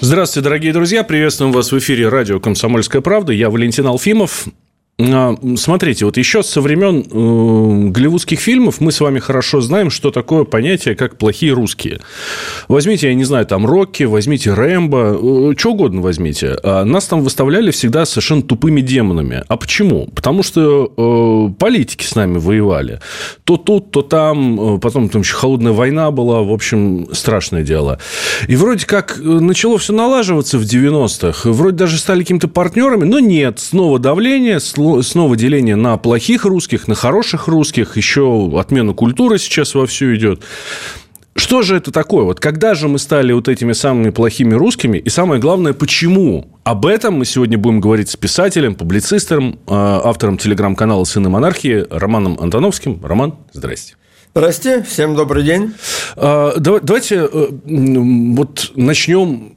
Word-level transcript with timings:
Здравствуйте, 0.00 0.44
дорогие 0.44 0.72
друзья. 0.72 1.02
Приветствуем 1.02 1.52
вас 1.52 1.72
в 1.72 1.78
эфире 1.78 2.08
радио 2.08 2.40
«Комсомольская 2.40 3.00
правда». 3.02 3.32
Я 3.32 3.50
Валентин 3.50 3.86
Алфимов. 3.86 4.46
А, 5.00 5.36
смотрите, 5.56 6.04
вот 6.06 6.16
еще 6.16 6.42
со 6.42 6.60
времен 6.60 7.04
э, 7.08 7.90
голливудских 7.90 8.40
фильмов 8.40 8.80
мы 8.80 8.90
с 8.90 9.00
вами 9.00 9.20
хорошо 9.20 9.60
знаем, 9.60 9.90
что 9.90 10.10
такое 10.10 10.42
понятие, 10.42 10.96
как 10.96 11.18
плохие 11.18 11.52
русские. 11.52 12.00
Возьмите, 12.66 13.06
я 13.06 13.14
не 13.14 13.22
знаю, 13.22 13.46
там 13.46 13.64
Рокки, 13.64 14.02
возьмите 14.02 14.52
Рэмбо, 14.52 15.52
э, 15.52 15.54
что 15.56 15.70
угодно 15.70 16.00
возьмите. 16.00 16.56
А 16.64 16.84
нас 16.84 17.06
там 17.06 17.22
выставляли 17.22 17.70
всегда 17.70 18.06
совершенно 18.06 18.42
тупыми 18.42 18.80
демонами. 18.80 19.44
А 19.46 19.56
почему? 19.56 20.08
Потому 20.16 20.42
что 20.42 20.92
э, 20.96 21.54
политики 21.60 22.04
с 22.04 22.16
нами 22.16 22.38
воевали. 22.38 22.98
То 23.44 23.56
тут, 23.56 23.92
то 23.92 24.02
там, 24.02 24.78
э, 24.78 24.78
потом 24.80 25.08
там 25.10 25.22
еще 25.22 25.36
холодная 25.36 25.72
война 25.72 26.10
была, 26.10 26.42
в 26.42 26.52
общем, 26.52 27.06
страшное 27.12 27.62
дело. 27.62 28.00
И 28.48 28.56
вроде 28.56 28.84
как 28.84 29.16
э, 29.16 29.22
начало 29.22 29.78
все 29.78 29.92
налаживаться 29.92 30.58
в 30.58 30.62
90-х, 30.62 31.48
вроде 31.52 31.76
даже 31.76 31.98
стали 31.98 32.22
какими-то 32.22 32.48
партнерами, 32.48 33.04
но 33.04 33.20
нет, 33.20 33.60
снова 33.60 34.00
давление, 34.00 34.58
снова 34.58 34.87
деление 35.36 35.76
на 35.76 35.96
плохих 35.96 36.44
русских, 36.44 36.88
на 36.88 36.94
хороших 36.94 37.48
русских, 37.48 37.96
еще 37.96 38.50
отмена 38.58 38.92
культуры 38.92 39.38
сейчас 39.38 39.74
вовсю 39.74 40.14
идет. 40.14 40.42
Что 41.38 41.62
же 41.62 41.76
это 41.76 41.92
такое? 41.92 42.24
Вот 42.24 42.40
когда 42.40 42.74
же 42.74 42.88
мы 42.88 42.98
стали 42.98 43.32
вот 43.32 43.46
этими 43.48 43.72
самыми 43.72 44.10
плохими 44.10 44.54
русскими? 44.54 44.98
И 44.98 45.08
самое 45.08 45.40
главное, 45.40 45.72
почему? 45.72 46.48
Об 46.64 46.84
этом 46.84 47.14
мы 47.14 47.24
сегодня 47.24 47.56
будем 47.56 47.80
говорить 47.80 48.10
с 48.10 48.16
писателем, 48.16 48.74
публицистом, 48.74 49.60
а, 49.68 50.00
автором 50.04 50.36
телеграм-канала 50.36 51.04
«Сыны 51.04 51.28
монархии» 51.28 51.86
Романом 51.90 52.38
Антоновским. 52.40 53.04
Роман, 53.04 53.36
здрасте. 53.52 53.94
Здрасте, 54.34 54.82
всем 54.82 55.14
добрый 55.14 55.44
день. 55.44 55.74
А, 56.16 56.54
давайте 56.58 57.28
э, 57.32 57.48
вот 57.64 58.72
начнем 58.74 59.56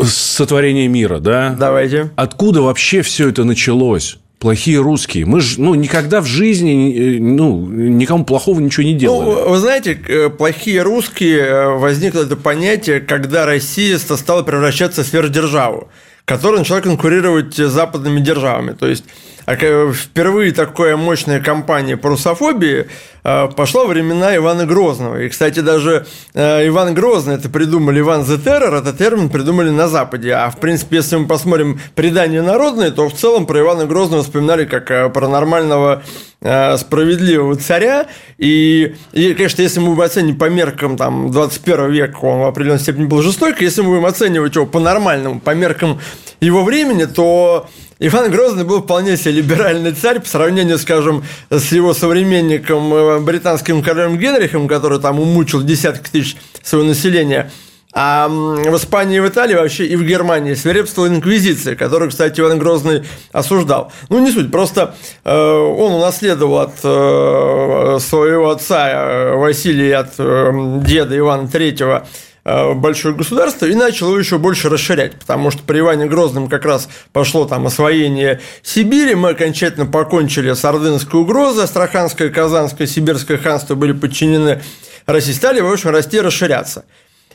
с 0.00 0.12
сотворения 0.12 0.88
мира, 0.88 1.18
да? 1.18 1.56
Давайте. 1.58 2.12
Откуда 2.16 2.62
вообще 2.62 3.02
все 3.02 3.28
это 3.28 3.44
началось? 3.44 4.18
Плохие 4.42 4.80
русские. 4.80 5.24
Мы 5.24 5.40
же 5.40 5.60
ну, 5.60 5.76
никогда 5.76 6.20
в 6.20 6.26
жизни 6.26 7.18
ну, 7.20 7.64
никому 7.64 8.24
плохого 8.24 8.58
ничего 8.58 8.82
не 8.82 8.94
делали. 8.94 9.24
Ну, 9.24 9.50
вы 9.50 9.58
знаете, 9.58 9.96
э, 10.08 10.30
плохие 10.30 10.82
русские 10.82 11.38
э, 11.38 11.68
возникло 11.76 12.22
это 12.22 12.34
понятие, 12.34 12.98
когда 12.98 13.46
Россия 13.46 13.98
стала 13.98 14.42
превращаться 14.42 15.04
в 15.04 15.06
сверхдержаву, 15.06 15.88
которая 16.24 16.58
начала 16.58 16.80
конкурировать 16.80 17.54
с 17.54 17.70
западными 17.70 18.18
державами. 18.18 18.72
То 18.72 18.88
есть 18.88 19.04
впервые 19.46 20.52
такая 20.52 20.96
мощная 20.96 21.40
кампания 21.40 21.96
по 21.96 22.10
русофобии 22.10 22.86
э, 23.24 23.48
пошла 23.56 23.84
времена 23.86 24.36
Ивана 24.36 24.66
Грозного. 24.66 25.22
И, 25.22 25.28
кстати, 25.28 25.60
даже 25.60 26.06
э, 26.34 26.68
Иван 26.68 26.94
Грозный, 26.94 27.34
это 27.34 27.48
придумали 27.48 28.00
Иван 28.00 28.22
the 28.22 28.42
Terror, 28.42 28.78
этот 28.78 28.98
термин 28.98 29.28
придумали 29.28 29.70
на 29.70 29.88
Западе. 29.88 30.32
А, 30.32 30.50
в 30.50 30.58
принципе, 30.58 30.96
если 30.96 31.16
мы 31.16 31.26
посмотрим 31.26 31.80
предания 31.94 32.42
народные, 32.42 32.90
то 32.90 33.08
в 33.08 33.14
целом 33.14 33.46
про 33.46 33.60
Ивана 33.60 33.86
Грозного 33.86 34.22
вспоминали 34.22 34.64
как 34.64 35.12
про 35.12 35.28
нормального 35.28 36.02
справедливого 36.40 37.54
царя. 37.54 38.06
И, 38.36 38.96
и, 39.12 39.34
конечно, 39.34 39.62
если 39.62 39.78
мы 39.78 39.90
будем 39.90 40.02
оценивать 40.02 40.38
по 40.40 40.50
меркам 40.50 40.96
там, 40.96 41.30
21 41.30 41.92
века, 41.92 42.16
он 42.22 42.40
в 42.40 42.46
определенной 42.46 42.80
степени 42.80 43.04
был 43.04 43.22
жесток. 43.22 43.60
Если 43.60 43.82
мы 43.82 43.90
будем 43.90 44.06
оценивать 44.06 44.56
его 44.56 44.66
по-нормальному, 44.66 45.38
по 45.38 45.54
меркам 45.54 46.00
его 46.40 46.64
времени, 46.64 47.04
то 47.04 47.68
Иван 48.04 48.32
Грозный 48.32 48.64
был 48.64 48.82
вполне 48.82 49.16
себе 49.16 49.34
либеральный 49.34 49.92
царь 49.92 50.18
по 50.18 50.26
сравнению, 50.26 50.76
скажем, 50.78 51.22
с 51.50 51.70
его 51.70 51.94
современником 51.94 52.92
э, 52.92 53.20
британским 53.20 53.80
королем 53.80 54.18
Генрихом, 54.18 54.66
который 54.66 54.98
там 54.98 55.20
умучил 55.20 55.62
десятки 55.62 56.10
тысяч 56.10 56.36
своего 56.64 56.88
населения. 56.88 57.52
А 57.94 58.26
в 58.26 58.76
Испании 58.76 59.18
и 59.18 59.20
в 59.20 59.28
Италии, 59.28 59.54
вообще 59.54 59.86
и 59.86 59.94
в 59.94 60.02
Германии 60.02 60.54
свирепствовала 60.54 61.10
инквизиция, 61.10 61.76
которую, 61.76 62.10
кстати, 62.10 62.40
Иван 62.40 62.58
Грозный 62.58 63.04
осуждал. 63.30 63.92
Ну, 64.08 64.18
не 64.18 64.32
суть, 64.32 64.50
просто 64.50 64.96
э, 65.22 65.32
он 65.32 65.92
унаследовал 65.92 66.58
от 66.58 66.74
э, 66.82 67.98
своего 68.00 68.50
отца 68.50 68.90
э, 68.90 69.36
Василия, 69.36 69.98
от 69.98 70.14
э, 70.18 70.80
деда 70.84 71.16
Ивана 71.16 71.46
Третьего 71.46 72.08
большое 72.44 73.14
государство 73.14 73.66
и 73.66 73.74
начал 73.74 74.08
его 74.08 74.18
еще 74.18 74.38
больше 74.38 74.68
расширять, 74.68 75.18
потому 75.18 75.50
что 75.50 75.62
при 75.62 75.78
Иване 75.78 76.06
Грозном 76.06 76.48
как 76.48 76.64
раз 76.64 76.88
пошло 77.12 77.44
там 77.44 77.66
освоение 77.66 78.40
Сибири, 78.62 79.14
мы 79.14 79.30
окончательно 79.30 79.86
покончили 79.86 80.52
с 80.52 80.64
ордынской 80.64 81.20
угрозой, 81.20 81.64
Астраханское, 81.64 82.30
Казанское, 82.30 82.86
Сибирское 82.86 83.38
ханство 83.38 83.76
были 83.76 83.92
подчинены 83.92 84.60
России, 85.06 85.32
стали, 85.32 85.60
в 85.60 85.70
общем, 85.70 85.90
расти 85.90 86.16
и 86.16 86.20
расширяться. 86.20 86.84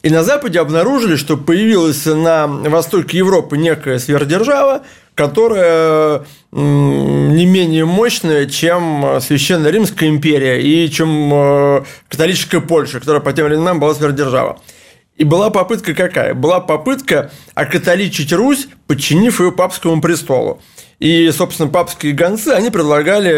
И 0.03 0.09
на 0.09 0.23
Западе 0.23 0.59
обнаружили, 0.59 1.15
что 1.15 1.37
появилась 1.37 2.05
на 2.05 2.47
востоке 2.47 3.17
Европы 3.17 3.57
некая 3.57 3.99
сверхдержава, 3.99 4.83
которая 5.15 6.23
не 6.51 7.45
менее 7.45 7.85
мощная, 7.85 8.45
чем 8.45 9.19
Священная 9.19 9.71
Римская 9.71 10.09
империя 10.09 10.61
и 10.61 10.89
чем 10.89 11.33
э, 11.33 11.83
католическая 12.09 12.61
Польша, 12.61 12.99
которая 12.99 13.21
по 13.21 13.33
тем 13.33 13.47
временам 13.47 13.79
была 13.79 13.95
сверхдержава. 13.95 14.59
И 15.17 15.23
была 15.23 15.49
попытка 15.49 15.93
какая? 15.95 16.33
Была 16.35 16.59
попытка 16.59 17.31
окатоличить 17.55 18.31
Русь, 18.31 18.67
подчинив 18.85 19.39
ее 19.39 19.51
папскому 19.51 19.99
престолу. 19.99 20.61
И, 20.99 21.29
собственно, 21.31 21.69
папские 21.69 22.13
гонцы, 22.13 22.49
они 22.49 22.69
предлагали 22.69 23.29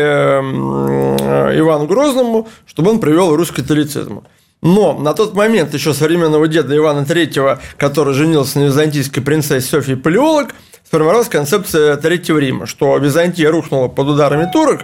Ивану 1.57 1.87
Грозному, 1.87 2.49
чтобы 2.65 2.91
он 2.91 2.99
привел 2.99 3.35
Русь 3.35 3.51
к 3.51 3.55
католицизму. 3.55 4.25
Но 4.61 4.93
на 4.93 5.13
тот 5.13 5.35
момент 5.35 5.73
еще 5.73 5.93
современного 5.93 6.49
деда 6.49 6.75
Ивана 6.75 7.05
III, 7.05 7.59
который 7.77 8.13
женился 8.13 8.59
на 8.59 8.65
византийской 8.65 9.23
принцессе 9.23 9.65
Софии 9.65 9.93
Палеолог, 9.93 10.53
сформировалась 10.85 11.29
концепция 11.29 11.95
Третьего 11.95 12.39
Рима, 12.39 12.65
что 12.65 12.97
Византия 12.97 13.49
рухнула 13.51 13.87
под 13.87 14.07
ударами 14.07 14.49
турок, 14.51 14.81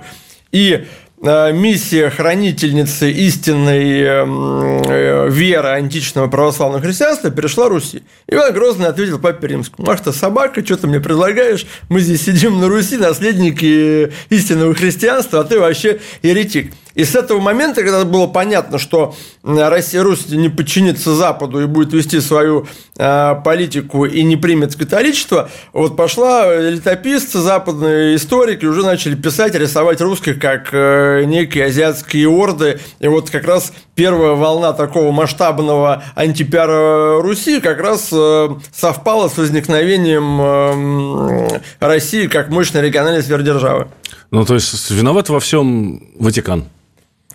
и 0.54 0.86
Э, 0.86 1.05
миссия 1.26 2.10
хранительницы 2.10 3.12
истинной 3.12 4.02
эм, 4.02 4.82
э, 4.88 5.30
веры 5.30 5.70
античного 5.70 6.28
православного 6.28 6.82
христианства 6.82 7.32
перешла 7.32 7.70
Руси. 7.70 8.04
Иван 8.28 8.54
Грозный 8.54 8.88
ответил 8.88 9.20
папе 9.20 9.48
римскому, 9.48 9.90
ах 9.90 10.02
ты 10.02 10.12
собака, 10.12 10.64
что 10.64 10.78
ты 10.78 10.88
мне 10.88 11.00
предлагаешь, 11.00 11.66
мы 11.90 12.00
здесь 12.00 12.24
сидим 12.24 12.60
на 12.60 12.68
Руси, 12.68 12.98
наследники 12.98 14.12
истинного 14.30 14.74
христианства, 14.76 15.42
а 15.42 15.44
ты 15.44 15.60
вообще 15.60 16.00
еретик. 16.22 16.74
И 16.96 17.04
с 17.04 17.14
этого 17.14 17.40
момента, 17.40 17.84
когда 17.84 18.04
было 18.06 18.26
понятно, 18.26 18.80
что 18.80 19.16
Россия 19.44 20.02
Русь 20.02 20.30
не 20.30 20.50
подчинится 20.50 21.14
Западу 21.14 21.62
и 21.62 21.66
будет 21.66 21.94
вести 21.94 22.22
свою 22.22 22.68
э, 22.98 23.36
политику 23.44 24.06
и 24.06 24.24
не 24.24 24.38
примет 24.38 24.76
католичество, 24.76 25.50
вот 25.74 25.98
пошла 25.98 26.56
летописцы, 26.56 27.40
западные 27.40 28.16
историки 28.16 28.66
уже 28.66 28.84
начали 28.84 29.16
писать, 29.16 29.56
рисовать 29.56 30.00
русских 30.00 30.40
как 30.40 30.70
э, 30.72 31.24
некие 31.26 31.66
азиатские 31.66 32.30
орды. 32.30 32.80
И 33.00 33.08
вот 33.08 33.30
как 33.30 33.46
раз 33.46 33.74
первая 33.94 34.32
волна 34.32 34.72
такого 34.72 35.12
масштабного 35.12 36.04
антипиара 36.16 37.22
Руси 37.22 37.60
как 37.60 37.80
раз 37.80 38.10
э, 38.14 38.50
совпала 38.74 39.28
с 39.28 39.38
возникновением 39.38 40.40
э, 40.42 41.60
России 41.80 42.28
как 42.28 42.50
мощной 42.50 42.84
региональной 42.84 43.22
сверхдержавы. 43.22 43.90
Ну, 44.32 44.46
то 44.46 44.54
есть, 44.54 44.92
виноват 44.92 45.30
во 45.30 45.40
всем 45.40 46.02
Ватикан? 46.18 46.66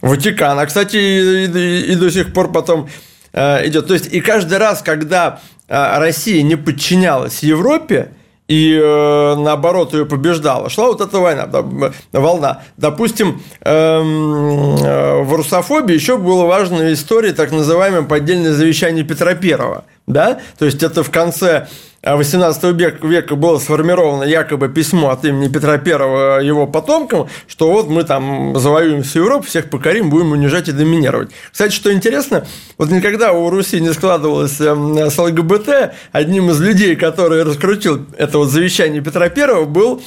Ватикан. 0.00 0.58
А, 0.58 0.66
кстати, 0.66 0.96
и, 0.96 1.46
и, 1.46 1.92
и 1.92 1.94
до 1.94 2.10
сих 2.10 2.32
пор 2.32 2.52
потом 2.52 2.88
э, 3.32 3.66
идет. 3.68 3.86
То 3.86 3.94
есть, 3.94 4.12
и 4.12 4.20
каждый 4.20 4.58
раз, 4.58 4.82
когда 4.82 5.40
э, 5.68 5.98
Россия 5.98 6.42
не 6.42 6.56
подчинялась 6.56 7.42
Европе, 7.42 8.12
и 8.50 8.76
э, 8.82 9.34
наоборот 9.36 9.94
ее 9.94 10.06
побеждала. 10.06 10.68
Шла 10.68 10.88
вот 10.88 11.00
эта 11.00 11.20
война, 11.20 11.46
да, 11.46 11.62
волна. 12.10 12.62
Допустим, 12.76 13.40
эм, 13.60 14.76
э, 14.76 15.22
в 15.22 15.32
русофобии 15.34 15.94
еще 15.94 16.16
была 16.16 16.46
важная 16.46 16.92
история, 16.92 17.32
так 17.32 17.52
называемое 17.52 18.02
поддельное 18.02 18.52
завещание 18.52 19.04
Петра 19.04 19.34
Первого. 19.34 19.84
Да, 20.12 20.40
то 20.58 20.64
есть 20.64 20.82
это 20.82 21.02
в 21.02 21.10
конце 21.10 21.68
18 22.02 22.62
века, 22.74 23.06
века 23.06 23.36
было 23.36 23.58
сформировано 23.58 24.22
якобы 24.22 24.70
письмо 24.70 25.10
от 25.10 25.24
имени 25.24 25.48
Петра 25.48 25.74
I 25.74 26.44
его 26.44 26.66
потомкам, 26.66 27.28
что 27.46 27.70
вот 27.70 27.88
мы 27.88 28.04
там 28.04 28.58
завоюем 28.58 29.02
всю 29.02 29.20
Европу, 29.24 29.46
всех 29.46 29.68
покорим, 29.68 30.08
будем 30.08 30.32
унижать 30.32 30.68
и 30.68 30.72
доминировать. 30.72 31.30
Кстати, 31.52 31.72
что 31.72 31.92
интересно, 31.92 32.46
вот 32.78 32.90
никогда 32.90 33.32
у 33.32 33.50
Руси 33.50 33.80
не 33.80 33.92
складывалось 33.92 34.58
эм, 34.60 34.96
с 34.96 35.18
ЛГБТ, 35.18 35.92
одним 36.12 36.50
из 36.50 36.60
людей, 36.60 36.96
который 36.96 37.42
раскрутил 37.42 38.06
это 38.16 38.38
вот 38.38 38.48
завещание 38.48 39.02
Петра 39.02 39.26
I, 39.26 39.66
был 39.66 39.98
а, 39.98 40.02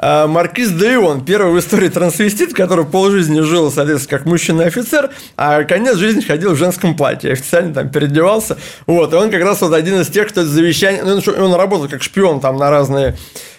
Маркиз 0.00 0.70
Деион, 0.70 1.24
первый 1.24 1.52
в 1.52 1.58
истории 1.58 1.88
трансвестит, 1.88 2.52
который 2.52 2.84
полжизни 2.84 3.40
жил, 3.40 3.70
соответственно, 3.70 4.18
как 4.18 4.26
мужчина-офицер, 4.26 5.10
а 5.36 5.62
конец 5.64 5.96
жизни 5.96 6.20
ходил 6.20 6.54
в 6.54 6.56
женском 6.56 6.96
платье, 6.96 7.32
официально 7.32 7.72
там 7.72 7.90
переодевался. 7.90 8.58
Вот, 8.86 9.12
и 9.12 9.16
он 9.16 9.30
как 9.30 9.42
раз 9.42 9.60
вот 9.60 9.72
один 9.72 10.00
из 10.00 10.08
тех, 10.08 10.28
кто 10.28 10.44
завещание... 10.44 11.04
Ну, 11.04 11.20
он 11.42 11.54
работал 11.54 11.88
как 11.88 12.02
шпион 12.02 12.40
там 12.40 12.56
на 12.56 12.70
разные 12.70 13.16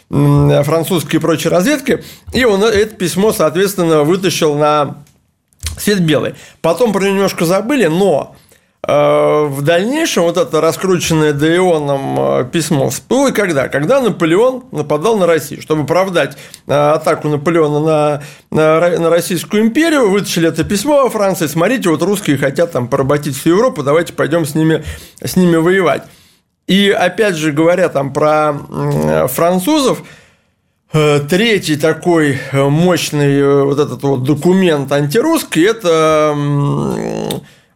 французские 0.09 1.19
и 1.19 1.21
прочие 1.21 1.51
разведки, 1.51 2.03
и 2.33 2.43
он 2.43 2.63
это 2.63 2.95
письмо, 2.95 3.31
соответственно, 3.31 4.03
вытащил 4.03 4.55
на 4.55 4.97
свет 5.77 6.01
белый. 6.01 6.35
Потом 6.61 6.91
про 6.91 7.01
него 7.01 7.15
немножко 7.15 7.45
забыли, 7.45 7.87
но 7.87 8.35
Э, 8.35 8.44
в 8.87 9.61
дальнейшем 9.63 10.23
вот 10.23 10.37
это 10.37 10.61
раскрученное 10.61 11.33
Деионом 11.33 12.19
э, 12.19 12.45
письмо 12.51 12.89
всплыло 12.89 13.31
когда? 13.31 13.67
Когда 13.67 13.99
Наполеон 13.99 14.65
нападал 14.71 15.17
на 15.17 15.25
Россию. 15.25 15.61
Чтобы 15.61 15.83
оправдать 15.83 16.37
э, 16.67 16.73
атаку 16.73 17.29
Наполеона 17.29 17.79
на, 17.79 18.23
на, 18.51 18.99
на 18.99 19.09
Российскую 19.09 19.63
империю, 19.63 20.09
вытащили 20.09 20.49
это 20.49 20.63
письмо 20.63 21.03
во 21.03 21.09
Франции. 21.09 21.47
Смотрите, 21.47 21.89
вот 21.89 22.03
русские 22.03 22.37
хотят 22.37 22.73
там 22.73 22.87
поработить 22.87 23.35
всю 23.35 23.51
Европу, 23.51 23.81
давайте 23.81 24.13
пойдем 24.13 24.45
с 24.45 24.53
ними, 24.53 24.83
с 25.23 25.35
ними 25.35 25.55
воевать. 25.55 26.03
И 26.67 26.89
опять 26.89 27.35
же, 27.35 27.51
говоря 27.51 27.89
там 27.89 28.13
про 28.13 28.53
французов, 29.27 30.03
Третий 30.91 31.75
такой 31.75 32.39
мощный 32.53 33.65
вот 33.65 33.79
этот 33.79 34.01
вот 34.03 34.23
документ 34.23 34.89
антирусский– 34.93 35.65
это 35.67 36.33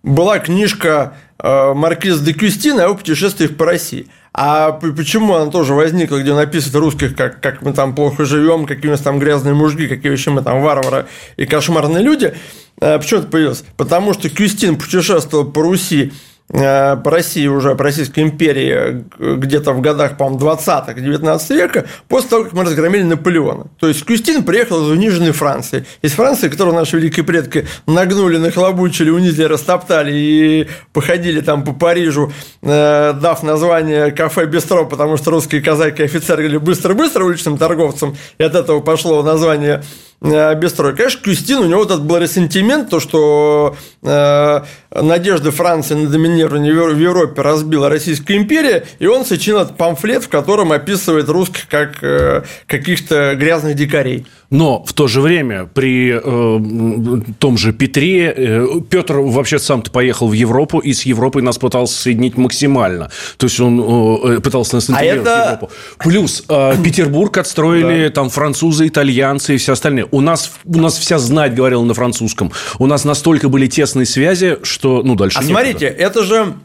была 0.03 0.39
книжка 0.39 1.17
э, 1.37 1.73
Маркиз 1.73 2.19
де 2.21 2.33
Кюстина 2.33 2.85
о 2.85 2.95
путешествиях 2.95 3.55
по 3.57 3.65
России. 3.65 4.07
А 4.33 4.71
почему 4.71 5.33
она 5.35 5.51
тоже 5.51 5.73
возникла, 5.73 6.17
где 6.17 6.33
написано 6.33 6.79
русских, 6.79 7.15
как, 7.15 7.41
как 7.41 7.61
мы 7.61 7.73
там 7.73 7.95
плохо 7.95 8.25
живем, 8.25 8.65
какие 8.65 8.87
у 8.87 8.91
нас 8.91 9.01
там 9.01 9.19
грязные 9.19 9.55
мужики, 9.55 9.87
какие 9.87 10.11
вообще 10.11 10.29
мы 10.29 10.41
там 10.41 10.61
варвары 10.61 11.07
и 11.35 11.45
кошмарные 11.45 12.03
люди? 12.03 12.33
Э, 12.79 12.97
почему 12.99 13.21
это 13.21 13.29
появилось? 13.29 13.63
Потому 13.75 14.13
что 14.13 14.29
Кюстин 14.29 14.77
путешествовал 14.77 15.45
по 15.45 15.61
Руси 15.61 16.13
по 16.51 17.01
России 17.05 17.45
уже, 17.45 17.75
по 17.75 17.83
Российской 17.83 18.21
империи 18.21 19.05
где-то 19.19 19.71
в 19.73 19.81
годах, 19.81 20.17
по-моему, 20.17 20.39
20-х, 20.39 20.93
19 20.93 21.49
века, 21.51 21.85
после 22.07 22.29
того, 22.29 22.43
как 22.45 22.53
мы 22.53 22.63
разгромили 22.63 23.03
Наполеона. 23.03 23.67
То 23.79 23.87
есть 23.87 24.03
Кюстин 24.03 24.43
приехал 24.43 24.83
из 24.83 24.89
униженной 24.89 25.31
Франции. 25.31 25.85
Из 26.01 26.11
Франции, 26.13 26.49
которую 26.49 26.75
наши 26.75 26.97
великие 26.97 27.23
предки 27.23 27.67
нагнули, 27.85 28.37
нахлобучили, 28.37 29.11
унизили, 29.11 29.43
растоптали 29.43 30.11
и 30.11 30.67
походили 30.91 31.41
там 31.41 31.63
по 31.63 31.73
Парижу, 31.73 32.33
э, 32.63 33.13
дав 33.13 33.43
название 33.43 34.11
кафе 34.11 34.45
«Бистро», 34.45 34.85
потому 34.85 35.17
что 35.17 35.29
русские 35.29 35.61
казаки 35.61 36.01
и 36.01 36.05
офицеры 36.05 36.43
говорили 36.43 36.57
«быстро-быстро» 36.57 37.25
уличным 37.25 37.59
торговцам, 37.59 38.17
и 38.39 38.43
от 38.43 38.55
этого 38.55 38.79
пошло 38.79 39.21
название 39.21 39.83
Э, 40.21 40.53
Бестрой. 40.55 40.95
Конечно, 40.95 41.21
Кюстин, 41.23 41.59
у 41.59 41.65
него 41.65 41.83
этот 41.83 42.03
был 42.03 42.17
ресентимент, 42.17 42.89
то, 42.89 42.99
что 42.99 43.77
э, 44.03 44.61
надежды 44.91 45.51
Франции 45.51 45.93
на 45.93 46.09
доминирование 46.09 46.38
в 46.47 46.99
Европе 46.99 47.41
разбила 47.41 47.89
Российская 47.89 48.37
империя, 48.37 48.85
и 48.99 49.07
он 49.07 49.25
сочинил 49.25 49.65
памфлет, 49.65 50.23
в 50.23 50.29
котором 50.29 50.71
описывает 50.71 51.29
русских 51.29 51.67
как 51.67 52.03
э, 52.03 52.43
каких-то 52.67 53.35
грязных 53.35 53.75
дикарей. 53.75 54.25
Но 54.49 54.83
в 54.83 54.93
то 54.93 55.07
же 55.07 55.21
время 55.21 55.69
при 55.71 56.11
э, 56.11 57.21
том 57.39 57.57
же 57.57 57.71
Петре 57.71 58.33
э, 58.35 58.67
Петр 58.89 59.17
вообще 59.17 59.59
сам-то 59.59 59.91
поехал 59.91 60.27
в 60.27 60.33
Европу 60.33 60.79
и 60.79 60.93
с 60.93 61.03
Европой 61.03 61.43
нас 61.43 61.57
пытался 61.57 62.01
соединить 62.01 62.35
максимально. 62.35 63.11
То 63.37 63.45
есть 63.45 63.59
он 63.59 63.79
э, 63.79 64.39
пытался 64.39 64.75
нас 64.75 64.89
интегрировать 64.89 65.27
а 65.27 65.31
это... 65.31 65.41
в 65.41 65.45
Европу. 65.45 65.69
Плюс 65.99 66.43
э, 66.49 66.83
Петербург 66.83 67.37
отстроили 67.37 68.07
да. 68.07 68.13
там 68.13 68.29
французы, 68.29 68.87
итальянцы 68.87 69.55
и 69.55 69.57
все 69.57 69.73
остальные. 69.73 70.07
У 70.11 70.21
нас, 70.21 70.51
у 70.65 70.79
нас 70.79 70.97
вся 70.97 71.19
знать 71.19 71.53
говорила 71.53 71.83
на 71.83 71.93
французском. 71.93 72.51
У 72.79 72.87
нас 72.87 73.05
настолько 73.05 73.49
были 73.49 73.67
тесные 73.67 74.07
связи, 74.07 74.57
что 74.63 75.03
ну 75.03 75.15
дальше. 75.15 75.37
А 75.37 75.43
некуда. 75.43 75.59
смотрите, 75.59 75.85
это 75.85 76.23
же 76.23 76.55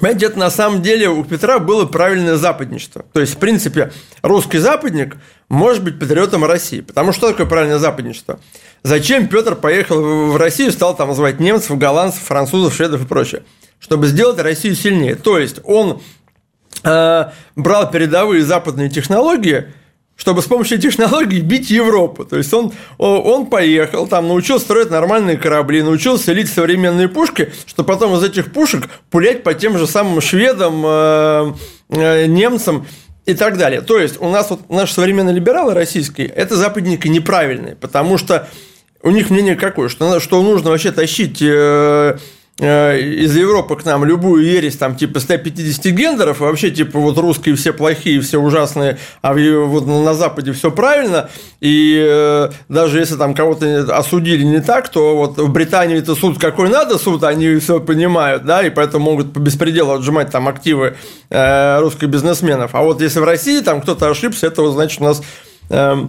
Понимаете, 0.00 0.26
это 0.26 0.38
на 0.38 0.50
самом 0.50 0.82
деле 0.82 1.08
у 1.08 1.24
Петра 1.24 1.58
было 1.58 1.86
правильное 1.86 2.36
западничество. 2.36 3.04
То 3.12 3.20
есть, 3.20 3.34
в 3.34 3.38
принципе, 3.38 3.92
русский 4.22 4.58
западник 4.58 5.16
может 5.48 5.82
быть 5.82 5.98
патриотом 5.98 6.44
России. 6.44 6.80
Потому 6.80 7.12
что 7.12 7.30
такое 7.30 7.46
правильное 7.46 7.78
западничество? 7.78 8.38
Зачем 8.82 9.26
Петр 9.26 9.56
поехал 9.56 10.30
в 10.32 10.36
Россию, 10.36 10.72
стал 10.72 10.94
там 10.94 11.08
называть 11.08 11.40
немцев, 11.40 11.76
голландцев, 11.78 12.22
французов, 12.22 12.74
шведов 12.74 13.04
и 13.04 13.06
прочее? 13.06 13.42
Чтобы 13.78 14.06
сделать 14.06 14.38
Россию 14.38 14.74
сильнее. 14.74 15.14
То 15.14 15.38
есть, 15.38 15.60
он 15.64 16.02
э, 16.84 17.24
брал 17.56 17.90
передовые 17.90 18.42
западные 18.42 18.90
технологии– 18.90 19.66
чтобы 20.16 20.42
с 20.42 20.46
помощью 20.46 20.78
технологий 20.78 21.40
бить 21.40 21.70
Европу. 21.70 22.24
То 22.24 22.38
есть 22.38 22.52
он, 22.52 22.72
он 22.98 23.46
поехал, 23.46 24.06
там 24.06 24.28
научился 24.28 24.64
строить 24.64 24.90
нормальные 24.90 25.36
корабли, 25.36 25.82
научился 25.82 26.32
лить 26.32 26.48
современные 26.48 27.08
пушки, 27.08 27.52
чтобы 27.66 27.86
потом 27.88 28.14
из 28.16 28.24
этих 28.24 28.52
пушек 28.52 28.88
пулять 29.10 29.42
по 29.42 29.54
тем 29.54 29.78
же 29.78 29.86
самым 29.86 30.20
шведам, 30.20 30.82
э, 30.84 31.52
э, 31.90 32.26
немцам 32.26 32.86
и 33.26 33.34
так 33.34 33.58
далее. 33.58 33.82
То 33.82 33.98
есть 33.98 34.20
у 34.20 34.28
нас 34.28 34.50
вот 34.50 34.70
наши 34.70 34.94
современные 34.94 35.34
либералы 35.34 35.74
российские, 35.74 36.28
это 36.28 36.56
западники 36.56 37.06
неправильные, 37.08 37.76
потому 37.76 38.16
что 38.16 38.48
у 39.02 39.10
них 39.10 39.30
мнение 39.30 39.54
какое, 39.54 39.88
что, 39.88 40.18
что 40.18 40.42
нужно 40.42 40.70
вообще 40.70 40.92
тащить 40.92 41.38
э, 41.42 42.16
из 42.58 43.36
Европы 43.36 43.76
к 43.76 43.84
нам 43.84 44.06
любую 44.06 44.42
ересь, 44.42 44.78
там, 44.78 44.96
типа 44.96 45.20
150 45.20 45.84
гендеров, 45.92 46.40
вообще, 46.40 46.70
типа, 46.70 46.98
вот 46.98 47.18
русские 47.18 47.54
все 47.54 47.74
плохие, 47.74 48.20
все 48.22 48.38
ужасные, 48.38 48.96
а 49.20 49.34
вот 49.34 49.86
на 49.86 50.14
Западе 50.14 50.52
все 50.52 50.70
правильно, 50.70 51.28
и 51.60 52.02
э, 52.02 52.48
даже 52.70 52.98
если 52.98 53.16
там 53.16 53.34
кого-то 53.34 53.94
осудили 53.94 54.42
не 54.42 54.62
так, 54.62 54.88
то 54.88 55.16
вот 55.16 55.36
в 55.36 55.52
Британии 55.52 55.98
это 55.98 56.14
суд 56.14 56.38
какой 56.38 56.70
надо 56.70 56.96
суд, 56.96 57.24
они 57.24 57.56
все 57.56 57.78
понимают, 57.78 58.46
да, 58.46 58.66
и 58.66 58.70
поэтому 58.70 59.04
могут 59.04 59.34
по 59.34 59.38
беспределу 59.38 59.92
отжимать 59.92 60.30
там 60.30 60.48
активы 60.48 60.96
э, 61.28 61.80
русских 61.80 62.08
бизнесменов. 62.08 62.74
А 62.74 62.80
вот 62.80 63.02
если 63.02 63.20
в 63.20 63.24
России 63.24 63.60
там 63.60 63.82
кто-то 63.82 64.08
ошибся, 64.08 64.46
это 64.46 64.66
значит 64.70 65.02
у 65.02 65.04
нас 65.04 65.22
э, 65.68 66.06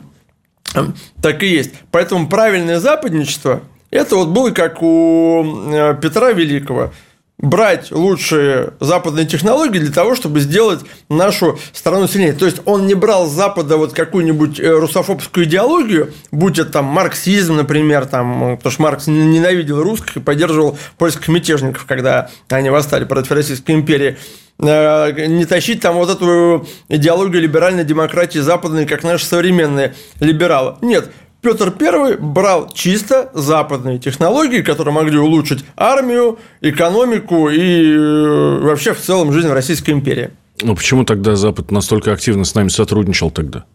так 1.22 1.44
и 1.44 1.48
есть. 1.48 1.74
Поэтому 1.92 2.30
правильное 2.30 2.80
западничество– 2.80 3.64
это 3.92 4.16
вот 4.16 4.30
было 4.30 4.52
как 4.52 4.82
у 4.82 5.44
э, 5.72 5.98
Петра 6.02 6.32
Великого 6.32 6.92
брать 7.40 7.92
лучшие 7.92 8.74
западные 8.80 9.28
технологии 9.28 9.78
для 9.78 9.92
того, 9.92 10.16
чтобы 10.16 10.40
сделать 10.40 10.82
нашу 11.08 11.60
страну 11.72 12.08
сильнее. 12.08 12.34
То 12.34 12.46
есть 12.46 12.62
он 12.66 12.88
не 12.88 12.96
брал 12.96 13.28
с 13.28 13.32
Запада 13.32 13.78
вот 13.78 13.94
какую-нибудь 13.94 14.60
э, 14.60 14.70
русофобскую 14.70 15.46
идеологию, 15.46 16.14
будь 16.32 16.58
это 16.58 16.72
там 16.72 16.86
марксизм, 16.86 17.56
например, 17.56 18.08
там, 18.08 18.58
потому 18.58 18.72
что 18.72 18.82
Маркс 18.82 19.08
ненавидел 19.08 19.84
русских 19.84 20.18
и 20.18 20.20
поддерживал 20.20 20.78
польских 20.98 21.28
мятежников, 21.28 21.86
когда 21.86 22.30
они 22.50 22.72
восстали 22.72 23.06
против 23.06 23.32
Российской 23.32 23.74
империи 23.74 24.18
э, 24.58 25.28
не 25.28 25.46
тащить 25.46 25.82
там 25.82 25.98
вот 25.98 26.10
эту 26.10 26.68
идеологию 26.90 27.44
либеральной 27.44 27.84
демократии 27.84 28.40
западной, 28.40 28.88
как 28.88 29.04
наши 29.04 29.26
современные 29.26 29.94
либералы. 30.20 30.78
Нет, 30.82 31.12
Петр 31.42 31.74
I 31.80 32.18
брал 32.18 32.70
чисто 32.74 33.30
западные 33.34 34.00
технологии, 34.00 34.62
которые 34.62 34.94
могли 34.94 35.18
улучшить 35.18 35.64
армию, 35.76 36.40
экономику 36.62 37.50
и 37.50 37.94
э, 37.94 38.60
вообще 38.62 38.94
в 38.94 39.00
целом 39.02 39.32
жизнь 39.32 39.48
Российской 39.48 39.92
империи. 39.92 40.32
Ну 40.62 40.76
почему 40.76 41.06
тогда 41.06 41.36
Запад 41.36 41.72
настолько 41.72 42.12
активно 42.12 42.44
с 42.44 42.56
нами 42.56 42.70
сотрудничал 42.70 43.30
тогда? 43.30 43.66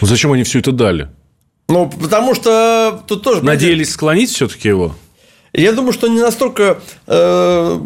Зачем 0.00 0.32
они 0.32 0.42
все 0.42 0.60
это 0.60 0.72
дали? 0.72 1.08
Ну, 1.68 1.88
потому 1.88 2.34
что 2.34 3.02
тут 3.06 3.22
тоже... 3.22 3.44
Надеялись 3.44 3.92
склонить 3.92 4.30
все-таки 4.30 4.68
его? 4.68 4.94
Я 5.56 5.72
думаю, 5.72 5.92
что 5.92 6.08
не 6.08 6.20
настолько 6.20 6.78
э, 7.06 7.78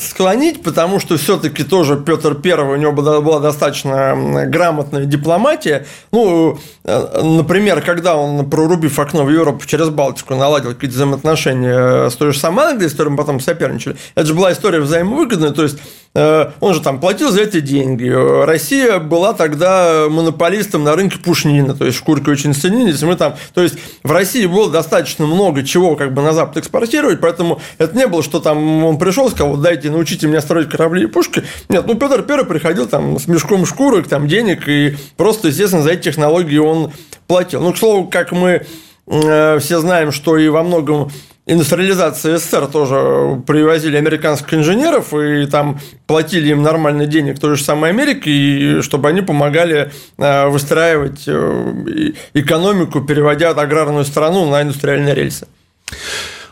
склонить, 0.00 0.62
потому 0.62 0.98
что 0.98 1.18
все-таки 1.18 1.62
тоже 1.62 1.96
Петр 1.96 2.38
I, 2.42 2.52
у 2.62 2.76
него 2.76 2.92
была 2.92 3.38
достаточно 3.38 4.46
грамотная 4.46 5.04
дипломатия. 5.04 5.86
Ну, 6.10 6.58
э, 6.84 7.22
например, 7.22 7.82
когда 7.82 8.16
он, 8.16 8.48
прорубив 8.48 8.98
окно 8.98 9.24
в 9.24 9.30
Европу 9.30 9.66
через 9.66 9.90
Балтику, 9.90 10.36
наладил 10.36 10.72
какие-то 10.72 10.96
взаимоотношения 10.96 12.08
с 12.08 12.14
той 12.14 12.32
же 12.32 12.38
самой 12.38 12.68
Англией, 12.68 12.88
с 12.88 12.92
которой 12.92 13.10
мы 13.10 13.18
потом 13.18 13.40
соперничали, 13.40 13.96
это 14.14 14.26
же 14.26 14.32
была 14.32 14.50
история 14.50 14.80
взаимовыгодная, 14.80 15.50
то 15.50 15.64
есть 15.64 15.76
э, 15.76 15.80
он 16.14 16.74
же 16.74 16.80
там 16.80 17.00
платил 17.00 17.30
за 17.30 17.42
это 17.42 17.60
деньги. 17.60 18.08
Россия 18.44 18.98
была 18.98 19.32
тогда 19.32 20.06
монополистом 20.10 20.84
на 20.84 20.94
рынке 20.94 21.18
пушнина, 21.18 21.74
то 21.74 21.86
есть 21.86 21.96
шкурки 21.96 22.28
очень 22.28 22.54
ценились. 22.54 23.00
Мы 23.02 23.16
там, 23.16 23.34
то 23.54 23.62
есть 23.62 23.76
в 24.02 24.12
России 24.12 24.44
было 24.46 24.70
достаточно 24.70 25.26
много 25.26 25.62
чего 25.62 25.96
как 25.96 26.12
бы 26.12 26.22
на 26.22 26.32
Запад 26.32 26.58
экспортировать, 26.58 27.20
поэтому 27.20 27.60
это 27.78 27.96
не 27.96 28.06
было, 28.06 28.22
что 28.22 28.40
там 28.40 28.84
он 28.84 28.98
пришел, 28.98 29.30
сказал, 29.30 29.56
дайте, 29.56 29.90
научите 29.90 30.26
меня 30.26 30.40
строить 30.40 30.68
корабли 30.68 31.04
и 31.04 31.06
пушки. 31.06 31.44
Нет, 31.68 31.86
ну 31.86 31.94
Петр 31.94 32.22
Первый 32.22 32.46
приходил 32.46 32.86
там 32.86 33.18
с 33.18 33.26
мешком 33.26 33.64
шкурок, 33.64 34.08
там 34.08 34.28
денег, 34.28 34.68
и 34.68 34.96
просто, 35.16 35.48
естественно, 35.48 35.82
за 35.82 35.92
эти 35.92 36.02
технологии 36.02 36.58
он 36.58 36.92
платил. 37.26 37.62
Ну, 37.62 37.72
к 37.72 37.78
слову, 37.78 38.06
как 38.08 38.32
мы 38.32 38.66
э, 39.06 39.58
все 39.58 39.80
знаем, 39.80 40.12
что 40.12 40.36
и 40.36 40.48
во 40.48 40.62
многом 40.62 41.10
индустриализации 41.46 42.36
СССР 42.36 42.66
тоже 42.68 43.42
привозили 43.46 43.96
американских 43.96 44.54
инженеров 44.54 45.12
и 45.12 45.46
там 45.46 45.80
платили 46.06 46.48
им 46.50 46.62
нормальный 46.62 47.06
денег 47.06 47.40
той 47.40 47.56
же 47.56 47.64
самой 47.64 47.90
Америки, 47.90 48.28
и 48.28 48.82
чтобы 48.82 49.08
они 49.08 49.22
помогали 49.22 49.90
э, 50.18 50.46
выстраивать 50.48 51.24
э, 51.26 52.12
экономику, 52.34 53.00
переводя 53.00 53.50
аграрную 53.50 54.04
страну 54.04 54.48
на 54.48 54.62
индустриальные 54.62 55.14
рельсы. 55.14 55.48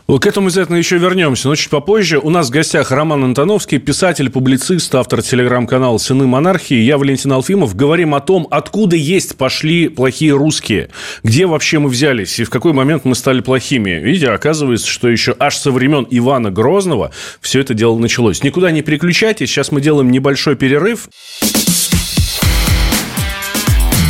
К 0.07 0.25
этому 0.25 0.47
обязательно 0.47 0.75
еще 0.75 0.97
вернемся, 0.97 1.47
но 1.47 1.55
чуть 1.55 1.69
попозже. 1.69 2.19
У 2.19 2.29
нас 2.29 2.49
в 2.49 2.51
гостях 2.51 2.91
Роман 2.91 3.23
Антоновский, 3.23 3.79
писатель, 3.79 4.29
публицист, 4.29 4.93
автор 4.93 5.21
телеграм-канала 5.21 5.97
«Сыны 5.97 6.27
монархии». 6.27 6.75
Я 6.75 6.97
Валентин 6.97 7.31
Алфимов. 7.31 7.75
Говорим 7.75 8.13
о 8.13 8.19
том, 8.19 8.47
откуда 8.51 8.95
есть 8.95 9.37
пошли 9.37 9.87
плохие 9.87 10.33
русские. 10.33 10.89
Где 11.23 11.45
вообще 11.45 11.79
мы 11.79 11.89
взялись 11.89 12.39
и 12.39 12.43
в 12.43 12.49
какой 12.49 12.73
момент 12.73 13.05
мы 13.05 13.15
стали 13.15 13.39
плохими. 13.39 13.91
Видите, 13.91 14.29
оказывается, 14.29 14.87
что 14.87 15.07
еще 15.07 15.35
аж 15.39 15.55
со 15.57 15.71
времен 15.71 16.05
Ивана 16.09 16.51
Грозного 16.51 17.11
все 17.39 17.61
это 17.61 17.73
дело 17.73 17.97
началось. 17.97 18.43
Никуда 18.43 18.71
не 18.71 18.81
переключайтесь. 18.81 19.49
Сейчас 19.49 19.71
мы 19.71 19.81
делаем 19.81 20.11
небольшой 20.11 20.55
перерыв. 20.55 21.09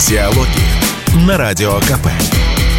Диалоги 0.10 1.26
на 1.28 1.38
Радио 1.38 1.80
КП. 1.82 2.41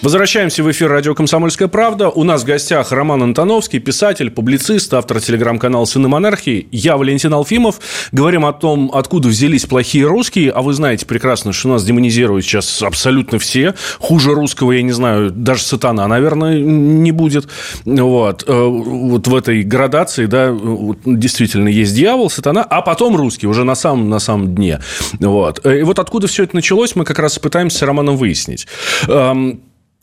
Возвращаемся 0.00 0.62
в 0.62 0.70
эфир 0.70 0.88
радио 0.88 1.14
«Комсомольская 1.14 1.68
правда». 1.68 2.08
У 2.08 2.24
нас 2.24 2.42
в 2.42 2.46
гостях 2.46 2.92
Роман 2.92 3.22
Антоновский, 3.22 3.78
писатель, 3.78 4.30
публицист, 4.30 4.92
автор 4.94 5.20
телеграм-канала 5.20 5.84
«Сыны 5.84 6.08
монархии». 6.08 6.68
Я 6.70 6.96
Валентин 6.96 7.34
Алфимов. 7.34 7.80
Говорим 8.12 8.46
о 8.46 8.52
том, 8.52 8.90
откуда 8.94 9.28
взялись 9.28 9.66
плохие 9.66 10.06
русские. 10.06 10.50
А 10.52 10.62
вы 10.62 10.72
знаете 10.72 11.06
прекрасно, 11.06 11.52
что 11.52 11.68
нас 11.68 11.84
демонизируют 11.84 12.44
сейчас 12.44 12.82
абсолютно 12.82 13.38
все. 13.38 13.74
Хуже 13.98 14.34
русского, 14.34 14.72
я 14.72 14.82
не 14.82 14.92
знаю, 14.92 15.30
даже 15.30 15.62
сатана, 15.62 16.06
наверное, 16.08 16.58
не 16.60 17.12
будет. 17.12 17.48
Вот, 17.84 18.44
э, 18.46 18.52
вот 18.52 19.26
в 19.26 19.34
этой 19.34 19.62
градации, 19.62 20.26
да, 20.26 20.56
действительно 21.04 21.68
есть 21.68 21.94
дьявол, 21.94 22.30
сатана, 22.30 22.62
а 22.62 22.82
потом 22.82 23.16
русский, 23.16 23.46
уже 23.46 23.64
на 23.64 23.74
самом, 23.74 24.08
на 24.08 24.18
самом 24.18 24.54
дне. 24.54 24.80
Вот. 25.18 25.60
Э, 25.64 25.80
и 25.80 25.82
вот 25.82 25.98
откуда 25.98 26.26
все 26.26 26.44
это 26.44 26.54
началось, 26.54 26.94
мы 26.94 27.04
как 27.04 27.18
раз 27.18 27.38
пытаемся 27.38 27.78
с 27.78 27.82
Романом 27.82 28.16
выяснить. 28.16 28.66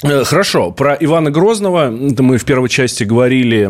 Э, 0.01 0.23
хорошо, 0.23 0.71
про 0.71 0.95
Ивана 0.99 1.29
Грозного 1.29 1.89
мы 1.91 2.37
в 2.37 2.45
первой 2.45 2.69
части 2.69 3.03
говорили 3.03 3.69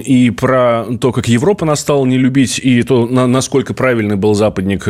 и 0.00 0.30
про 0.30 0.84
то, 1.00 1.10
как 1.10 1.26
Европа 1.28 1.64
нас 1.64 1.80
стала 1.80 2.04
не 2.04 2.18
любить, 2.18 2.58
и 2.58 2.82
то, 2.82 3.06
насколько 3.06 3.72
правильный 3.72 4.16
был 4.16 4.34
западник 4.34 4.84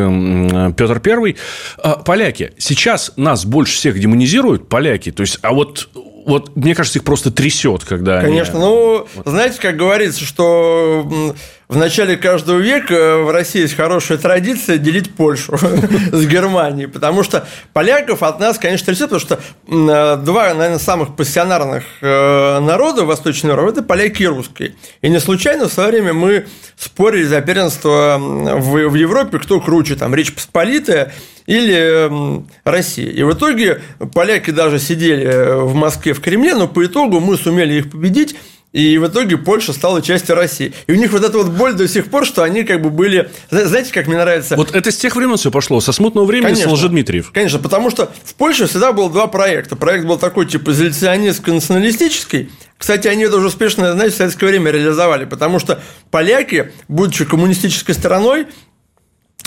Петр 0.76 0.98
Первый. 1.00 1.36
А, 1.78 1.96
поляки. 1.96 2.52
Сейчас 2.58 3.12
нас 3.16 3.44
больше 3.44 3.76
всех 3.76 4.00
демонизируют, 4.00 4.68
поляки. 4.68 5.12
То 5.12 5.20
есть, 5.22 5.38
а 5.42 5.52
вот 5.52 5.88
вот 6.26 6.54
мне 6.54 6.74
кажется, 6.74 6.98
их 6.98 7.04
просто 7.04 7.30
трясет, 7.30 7.84
когда 7.84 8.20
Конечно, 8.20 8.58
они... 8.58 8.64
ну, 8.64 9.06
знаете, 9.24 9.58
как 9.60 9.76
говорится, 9.76 10.24
что 10.24 11.34
в 11.70 11.76
начале 11.76 12.16
каждого 12.16 12.58
века 12.58 13.18
в 13.18 13.30
России 13.30 13.60
есть 13.60 13.76
хорошая 13.76 14.18
традиция 14.18 14.76
делить 14.76 15.14
Польшу 15.14 15.56
с 16.12 16.26
Германией, 16.26 16.88
потому 16.88 17.22
что 17.22 17.46
поляков 17.72 18.24
от 18.24 18.40
нас, 18.40 18.58
конечно, 18.58 18.86
трясет, 18.86 19.10
потому 19.10 19.20
что 19.20 20.16
два, 20.16 20.52
наверное, 20.52 20.80
самых 20.80 21.14
пассионарных 21.14 21.84
э, 22.00 22.58
народа 22.58 23.04
Восточной 23.04 23.50
Европы– 23.52 23.70
это 23.72 23.82
поляки 23.84 24.24
и 24.24 24.26
русские. 24.26 24.74
И 25.00 25.08
не 25.08 25.20
случайно 25.20 25.68
в 25.68 25.72
свое 25.72 25.90
время 25.90 26.12
мы 26.12 26.46
спорили 26.76 27.22
за 27.22 27.40
первенство 27.40 28.16
в, 28.18 28.88
в 28.88 28.94
Европе, 28.96 29.38
кто 29.38 29.60
круче, 29.60 29.94
там, 29.94 30.12
Речь 30.12 30.34
Посполитая 30.34 31.12
или 31.46 32.42
Россия. 32.64 33.12
И 33.12 33.22
в 33.22 33.32
итоге 33.32 33.80
поляки 34.12 34.50
даже 34.50 34.80
сидели 34.80 35.60
в 35.62 35.74
Москве 35.74 36.14
в 36.14 36.20
Кремле, 36.20 36.56
но 36.56 36.66
по 36.66 36.84
итогу 36.84 37.20
мы 37.20 37.36
сумели 37.36 37.74
их 37.74 37.92
победить, 37.92 38.34
и 38.72 38.98
в 38.98 39.06
итоге 39.08 39.36
Польша 39.36 39.72
стала 39.72 40.00
частью 40.00 40.36
России. 40.36 40.72
И 40.86 40.92
у 40.92 40.94
них 40.94 41.10
вот 41.10 41.24
эта 41.24 41.36
вот 41.36 41.48
боль 41.48 41.74
до 41.74 41.88
сих 41.88 42.08
пор, 42.08 42.24
что 42.24 42.44
они 42.44 42.62
как 42.62 42.80
бы 42.80 42.90
были... 42.90 43.28
Знаете, 43.50 43.92
как 43.92 44.06
мне 44.06 44.16
нравится... 44.16 44.54
Вот 44.54 44.74
это 44.74 44.92
с 44.92 44.96
тех 44.96 45.16
времен 45.16 45.36
все 45.36 45.50
пошло, 45.50 45.80
со 45.80 45.90
смутного 45.90 46.24
времени 46.24 46.52
конечно, 46.52 46.70
с 46.70 46.72
Лжедмитриев. 46.74 47.32
Конечно, 47.32 47.58
потому 47.58 47.90
что 47.90 48.12
в 48.22 48.34
Польше 48.34 48.68
всегда 48.68 48.92
было 48.92 49.10
два 49.10 49.26
проекта. 49.26 49.74
Проект 49.74 50.06
был 50.06 50.18
такой, 50.18 50.46
типа, 50.46 50.70
изоляционистско-националистический. 50.70 52.50
Кстати, 52.78 53.08
они 53.08 53.24
это 53.24 53.38
уже 53.38 53.48
успешно, 53.48 53.92
знаете, 53.92 54.14
в 54.14 54.18
советское 54.18 54.46
время 54.46 54.70
реализовали, 54.70 55.24
потому 55.24 55.58
что 55.58 55.80
поляки, 56.12 56.72
будучи 56.86 57.24
коммунистической 57.24 57.96
страной, 57.96 58.46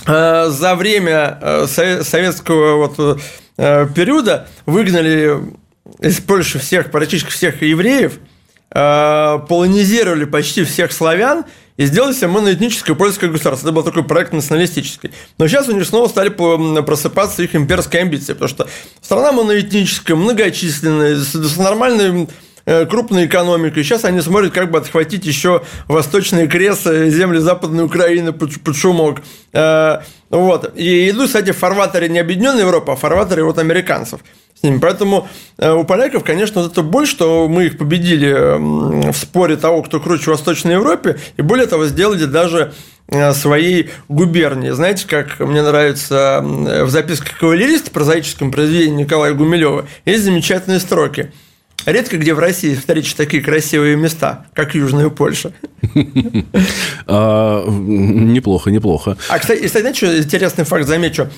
э, 0.05 0.49
за 0.49 0.75
время 0.75 1.39
э, 1.41 1.67
советского 2.03 2.75
вот 2.75 3.21
э, 3.57 3.87
периода 3.95 4.49
выгнали 4.65 5.37
из 5.99 6.19
Польши 6.19 6.59
всех, 6.59 6.91
практически 6.91 7.29
всех 7.31 7.61
евреев– 7.61 8.19
Э, 8.75 9.39
полонизировали 9.47 10.25
почти 10.25 10.63
всех 10.63 10.91
славян 10.93 11.45
и 11.77 11.85
сделали 11.85 12.13
себе 12.13 12.27
моноэтническое 12.27 12.95
польское 12.95 13.29
государство. 13.29 13.67
Это 13.67 13.75
был 13.75 13.83
такой 13.83 14.03
проект 14.03 14.33
националистический. 14.33 15.11
Но 15.37 15.47
сейчас 15.47 15.69
у 15.69 15.73
них 15.73 15.85
снова 15.85 16.07
стали 16.07 16.29
просыпаться 16.29 17.43
их 17.43 17.55
имперские 17.55 18.01
амбиции, 18.01 18.33
потому 18.33 18.49
что 18.49 18.67
страна 18.99 19.31
моноэтническая, 19.31 20.17
многочисленная, 20.17 21.17
с 21.17 21.57
нормальной 21.57 22.27
крупной 22.65 23.25
экономикой. 23.25 23.83
Сейчас 23.83 24.05
они 24.05 24.21
смотрят, 24.21 24.53
как 24.53 24.71
бы 24.71 24.77
отхватить 24.77 25.25
еще 25.25 25.63
восточные 25.87 26.47
кресы, 26.47 27.09
земли 27.09 27.39
Западной 27.39 27.83
Украины 27.83 28.31
под, 28.31 28.61
под 28.61 28.75
шумок. 28.75 29.21
Э, 29.51 29.99
вот. 30.29 30.71
И 30.75 31.09
идут, 31.09 31.27
кстати, 31.27 31.51
в 31.51 31.57
фарватере 31.57 32.09
не 32.09 32.19
объединенной 32.19 32.61
Европы, 32.61 32.91
а 32.91 32.95
в 32.95 32.99
фарватере 32.99 33.43
вот 33.43 33.59
американцев 33.59 34.21
с 34.59 34.63
ними. 34.63 34.79
Поэтому 34.79 35.27
э, 35.57 35.71
у 35.71 35.83
поляков, 35.83 36.23
конечно, 36.23 36.61
вот 36.61 36.71
это 36.71 36.81
боль, 36.81 37.05
что 37.05 37.47
мы 37.47 37.65
их 37.65 37.77
победили 37.77 39.11
в 39.11 39.15
споре 39.15 39.57
того, 39.57 39.83
кто 39.83 39.99
круче 39.99 40.25
в 40.25 40.27
Восточной 40.27 40.73
Европе, 40.73 41.19
и 41.37 41.41
более 41.41 41.67
того, 41.67 41.85
сделали 41.85 42.25
даже 42.25 42.73
э, 43.09 43.33
своей 43.33 43.89
губернии. 44.07 44.69
Знаете, 44.71 45.05
как 45.07 45.39
мне 45.39 45.61
нравится 45.61 46.39
в 46.43 46.89
записках 46.89 47.37
кавалериста, 47.37 47.91
прозаическом 47.91 48.51
произведении 48.51 49.03
Николая 49.03 49.33
Гумилева, 49.33 49.85
есть 50.05 50.23
замечательные 50.23 50.79
строки. 50.79 51.31
Редко 51.85 52.17
где 52.17 52.33
в 52.33 52.39
России 52.39 52.75
встретишь 52.75 53.13
такие 53.13 53.43
красивые 53.43 53.95
места, 53.95 54.45
как 54.53 54.75
Южная 54.75 55.09
Польша. 55.09 55.53
А, 57.05 57.65
неплохо, 57.67 58.71
неплохо. 58.71 59.17
А, 59.29 59.39
кстати, 59.39 59.67
знаете, 59.67 59.93
что 59.93 60.17
интересный 60.17 60.63
факт 60.63 60.87
замечу? 60.87 61.29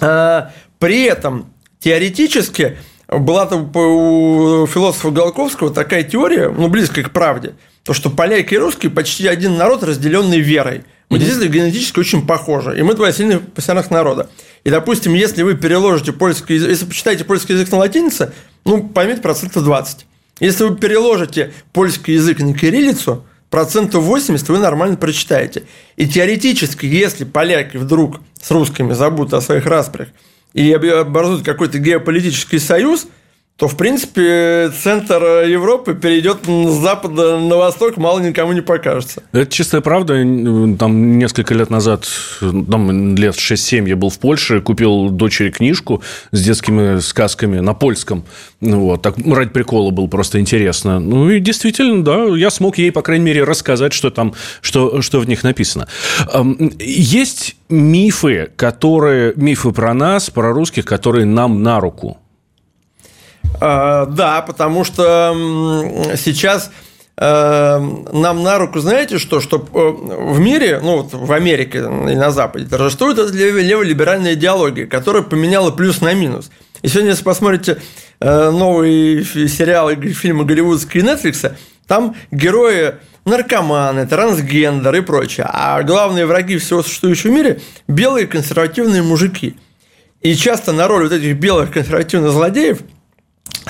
А, 0.00 0.52
при 0.78 1.04
этом 1.04 1.52
теоретически 1.80 2.78
была 3.08 3.46
там 3.46 3.70
у 3.74 4.66
философа 4.66 5.10
Голковского 5.10 5.72
такая 5.72 6.02
теория, 6.02 6.50
ну, 6.50 6.68
близкая 6.68 7.04
к 7.04 7.10
правде, 7.10 7.54
то, 7.82 7.94
что 7.94 8.10
поляки 8.10 8.54
и 8.54 8.58
русские 8.58 8.90
почти 8.90 9.26
один 9.26 9.56
народ, 9.56 9.82
разделенный 9.82 10.40
верой. 10.40 10.82
Мы 11.08 11.16
mm-hmm. 11.16 11.20
действительно 11.20 11.52
генетически 11.54 11.98
очень 11.98 12.26
похожи. 12.26 12.78
И 12.78 12.82
мы 12.82 12.94
два 12.94 13.12
сильных 13.12 13.46
пассионарных 13.52 13.90
народа. 13.90 14.28
И, 14.64 14.70
допустим, 14.70 15.14
если 15.14 15.42
вы 15.42 15.54
переложите 15.54 16.12
польский 16.12 16.56
язык, 16.56 16.70
если 16.70 16.86
почитаете 16.86 17.24
польский 17.24 17.54
язык 17.54 17.70
на 17.70 17.78
латинице, 17.78 18.32
ну, 18.64 18.82
поймете 18.82 19.20
процентов 19.20 19.64
20. 19.64 20.06
Если 20.40 20.64
вы 20.64 20.76
переложите 20.76 21.52
польский 21.72 22.14
язык 22.14 22.40
на 22.40 22.54
кириллицу, 22.54 23.24
процентов 23.50 24.04
80 24.04 24.48
вы 24.48 24.58
нормально 24.58 24.96
прочитаете. 24.96 25.64
И 25.96 26.06
теоретически, 26.06 26.86
если 26.86 27.24
поляки 27.24 27.76
вдруг 27.76 28.20
с 28.40 28.50
русскими 28.50 28.92
забудут 28.92 29.34
о 29.34 29.40
своих 29.40 29.66
распрях 29.66 30.08
и 30.52 30.72
образуют 30.72 31.44
какой-то 31.44 31.78
геополитический 31.78 32.60
союз, 32.60 33.06
то, 33.58 33.66
в 33.66 33.76
принципе, 33.76 34.70
центр 34.70 35.20
Европы 35.44 35.94
перейдет 35.94 36.46
с 36.46 36.80
запада 36.80 37.40
на 37.40 37.56
восток, 37.56 37.96
мало 37.96 38.20
никому 38.20 38.52
не 38.52 38.60
покажется. 38.60 39.24
Это 39.32 39.50
чистая 39.50 39.80
правда. 39.80 40.14
Там 40.78 41.18
несколько 41.18 41.54
лет 41.54 41.68
назад, 41.68 42.06
там 42.40 43.16
лет 43.16 43.34
6-7 43.34 43.88
я 43.88 43.96
был 43.96 44.10
в 44.10 44.20
Польше, 44.20 44.60
купил 44.60 45.10
дочери 45.10 45.50
книжку 45.50 46.04
с 46.30 46.40
детскими 46.40 47.00
сказками 47.00 47.58
на 47.58 47.74
польском. 47.74 48.24
Вот, 48.60 49.02
так 49.02 49.16
ради 49.26 49.50
прикола 49.50 49.90
было 49.90 50.06
просто 50.06 50.38
интересно. 50.38 51.00
Ну, 51.00 51.28
и 51.28 51.40
действительно, 51.40 52.04
да, 52.04 52.26
я 52.36 52.50
смог 52.50 52.78
ей, 52.78 52.92
по 52.92 53.02
крайней 53.02 53.24
мере, 53.24 53.42
рассказать, 53.42 53.92
что 53.92 54.10
там, 54.10 54.34
что, 54.60 55.02
что 55.02 55.18
в 55.18 55.28
них 55.28 55.42
написано. 55.42 55.88
Есть 56.78 57.56
мифы, 57.68 58.50
которые, 58.54 59.32
мифы 59.34 59.72
про 59.72 59.94
нас, 59.94 60.30
про 60.30 60.52
русских, 60.52 60.84
которые 60.84 61.24
нам 61.24 61.64
на 61.64 61.80
руку. 61.80 62.18
А, 63.60 64.06
да, 64.06 64.42
потому 64.42 64.84
что 64.84 65.34
сейчас 66.16 66.70
э, 67.16 67.78
нам 68.12 68.42
на 68.42 68.58
руку, 68.58 68.80
знаете 68.80 69.18
что, 69.18 69.40
что 69.40 69.56
э, 69.56 70.32
в 70.32 70.38
мире, 70.38 70.80
ну 70.82 71.02
вот 71.02 71.12
в 71.12 71.32
Америке 71.32 71.78
и 71.78 72.14
на 72.14 72.30
Западе 72.30 72.66
торжествует 72.66 73.18
эта 73.18 73.32
леволиберальная 73.32 74.34
идеология, 74.34 74.86
которая 74.86 75.22
поменяла 75.22 75.70
плюс 75.70 76.00
на 76.00 76.14
минус. 76.14 76.50
И 76.82 76.88
сегодня, 76.88 77.10
если 77.10 77.24
посмотрите 77.24 77.78
э, 78.20 78.50
новые 78.50 79.24
сериалы, 79.24 79.96
фильмы 79.96 80.44
голливудские 80.44 81.02
Netflix, 81.02 81.52
там 81.86 82.14
герои 82.30 82.94
наркоманы, 83.24 84.06
трансгендеры 84.06 84.98
и 84.98 85.02
прочее. 85.02 85.46
А 85.50 85.82
главные 85.82 86.26
враги 86.26 86.58
всего 86.58 86.82
существующего 86.82 87.30
в 87.30 87.34
мире– 87.34 87.60
белые 87.88 88.26
консервативные 88.26 89.02
мужики. 89.02 89.56
И 90.20 90.34
часто 90.34 90.72
на 90.72 90.88
роль 90.88 91.04
вот 91.04 91.12
этих 91.12 91.36
белых 91.36 91.72
консервативных 91.72 92.32
злодеев 92.32 92.78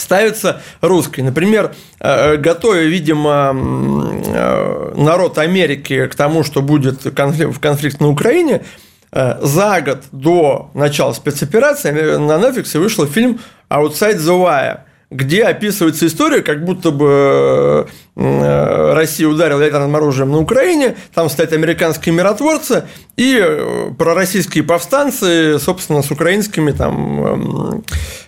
ставится 0.01 0.61
русский. 0.81 1.23
Например, 1.23 1.75
э, 2.01 2.37
готовя, 2.37 2.83
видимо, 2.83 3.53
э, 3.55 4.93
народ 4.97 5.39
Америки 5.39 6.07
к 6.07 6.15
тому, 6.15 6.45
что 6.45 6.63
будет 6.63 7.03
конфликт, 7.15 8.01
на 8.01 8.09
Украине, 8.09 8.65
э, 9.13 9.39
за 9.41 9.81
год 9.81 10.05
до 10.13 10.71
начала 10.75 11.13
спецоперации 11.13 11.91
на 11.91 12.33
Netflix 12.33 12.79
вышел 12.79 13.07
фильм 13.07 13.41
«Outside 13.71 14.19
the 14.19 14.39
Wire», 14.43 14.81
где 15.11 15.45
описывается 15.45 16.07
история, 16.07 16.43
как 16.43 16.65
будто 16.65 16.91
бы 16.91 17.89
э, 18.15 18.93
Россия 18.95 19.27
ударила 19.27 19.63
ядерным 19.63 19.97
оружием 19.97 20.31
на 20.31 20.39
Украине, 20.39 20.97
там 21.15 21.31
стоят 21.31 21.55
американские 21.55 22.15
миротворцы 22.15 22.85
и 23.17 23.39
э, 23.41 23.91
пророссийские 23.97 24.65
повстанцы, 24.65 25.59
собственно, 25.59 26.03
с 26.03 26.11
украинскими 26.11 26.73
там 26.73 27.83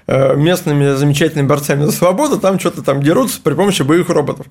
э, 0.06 0.36
местными 0.36 0.94
замечательными 0.94 1.46
борцами 1.46 1.84
за 1.84 1.92
свободу, 1.92 2.40
там 2.40 2.58
что-то 2.58 2.82
там 2.82 3.02
дерутся 3.02 3.40
при 3.42 3.52
помощи 3.52 3.82
боевых 3.82 4.08
роботов. 4.08 4.46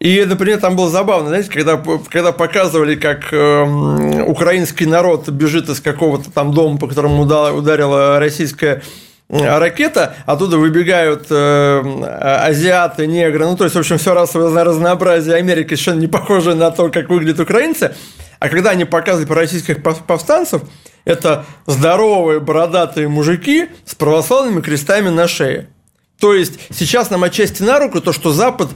И, 0.00 0.24
например, 0.24 0.58
там 0.58 0.74
было 0.74 0.90
забавно, 0.90 1.28
знаете, 1.28 1.48
когда, 1.48 1.80
когда 2.10 2.32
показывали, 2.32 2.96
как 2.96 3.32
э, 3.32 4.22
украинский 4.26 4.86
народ 4.86 5.28
бежит 5.28 5.68
из 5.68 5.80
какого-то 5.80 6.28
там 6.32 6.52
дома, 6.52 6.76
по 6.78 6.88
которому 6.88 7.22
ударила 7.22 8.18
российская 8.18 8.82
ракета, 9.32 10.14
оттуда 10.26 10.58
выбегают 10.58 11.26
э, 11.30 11.80
азиаты, 12.44 13.06
негры, 13.06 13.46
ну, 13.46 13.56
то 13.56 13.64
есть, 13.64 13.74
в 13.74 13.78
общем, 13.78 13.96
все 13.96 14.12
разнообразие 14.14 15.36
Америки 15.36 15.68
совершенно 15.68 16.00
не 16.00 16.06
похоже 16.06 16.54
на 16.54 16.70
то, 16.70 16.90
как 16.90 17.08
выглядят 17.08 17.40
украинцы. 17.40 17.94
А 18.38 18.48
когда 18.48 18.70
они 18.70 18.84
показывали 18.84 19.26
про 19.26 19.36
российских 19.36 19.82
повстанцев, 19.82 20.62
это 21.04 21.46
здоровые 21.66 22.40
бородатые 22.40 23.08
мужики 23.08 23.68
с 23.86 23.94
православными 23.94 24.60
крестами 24.60 25.08
на 25.08 25.28
шее. 25.28 25.68
То 26.20 26.34
есть 26.34 26.58
сейчас 26.70 27.08
нам 27.10 27.24
отчасти 27.24 27.62
на 27.62 27.78
руку 27.78 28.00
то, 28.00 28.12
что 28.12 28.32
Запад 28.32 28.68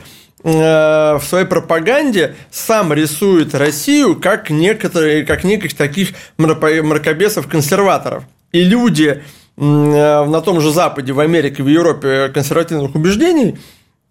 э, 0.42 0.48
в 0.48 1.22
своей 1.22 1.46
пропаганде 1.46 2.34
сам 2.50 2.92
рисует 2.92 3.54
Россию 3.54 4.18
как 4.18 4.50
некоторые, 4.50 5.26
как 5.26 5.44
неких 5.44 5.76
таких 5.76 6.10
мракобесов-консерваторов. 6.38 8.24
И 8.52 8.62
люди, 8.62 9.20
Э, 9.20 9.20
на 9.56 10.40
том 10.42 10.60
же 10.60 10.70
Западе, 10.70 11.12
в 11.12 11.20
Америке, 11.20 11.62
в 11.62 11.68
Европе 11.68 12.28
консервативных 12.28 12.94
убеждений, 12.94 13.58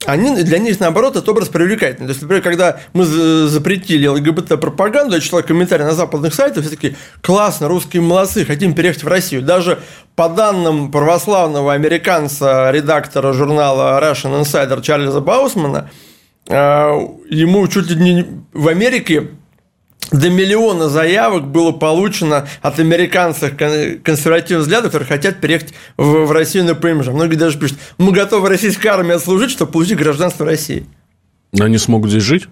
они, 0.06 0.44
для 0.44 0.60
них, 0.60 0.80
наоборот, 0.80 1.16
этот 1.16 1.28
образ 1.30 1.50
привлекательный. 1.50 2.08
То 2.08 2.12
есть, 2.12 2.22
например, 2.22 2.44
когда 2.44 2.80
мы 2.94 3.06
запретили 3.06 4.08
ЛГБТ-пропаганду, 4.08 5.16
я 5.16 5.22
читал 5.22 5.42
комментарии 5.42 5.84
на 5.84 5.94
западных 5.94 6.34
сайтах, 6.34 6.64
все 6.64 6.70
такие, 6.70 6.96
классно, 7.22 7.68
русские 7.68 8.02
молодцы, 8.02 8.46
хотим 8.46 8.74
переехать 8.74 9.04
в 9.04 9.08
Россию. 9.08 9.42
Даже 9.42 9.80
по 10.16 10.30
данным 10.30 10.92
православного 10.92 11.74
американца, 11.74 12.70
редактора 12.72 13.34
журнала 13.34 14.00
Russian 14.02 14.42
Insider 14.42 14.82
Чарльза 14.82 15.22
Баусмана, 15.22 15.90
э, 16.48 16.54
ему 17.30 17.68
чуть 17.68 17.90
ли 17.90 17.96
не 17.96 18.26
в 18.54 18.68
Америке 18.68 19.30
до 20.12 20.30
миллиона 20.30 20.90
заявок 20.90 21.48
было 21.48 21.72
получено 21.72 22.48
от 22.62 22.80
американцев 22.80 23.56
консервативных 23.56 24.66
взглядов, 24.66 24.92
которые 24.92 25.08
хотят 25.08 25.40
переехать 25.40 25.74
в, 25.98 26.26
в 26.26 26.32
Россию 26.32 26.66
на 26.66 26.76
ПМЖ. 26.76 27.08
Многие 27.08 27.36
даже 27.36 27.58
пишут, 27.58 27.78
мы 27.98 28.12
готовы 28.12 28.50
российской 28.50 28.88
армии 28.88 29.14
отслужить, 29.14 29.52
чтобы 29.52 29.72
получить 29.72 29.98
гражданство 29.98 30.46
России. 30.46 30.86
Но 31.54 31.66
они 31.66 31.78
смогут 31.78 32.10
здесь 32.10 32.24
жить? 32.24 32.48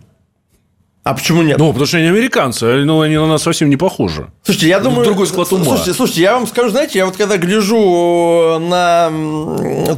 А 1.04 1.14
почему 1.14 1.42
нет? 1.42 1.58
Ну, 1.58 1.68
потому 1.68 1.86
что 1.86 1.98
они 1.98 2.08
американцы, 2.08 2.64
а, 2.64 2.86
ну, 2.86 3.02
они 3.02 3.18
на 3.18 3.28
нас 3.28 3.44
совсем 3.44 3.70
не 3.70 3.76
похожи. 3.76 4.32
Слушайте, 4.44 4.70
я 4.70 4.80
думаю... 4.80 5.04
Другой 5.04 5.28
склад 5.28 5.52
ума. 5.52 5.66
Слушайте, 5.66 5.94
слушайте, 5.94 6.22
я 6.22 6.36
вам 6.36 6.48
скажу, 6.48 6.70
знаете, 6.70 7.00
я 7.00 7.06
вот 7.06 7.18
когда 7.18 7.38
гляжу 7.38 8.58
на 8.60 9.12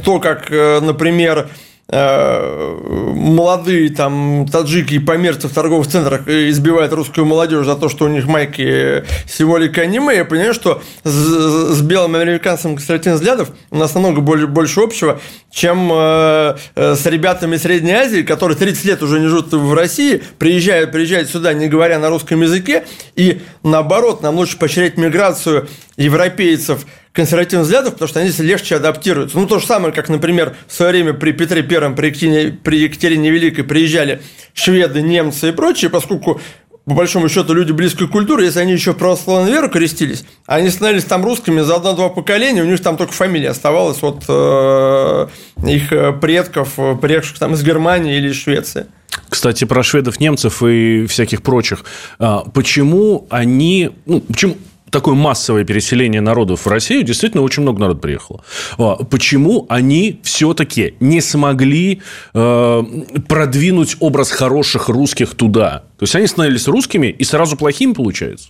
то, 0.04 0.18
как, 0.18 0.50
э, 0.50 0.80
например, 0.80 1.48
Э, 1.48 1.65
молодые 1.88 3.90
там 3.90 4.46
таджики 4.50 4.94
и 4.94 4.98
померцы 4.98 5.46
в 5.46 5.52
торговых 5.52 5.86
центрах 5.86 6.26
избивают 6.26 6.92
русскую 6.92 7.26
молодежь 7.26 7.64
за 7.64 7.76
то, 7.76 7.88
что 7.88 8.06
у 8.06 8.08
них 8.08 8.26
майки 8.26 9.04
символика 9.28 9.82
аниме, 9.82 10.16
я 10.16 10.24
понимаю, 10.24 10.52
что 10.52 10.82
с, 11.04 11.10
с 11.10 11.80
белым 11.82 12.16
американцем 12.16 12.74
консервативных 12.74 13.20
взглядов 13.20 13.50
у 13.70 13.76
нас 13.76 13.94
намного 13.94 14.20
больше, 14.20 14.48
больше 14.48 14.80
общего, 14.80 15.20
чем 15.50 15.88
э, 15.92 16.56
э, 16.74 16.96
с 16.96 17.06
ребятами 17.06 17.56
Средней 17.56 17.92
Азии, 17.92 18.22
которые 18.22 18.58
30 18.58 18.84
лет 18.84 19.02
уже 19.02 19.20
не 19.20 19.28
живут 19.28 19.52
в 19.52 19.72
России, 19.72 20.20
приезжают, 20.38 20.90
приезжают 20.90 21.30
сюда, 21.30 21.54
не 21.54 21.68
говоря 21.68 22.00
на 22.00 22.08
русском 22.08 22.42
языке, 22.42 22.84
и 23.14 23.42
наоборот, 23.62 24.22
нам 24.22 24.34
лучше 24.34 24.58
поощрять 24.58 24.96
миграцию 24.96 25.68
европейцев 25.96 26.84
консервативных 27.16 27.64
взглядов, 27.64 27.94
потому 27.94 28.08
что 28.08 28.20
они 28.20 28.28
здесь 28.28 28.46
легче 28.46 28.76
адаптируются. 28.76 29.38
Ну, 29.38 29.46
то 29.46 29.58
же 29.58 29.66
самое, 29.66 29.92
как, 29.92 30.10
например, 30.10 30.54
в 30.68 30.72
свое 30.72 30.92
время 30.92 31.14
при 31.14 31.32
Петре 31.32 31.62
Первом, 31.62 31.96
при 31.96 32.08
Екатерине, 32.08 32.52
при 32.52 32.80
Екатерине 32.80 33.30
Великой 33.30 33.64
приезжали 33.64 34.20
шведы, 34.52 35.00
немцы 35.00 35.48
и 35.48 35.52
прочие, 35.52 35.90
поскольку 35.90 36.40
по 36.84 36.94
большому 36.94 37.28
счету, 37.28 37.52
люди 37.52 37.72
близкой 37.72 38.06
культуры, 38.06 38.44
если 38.44 38.60
они 38.60 38.72
еще 38.72 38.94
православную 38.94 39.52
веру 39.52 39.68
крестились, 39.68 40.24
они 40.46 40.70
становились 40.70 41.04
там 41.04 41.24
русскими 41.24 41.60
за 41.62 41.74
одно-два 41.74 42.10
поколения, 42.10 42.62
у 42.62 42.66
них 42.66 42.80
там 42.80 42.96
только 42.96 43.12
фамилия 43.12 43.50
оставалась 43.50 44.00
от 44.04 44.22
э, 44.28 45.26
их 45.66 45.88
предков, 46.20 46.74
приехавших 46.74 47.40
там 47.40 47.54
из 47.54 47.64
Германии 47.64 48.16
или 48.16 48.28
из 48.28 48.36
Швеции. 48.36 48.86
Кстати, 49.28 49.64
про 49.64 49.82
шведов, 49.82 50.20
немцев 50.20 50.62
и 50.62 51.06
всяких 51.06 51.42
прочих. 51.42 51.84
А, 52.20 52.44
почему 52.54 53.26
они... 53.30 53.90
Ну, 54.04 54.20
почему 54.20 54.56
такое 54.90 55.14
массовое 55.14 55.64
переселение 55.64 56.20
народов 56.20 56.64
в 56.64 56.68
Россию, 56.68 57.02
действительно 57.02 57.42
очень 57.42 57.62
много 57.62 57.80
народу 57.80 58.00
приехало. 58.00 58.44
А, 58.78 58.96
почему 58.96 59.66
они 59.68 60.20
все-таки 60.22 60.94
не 61.00 61.20
смогли 61.20 62.02
э, 62.34 62.82
продвинуть 63.28 63.96
образ 64.00 64.30
хороших 64.30 64.88
русских 64.88 65.34
туда? 65.34 65.84
То 65.98 66.04
есть 66.04 66.14
они 66.14 66.26
становились 66.26 66.68
русскими 66.68 67.08
и 67.08 67.24
сразу 67.24 67.56
плохими 67.56 67.92
получается? 67.92 68.48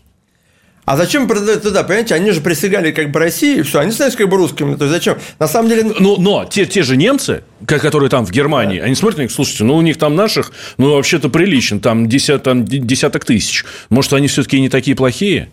А 0.86 0.96
зачем 0.96 1.26
продать 1.26 1.62
туда? 1.62 1.82
Понимаете, 1.82 2.14
они 2.14 2.30
же 2.30 2.40
присягали 2.40 2.92
как 2.92 3.10
бы 3.10 3.18
России, 3.18 3.58
и 3.58 3.62
все, 3.62 3.80
они 3.80 3.90
становятся 3.90 4.18
как 4.18 4.28
бы 4.28 4.36
русскими. 4.36 4.76
То 4.76 4.84
есть 4.84 4.94
зачем? 4.94 5.18
На 5.40 5.48
самом 5.48 5.68
деле... 5.68 5.92
Но, 5.98 6.16
но 6.16 6.44
те, 6.44 6.64
те 6.64 6.84
же 6.84 6.96
немцы, 6.96 7.42
которые 7.66 8.08
там 8.08 8.24
в 8.24 8.30
Германии, 8.30 8.78
да. 8.78 8.84
они 8.84 8.94
смотрят 8.94 9.18
на 9.18 9.22
них, 9.22 9.32
слушайте, 9.32 9.64
ну 9.64 9.74
у 9.74 9.82
них 9.82 9.98
там 9.98 10.14
наших, 10.14 10.52
ну 10.78 10.92
вообще-то 10.92 11.28
прилично, 11.28 11.80
там, 11.80 12.08
десят, 12.08 12.44
там 12.44 12.64
десяток 12.64 13.24
тысяч. 13.24 13.64
Может, 13.90 14.12
они 14.12 14.28
все-таки 14.28 14.60
не 14.60 14.68
такие 14.68 14.96
плохие? 14.96 15.50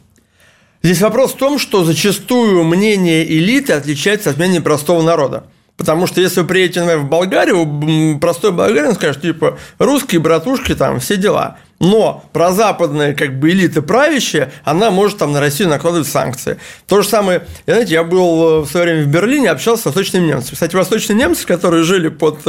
Здесь 0.83 0.99
вопрос 0.99 1.31
в 1.31 1.37
том, 1.37 1.59
что 1.59 1.85
зачастую 1.85 2.65
мнение 2.65 3.25
элиты 3.25 3.71
отличается 3.71 4.31
от 4.31 4.37
мнения 4.37 4.59
простого 4.59 5.01
народа. 5.01 5.45
Потому 5.77 6.07
что 6.07 6.19
если 6.19 6.41
вы 6.41 6.47
приедете, 6.47 6.81
например, 6.81 7.05
в 7.05 7.09
Болгарию, 7.09 8.19
простой 8.19 8.51
болгарин 8.51 8.93
скажет, 8.93 9.21
типа, 9.21 9.57
русские 9.79 10.19
братушки, 10.19 10.75
там, 10.75 10.99
все 10.99 11.15
дела. 11.15 11.57
Но 11.79 12.23
про 12.33 12.51
западные 12.51 13.13
как 13.13 13.39
бы 13.39 13.49
элиты 13.49 13.81
правящая, 13.81 14.51
она 14.65 14.91
может 14.91 15.17
там 15.17 15.31
на 15.31 15.39
Россию 15.39 15.69
накладывать 15.69 16.07
санкции. 16.07 16.59
То 16.85 17.01
же 17.01 17.07
самое, 17.07 17.47
знаете, 17.65 17.93
я 17.93 18.03
был 18.03 18.61
в 18.61 18.69
свое 18.69 18.85
время 18.85 19.03
в 19.03 19.07
Берлине, 19.07 19.49
общался 19.49 19.83
с 19.83 19.85
восточными 19.85 20.27
немцами. 20.27 20.53
Кстати, 20.53 20.75
восточные 20.75 21.17
немцы, 21.17 21.47
которые 21.47 21.83
жили 21.83 22.09
под 22.09 22.39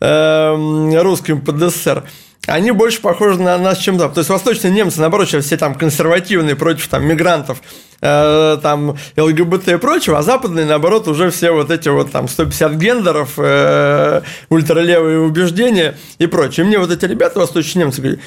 э, 0.00 1.00
русским 1.02 1.40
под 1.40 1.58
СССР, 1.58 2.04
они 2.46 2.70
больше 2.72 3.00
похожи 3.00 3.40
на 3.40 3.56
нас, 3.58 3.78
чем 3.78 3.98
там. 3.98 4.12
То 4.12 4.20
есть 4.20 4.30
восточные 4.30 4.72
немцы, 4.72 5.00
наоборот, 5.00 5.28
сейчас 5.28 5.46
все 5.46 5.56
там 5.56 5.74
консервативные 5.74 6.56
против 6.56 6.88
там 6.88 7.06
мигрантов, 7.06 7.62
э, 8.00 8.58
там 8.62 8.96
ЛГБТ 9.16 9.68
и 9.68 9.76
прочего, 9.76 10.18
а 10.18 10.22
западные, 10.22 10.66
наоборот, 10.66 11.08
уже 11.08 11.30
все 11.30 11.52
вот 11.52 11.70
эти 11.70 11.88
вот 11.88 12.12
там 12.12 12.28
150 12.28 12.72
гендеров, 12.74 13.32
э, 13.38 14.22
ультралевые 14.48 15.20
убеждения 15.20 15.96
и 16.18 16.26
прочее. 16.26 16.64
И 16.64 16.68
мне 16.68 16.78
вот 16.78 16.90
эти 16.90 17.04
ребята, 17.06 17.38
восточные 17.38 17.84
немцы, 17.84 18.00
говорят, 18.00 18.20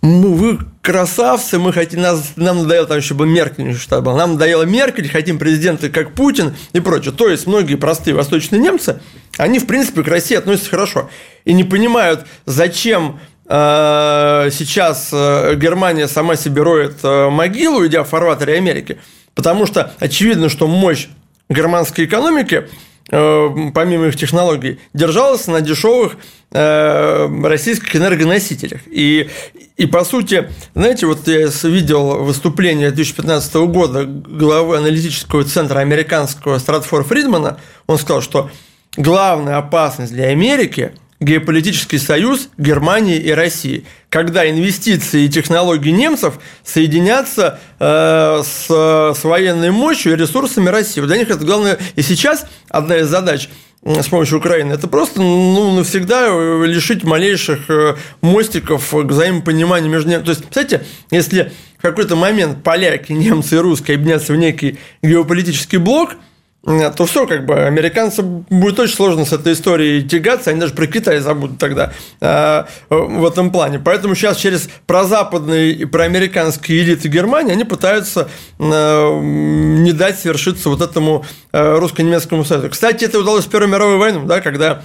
ну, 0.00 0.32
вы 0.32 0.58
красавцы, 0.80 1.58
мы 1.58 1.72
хотим, 1.72 2.00
нас, 2.02 2.32
нам 2.36 2.58
надоело 2.58 2.86
там 2.86 2.98
еще 2.98 3.14
бы 3.14 3.26
Меркель, 3.26 3.76
что 3.76 4.00
было, 4.00 4.16
нам 4.16 4.34
надоело 4.34 4.62
Меркель, 4.62 5.08
хотим 5.08 5.38
президента 5.38 5.90
как 5.90 6.14
Путин 6.14 6.54
и 6.72 6.80
прочее. 6.80 7.12
То 7.12 7.28
есть, 7.28 7.46
многие 7.46 7.74
простые 7.74 8.14
восточные 8.14 8.60
немцы, 8.60 9.00
они, 9.38 9.58
в 9.58 9.66
принципе, 9.66 10.04
к 10.04 10.08
России 10.08 10.36
относятся 10.36 10.70
хорошо 10.70 11.10
и 11.44 11.52
не 11.52 11.64
понимают, 11.64 12.26
зачем 12.46 13.18
э, 13.46 14.48
сейчас 14.52 15.10
э, 15.12 15.56
Германия 15.56 16.06
сама 16.06 16.36
себе 16.36 16.62
роет 16.62 16.98
э, 17.02 17.28
могилу, 17.28 17.84
идя 17.84 18.04
в 18.04 18.08
фарватере 18.08 18.54
Америки, 18.54 18.98
потому 19.34 19.66
что 19.66 19.92
очевидно, 19.98 20.48
что 20.48 20.68
мощь 20.68 21.08
германской 21.48 22.04
экономики 22.04 22.68
помимо 23.10 24.06
их 24.06 24.16
технологий, 24.16 24.80
держалась 24.94 25.46
на 25.46 25.60
дешевых 25.60 26.16
российских 26.50 27.96
энергоносителях. 27.96 28.80
И, 28.86 29.28
и 29.76 29.86
по 29.86 30.04
сути, 30.04 30.50
знаете, 30.74 31.06
вот 31.06 31.26
я 31.28 31.48
видел 31.64 32.22
выступление 32.22 32.90
2015 32.90 33.54
года 33.54 34.04
главы 34.04 34.76
аналитического 34.78 35.44
центра 35.44 35.80
американского 35.80 36.58
Стратфора 36.58 37.02
Фридмана. 37.02 37.58
Он 37.86 37.98
сказал, 37.98 38.22
что 38.22 38.50
главная 38.96 39.56
опасность 39.56 40.12
для 40.12 40.28
Америки– 40.28 40.92
геополитический 41.20 41.98
союз 41.98 42.48
Германии 42.58 43.16
и 43.16 43.30
России, 43.30 43.84
когда 44.08 44.48
инвестиции 44.48 45.24
и 45.24 45.28
технологии 45.28 45.90
немцев 45.90 46.38
соединятся 46.64 47.58
э, 47.80 48.42
с, 48.44 48.66
с 48.68 49.24
военной 49.24 49.70
мощью 49.70 50.12
и 50.12 50.16
ресурсами 50.16 50.68
России. 50.68 51.00
Для 51.00 51.16
них 51.16 51.28
это 51.28 51.44
главное. 51.44 51.78
И 51.96 52.02
сейчас 52.02 52.46
одна 52.68 52.98
из 52.98 53.08
задач 53.08 53.48
с 53.82 54.06
помощью 54.08 54.38
Украины, 54.38 54.72
это 54.72 54.88
просто 54.88 55.20
ну, 55.20 55.74
навсегда 55.76 56.28
лишить 56.64 57.04
малейших 57.04 57.70
э, 57.70 57.96
мостиков 58.20 58.92
взаимопонимания 58.92 59.88
между 59.88 60.10
ними. 60.10 60.22
То 60.22 60.30
есть, 60.30 60.42
кстати, 60.48 60.82
если 61.10 61.52
в 61.78 61.82
какой-то 61.82 62.16
момент 62.16 62.62
поляки, 62.62 63.12
немцы 63.12 63.56
и 63.56 63.58
русские 63.58 63.94
объединятся 63.94 64.32
в 64.32 64.36
некий 64.36 64.78
геополитический 65.02 65.78
блок– 65.78 66.16
то 66.64 67.06
все, 67.06 67.26
как 67.26 67.46
бы, 67.46 67.54
американцам 67.54 68.44
будет 68.50 68.78
очень 68.80 68.94
сложно 68.94 69.24
с 69.24 69.32
этой 69.32 69.52
историей 69.52 70.02
тягаться, 70.02 70.50
они 70.50 70.60
даже 70.60 70.74
про 70.74 70.86
Китай 70.86 71.20
забудут 71.20 71.58
тогда 71.58 71.92
э, 72.20 72.64
в 72.90 73.24
этом 73.24 73.50
плане. 73.50 73.78
Поэтому 73.78 74.14
сейчас 74.14 74.36
через 74.38 74.68
прозападные 74.86 75.72
и 75.72 75.84
проамериканские 75.84 76.82
элиты 76.82 77.08
Германии 77.08 77.52
они 77.52 77.64
пытаются 77.64 78.28
э, 78.58 79.20
не 79.22 79.92
дать 79.92 80.18
свершиться 80.18 80.68
вот 80.68 80.82
этому 80.82 81.24
э, 81.52 81.78
русско-немецкому 81.78 82.44
союзу. 82.44 82.70
Кстати, 82.70 83.04
это 83.04 83.20
удалось 83.20 83.46
в 83.46 83.50
Первую 83.50 83.70
мировую 83.70 83.98
войну, 83.98 84.26
да, 84.26 84.40
когда 84.40 84.82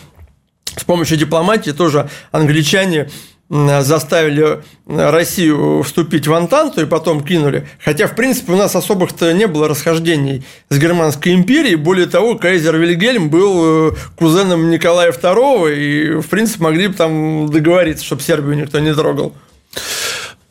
с 0.77 0.83
помощью 0.83 1.17
дипломатии 1.17 1.71
тоже 1.71 2.09
англичане 2.31 3.09
заставили 3.53 4.63
Россию 4.87 5.83
вступить 5.83 6.27
в 6.27 6.33
Антанту 6.33 6.81
и 6.81 6.85
потом 6.85 7.23
кинули. 7.23 7.67
Хотя, 7.83 8.07
в 8.07 8.15
принципе, 8.15 8.53
у 8.53 8.55
нас 8.55 8.75
особых-то 8.75 9.31
не 9.33 9.45
было 9.45 9.67
расхождений 9.67 10.43
с 10.69 10.77
Германской 10.79 11.35
империей. 11.35 11.75
Более 11.75 12.07
того, 12.07 12.35
кайзер 12.35 12.77
Вильгельм 12.77 13.29
был 13.29 13.91
э, 13.91 13.95
кузеном 14.17 14.71
Николая 14.71 15.11
II, 15.11 15.75
и, 15.75 16.21
в 16.21 16.27
принципе, 16.29 16.63
могли 16.63 16.87
бы 16.87 16.95
там 16.95 17.47
договориться, 17.47 18.03
чтобы 18.03 18.23
Сербию 18.23 18.55
никто 18.55 18.79
не 18.79 18.93
трогал. 18.93 19.33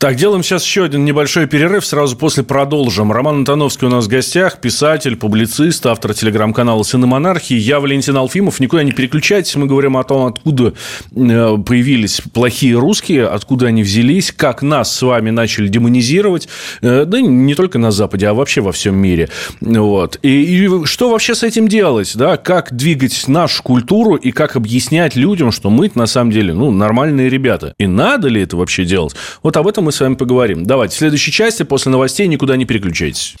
Так, 0.03 0.17
делаем 0.17 0.43
сейчас 0.43 0.65
еще 0.65 0.83
один 0.83 1.05
небольшой 1.05 1.47
перерыв, 1.47 1.85
сразу 1.85 2.17
после 2.17 2.43
продолжим. 2.43 3.13
Роман 3.13 3.37
Антоновский 3.37 3.87
у 3.87 3.89
нас 3.89 4.03
в 4.03 4.09
гостях, 4.09 4.59
писатель, 4.59 5.15
публицист, 5.15 5.85
автор 5.85 6.13
телеграм-канала 6.13 6.83
«Сыны 6.83 7.07
монархии». 7.07 7.55
Я 7.55 7.79
Валентин 7.79 8.17
Алфимов. 8.17 8.59
Никуда 8.59 8.83
не 8.83 8.91
переключайтесь, 8.91 9.55
мы 9.55 9.65
говорим 9.65 9.95
о 9.95 10.03
том, 10.03 10.25
откуда 10.25 10.73
э, 11.15 11.57
появились 11.65 12.21
плохие 12.33 12.77
русские, 12.77 13.27
откуда 13.27 13.67
они 13.67 13.81
взялись, 13.81 14.33
как 14.35 14.61
нас 14.61 14.93
с 14.93 15.01
вами 15.01 15.29
начали 15.29 15.69
демонизировать, 15.69 16.49
э, 16.81 17.05
да 17.05 17.21
не 17.21 17.55
только 17.55 17.79
на 17.79 17.91
Западе, 17.91 18.27
а 18.27 18.33
вообще 18.33 18.59
во 18.59 18.73
всем 18.73 18.97
мире. 18.97 19.29
Вот. 19.61 20.19
И, 20.21 20.65
и 20.65 20.85
что 20.85 21.11
вообще 21.11 21.33
с 21.33 21.43
этим 21.43 21.69
делать, 21.69 22.11
да, 22.15 22.35
как 22.35 22.75
двигать 22.75 23.29
нашу 23.29 23.63
культуру 23.63 24.15
и 24.15 24.31
как 24.31 24.57
объяснять 24.57 25.15
людям, 25.15 25.53
что 25.53 25.69
мы 25.69 25.89
на 25.95 26.07
самом 26.07 26.31
деле, 26.31 26.53
ну, 26.53 26.71
нормальные 26.71 27.29
ребята. 27.29 27.73
И 27.77 27.87
надо 27.87 28.27
ли 28.27 28.41
это 28.41 28.57
вообще 28.57 28.83
делать? 28.83 29.15
Вот 29.41 29.55
об 29.55 29.65
этом 29.65 29.85
мы 29.85 29.92
с 29.93 29.99
вами 29.99 30.15
поговорим. 30.15 30.65
Давайте, 30.65 30.95
в 30.95 30.97
следующей 30.99 31.31
части, 31.31 31.63
после 31.63 31.91
новостей, 31.91 32.27
никуда 32.27 32.55
не 32.55 32.65
переключайтесь. 32.65 33.35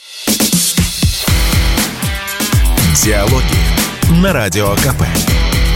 Диалоги 3.03 4.21
на 4.21 4.31
Радио 4.31 4.73
КП. 4.75 5.03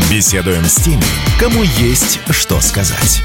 Беседуем 0.10 0.64
с 0.64 0.76
теми, 0.76 1.04
кому 1.40 1.64
есть 1.64 2.20
что 2.30 2.62
сказать. 2.62 3.22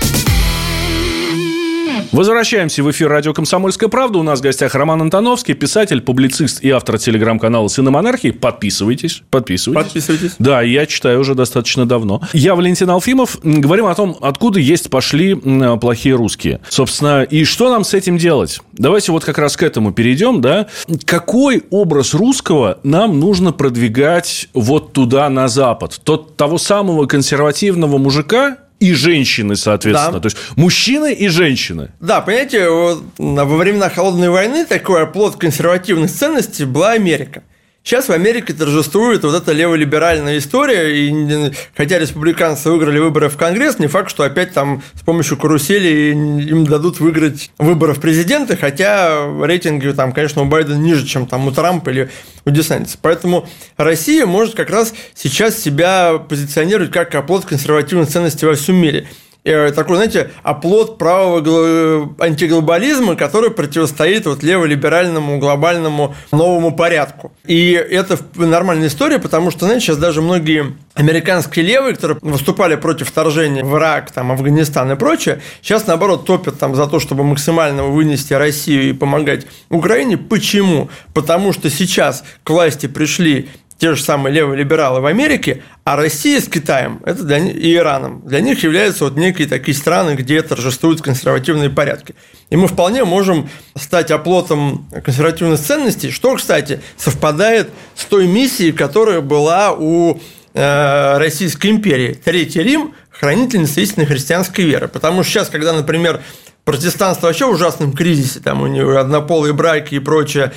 Возвращаемся 2.12 2.82
в 2.82 2.90
эфир 2.90 3.08
радио 3.08 3.32
«Комсомольская 3.32 3.88
правда». 3.88 4.18
У 4.18 4.22
нас 4.22 4.40
в 4.40 4.42
гостях 4.42 4.74
Роман 4.74 5.00
Антоновский, 5.00 5.54
писатель, 5.54 6.02
публицист 6.02 6.62
и 6.62 6.68
автор 6.68 6.98
телеграм-канала 6.98 7.68
«Сыны 7.68 7.90
монархии». 7.90 8.32
Подписывайтесь, 8.32 9.22
подписывайтесь. 9.30 9.82
Подписывайтесь. 9.82 10.34
Да, 10.38 10.60
я 10.60 10.84
читаю 10.84 11.20
уже 11.20 11.34
достаточно 11.34 11.86
давно. 11.86 12.20
Я 12.34 12.54
Валентин 12.54 12.90
Алфимов. 12.90 13.38
Говорим 13.42 13.86
о 13.86 13.94
том, 13.94 14.18
откуда 14.20 14.60
есть 14.60 14.90
пошли 14.90 15.34
плохие 15.80 16.14
русские. 16.14 16.60
Собственно, 16.68 17.22
и 17.22 17.44
что 17.44 17.70
нам 17.70 17.82
с 17.82 17.94
этим 17.94 18.18
делать? 18.18 18.60
Давайте 18.74 19.10
вот 19.10 19.24
как 19.24 19.38
раз 19.38 19.56
к 19.56 19.62
этому 19.62 19.94
перейдем, 19.94 20.42
да. 20.42 20.66
Какой 21.06 21.64
образ 21.70 22.12
русского 22.12 22.78
нам 22.82 23.20
нужно 23.20 23.52
продвигать 23.52 24.50
вот 24.52 24.92
туда, 24.92 25.30
на 25.30 25.48
Запад? 25.48 25.98
Тот 26.04 26.36
того 26.36 26.58
самого 26.58 27.06
консервативного 27.06 27.96
мужика, 27.96 28.58
и 28.82 28.94
женщины, 28.94 29.54
соответственно. 29.54 30.14
Да. 30.14 30.20
То 30.20 30.26
есть 30.26 30.36
мужчины 30.56 31.12
и 31.12 31.28
женщины. 31.28 31.90
Да, 32.00 32.20
понимаете, 32.20 32.68
во 32.68 33.56
времена 33.56 33.88
Холодной 33.88 34.28
войны 34.28 34.66
такой 34.66 35.04
оплот 35.04 35.36
консервативных 35.36 36.10
ценностей 36.10 36.64
была 36.64 36.90
Америка. 36.92 37.44
Сейчас 37.84 38.08
в 38.08 38.12
Америке 38.12 38.52
торжествует 38.52 39.24
вот 39.24 39.34
эта 39.34 39.50
леволиберальная 39.50 40.38
история, 40.38 40.96
и 40.96 41.52
хотя 41.76 41.98
республиканцы 41.98 42.70
выиграли 42.70 43.00
выборы 43.00 43.28
в 43.28 43.36
Конгресс, 43.36 43.80
не 43.80 43.88
факт, 43.88 44.08
что 44.08 44.22
опять 44.22 44.54
там 44.54 44.84
с 44.94 45.02
помощью 45.02 45.36
карусели 45.36 46.12
им 46.12 46.64
дадут 46.64 47.00
выиграть 47.00 47.50
выборы 47.58 47.94
в 47.94 48.00
президенты, 48.00 48.56
хотя 48.56 49.26
рейтинги 49.44 49.90
там, 49.90 50.12
конечно, 50.12 50.42
у 50.42 50.44
Байдена 50.44 50.76
ниже, 50.76 51.04
чем 51.04 51.26
там 51.26 51.48
у 51.48 51.50
Трампа 51.50 51.90
или 51.90 52.08
у 52.44 52.50
Десантиса. 52.50 52.98
Поэтому 53.02 53.48
Россия 53.76 54.26
может 54.26 54.54
как 54.54 54.70
раз 54.70 54.94
сейчас 55.16 55.58
себя 55.58 56.18
позиционировать 56.18 56.92
как 56.92 57.12
оплот 57.16 57.46
консервативных 57.46 58.08
ценностей 58.08 58.46
во 58.46 58.54
всем 58.54 58.76
мире. 58.76 59.08
Э, 59.44 59.72
такой, 59.72 59.96
знаете, 59.96 60.30
оплот 60.44 60.98
правого 60.98 62.14
антиглобализма, 62.20 63.16
который 63.16 63.50
противостоит 63.50 64.26
вот 64.26 64.44
леволиберальному 64.44 65.38
глобальному 65.40 66.14
новому 66.30 66.70
порядку. 66.76 67.32
И 67.44 67.72
это 67.72 68.18
нормальная 68.36 68.86
история, 68.86 69.18
потому 69.18 69.50
что, 69.50 69.64
знаете, 69.66 69.86
сейчас 69.86 69.96
даже 69.96 70.22
многие 70.22 70.76
американские 70.94 71.64
левые, 71.64 71.96
которые 71.96 72.18
выступали 72.22 72.76
против 72.76 73.08
вторжения 73.08 73.64
в 73.64 73.76
Ирак, 73.76 74.12
там, 74.12 74.30
Афганистан 74.30 74.92
и 74.92 74.94
прочее, 74.94 75.40
сейчас, 75.60 75.88
наоборот, 75.88 76.24
топят 76.24 76.60
там 76.60 76.76
за 76.76 76.86
то, 76.86 77.00
чтобы 77.00 77.24
максимально 77.24 77.82
вынести 77.84 78.34
Россию 78.34 78.90
и 78.90 78.92
помогать 78.92 79.46
Украине. 79.70 80.18
Почему? 80.18 80.88
Потому 81.14 81.52
что 81.52 81.68
сейчас 81.68 82.22
к 82.44 82.50
власти 82.50 82.86
пришли 82.86 83.48
те 83.82 83.96
же 83.96 84.00
самые 84.00 84.32
левые 84.32 84.58
либералы 84.58 85.00
в 85.00 85.06
Америке, 85.06 85.64
а 85.82 85.96
Россия 85.96 86.40
с 86.40 86.46
Китаем 86.46 87.00
это 87.04 87.24
для, 87.24 87.38
и 87.38 87.74
Ираном 87.74 88.22
для 88.24 88.40
них 88.40 88.62
являются 88.62 89.02
вот 89.02 89.16
некие 89.16 89.48
такие 89.48 89.76
страны, 89.76 90.14
где 90.14 90.40
торжествуют 90.42 91.02
консервативные 91.02 91.68
порядки. 91.68 92.14
И 92.50 92.56
мы 92.56 92.68
вполне 92.68 93.02
можем 93.02 93.50
стать 93.74 94.12
оплотом 94.12 94.88
консервативных 95.04 95.58
ценностей, 95.58 96.12
что, 96.12 96.36
кстати, 96.36 96.80
совпадает 96.96 97.70
с 97.96 98.04
той 98.04 98.28
миссией, 98.28 98.70
которая 98.70 99.20
была 99.20 99.72
у 99.72 100.20
э, 100.54 101.18
Российской 101.18 101.72
империи. 101.72 102.14
Третий 102.24 102.62
Рим– 102.62 102.94
хранительница 103.10 103.80
истинной 103.80 104.06
христианской 104.06 104.64
веры. 104.64 104.86
Потому 104.86 105.24
что 105.24 105.32
сейчас, 105.32 105.48
когда, 105.48 105.72
например, 105.72 106.22
протестанство 106.64 107.26
вообще 107.26 107.46
в 107.46 107.50
ужасном 107.50 107.94
кризисе, 107.94 108.38
там 108.38 108.62
у 108.62 108.68
него 108.68 108.96
однополые 108.96 109.54
браки 109.54 109.96
и 109.96 109.98
прочее, 109.98 110.52